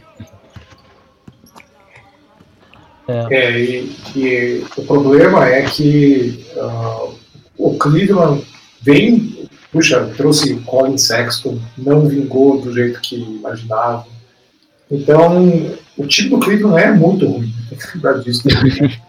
[3.08, 7.08] É, e, e o problema é que ah,
[7.58, 8.46] o Cleveland
[8.82, 14.06] vem, puxa, trouxe Colin Sexton, não vingou do jeito que imaginava.
[14.92, 18.44] Então, o time do Cleveland é muito ruim, tem que lembrar disso.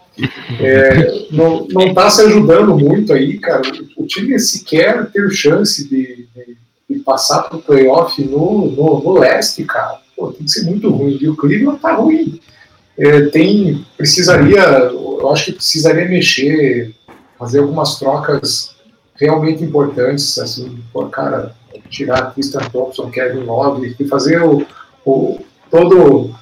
[0.59, 3.61] É, não, não tá se ajudando muito aí, cara.
[3.95, 6.57] O time sequer ter chance de, de,
[6.89, 10.01] de passar pro playoff no, no, no leste, cara.
[10.17, 11.17] Pô, tem que ser muito ruim.
[11.21, 12.37] E o Cleveland tá ruim.
[12.97, 16.93] é, tem precisaria, eu acho que precisaria mexer,
[17.37, 18.75] fazer algumas trocas
[19.15, 21.55] realmente importantes, assim, por cara,
[21.89, 24.65] tirar Tristan Thompson, Kevin Love, e fazer o,
[25.05, 25.39] o,
[25.71, 26.35] todo,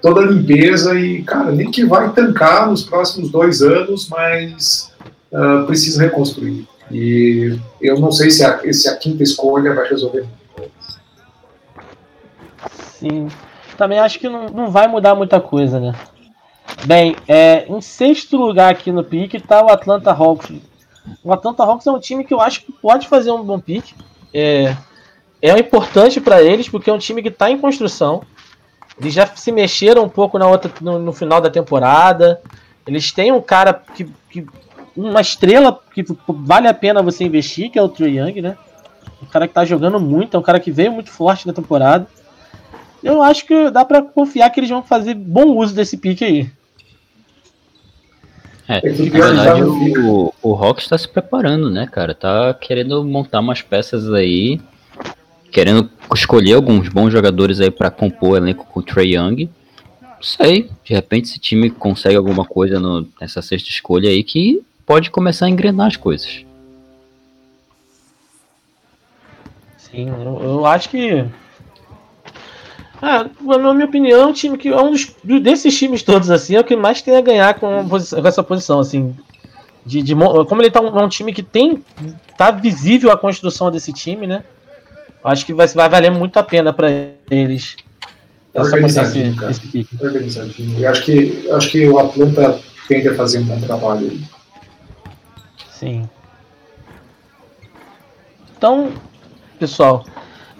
[0.00, 4.92] toda a limpeza e, cara, nem que vai tancar nos próximos dois anos, mas
[5.32, 6.66] uh, precisa reconstruir.
[6.90, 10.26] E eu não sei se a, se a quinta escolha vai resolver.
[12.98, 13.28] Sim.
[13.76, 15.94] Também acho que não, não vai mudar muita coisa, né?
[16.84, 20.52] Bem, é, em sexto lugar aqui no pique está o Atlanta Hawks.
[21.22, 23.94] O Atlanta Hawks é um time que eu acho que pode fazer um bom pique.
[24.32, 24.76] É,
[25.40, 28.22] é importante para eles porque é um time que está em construção.
[29.00, 32.40] Eles já se mexeram um pouco na outra, no, no final da temporada.
[32.86, 34.46] Eles têm um cara que, que,
[34.94, 38.58] uma estrela que vale a pena você investir, que é o Trae Young, né?
[39.22, 42.06] Um cara que está jogando muito, é um cara que veio muito forte na temporada.
[43.02, 46.50] Eu acho que dá para confiar que eles vão fazer bom uso desse pique aí.
[48.68, 52.14] É, na verdade, o, o Rock está se preparando, né, cara?
[52.14, 54.60] Tá querendo montar umas peças aí,
[55.50, 59.48] querendo escolher alguns bons jogadores aí para compor o elenco com o Trey Young.
[60.02, 64.62] Não sei, de repente esse time consegue alguma coisa no, nessa sexta escolha aí que
[64.84, 66.44] pode começar a engrenar as coisas.
[69.78, 71.26] Sim, eu, eu acho que
[73.02, 76.60] ah, na minha opinião, um time que é um dos desses times todos assim é
[76.60, 77.96] o que mais tem a ganhar com, com
[78.28, 79.16] essa posição assim.
[79.86, 81.82] De, de, como ele tá um, é um time que tem
[82.36, 84.44] tá visível a construção desse time, né?
[85.22, 86.88] Acho que vai, vai valer muito a pena para
[87.30, 87.76] eles.
[88.54, 89.50] Organizadinho, cara.
[89.52, 90.80] Esse Organizadinho.
[90.80, 94.10] Eu acho que, acho que o Atlanta tende a fazer um bom trabalho.
[95.70, 96.08] Sim.
[98.56, 98.92] Então,
[99.58, 100.04] pessoal,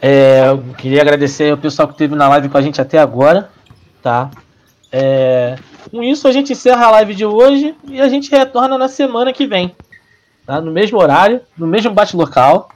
[0.01, 3.51] é, eu queria agradecer ao pessoal que esteve na live com a gente até agora,
[4.03, 4.31] tá?
[4.93, 5.57] É,
[5.91, 9.33] com isso a gente encerra a live de hoje e a gente retorna na semana
[9.33, 9.75] que vem,
[10.47, 10.61] tá?
[10.61, 12.71] No mesmo horário, no mesmo bate-local.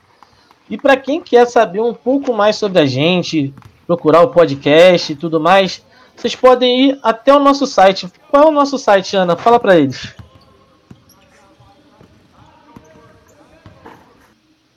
[0.69, 3.53] E para quem quer saber um pouco mais sobre a gente,
[3.87, 5.85] procurar o podcast e tudo mais,
[6.17, 8.11] vocês podem ir até o nosso site.
[8.31, 9.37] Qual é o nosso site, Ana?
[9.37, 10.15] Fala para eles.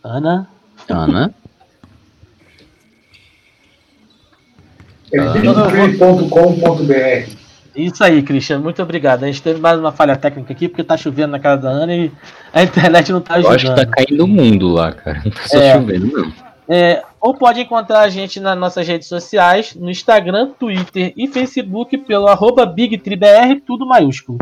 [0.04, 0.50] Ana?
[0.90, 1.34] Ana?
[5.12, 7.47] É bigtree.com.br.
[7.78, 9.24] Isso aí, Cristiano, muito obrigado.
[9.24, 11.96] A gente teve mais uma falha técnica aqui, porque tá chovendo na casa da Ana
[11.96, 12.12] e
[12.52, 13.52] a internet não tá ajudando.
[13.52, 15.22] Eu acho que tá caindo o mundo lá, cara.
[15.24, 16.34] Não tá só é, chovendo, não.
[16.68, 21.96] É, ou pode encontrar a gente nas nossas redes sociais, no Instagram, Twitter e Facebook,
[22.00, 24.40] pelo arroba BigTriBR, tudo maiúsculo.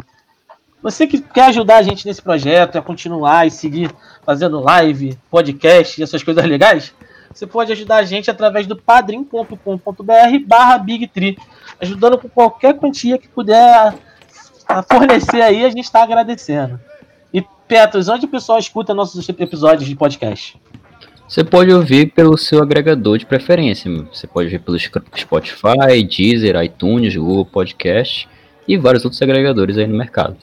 [0.81, 3.91] Você que quer ajudar a gente nesse projeto, a continuar e seguir
[4.25, 6.93] fazendo live, podcast e essas coisas legais,
[7.33, 9.59] você pode ajudar a gente através do padrim.com.br
[10.47, 11.37] barra BigTree,
[11.79, 13.93] ajudando com qualquer quantia que puder
[14.91, 16.79] fornecer aí, a gente está agradecendo.
[17.33, 20.59] E Petros, onde o pessoal escuta nossos episódios de podcast?
[21.27, 23.91] Você pode ouvir pelo seu agregador de preferência.
[24.13, 28.29] Você pode ouvir pelo Spotify, Deezer, iTunes, Google Podcast
[28.67, 30.37] e vários outros agregadores aí no mercado.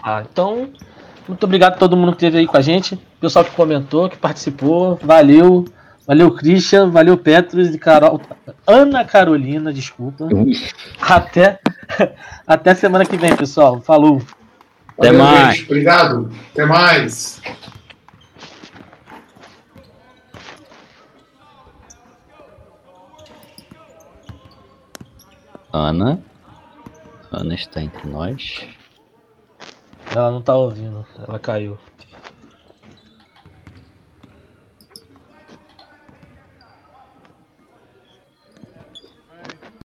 [0.00, 0.70] Ah, então,
[1.26, 4.16] muito obrigado a todo mundo que esteve aí com a gente, pessoal que comentou, que
[4.16, 5.64] participou, valeu.
[6.06, 6.90] Valeu, Christian.
[6.90, 8.20] Valeu, Petros e Carol.
[8.66, 10.28] Ana Carolina, desculpa.
[11.00, 11.58] Até,
[12.46, 13.80] até semana que vem, pessoal.
[13.80, 14.22] Falou.
[14.96, 15.56] Até Valeu, mais.
[15.56, 15.66] Gente.
[15.66, 16.30] Obrigado.
[16.52, 17.42] Até mais.
[25.72, 26.20] Ana.
[27.32, 28.66] Ana está entre nós.
[30.14, 31.04] Ela não está ouvindo.
[31.18, 31.76] Ela caiu.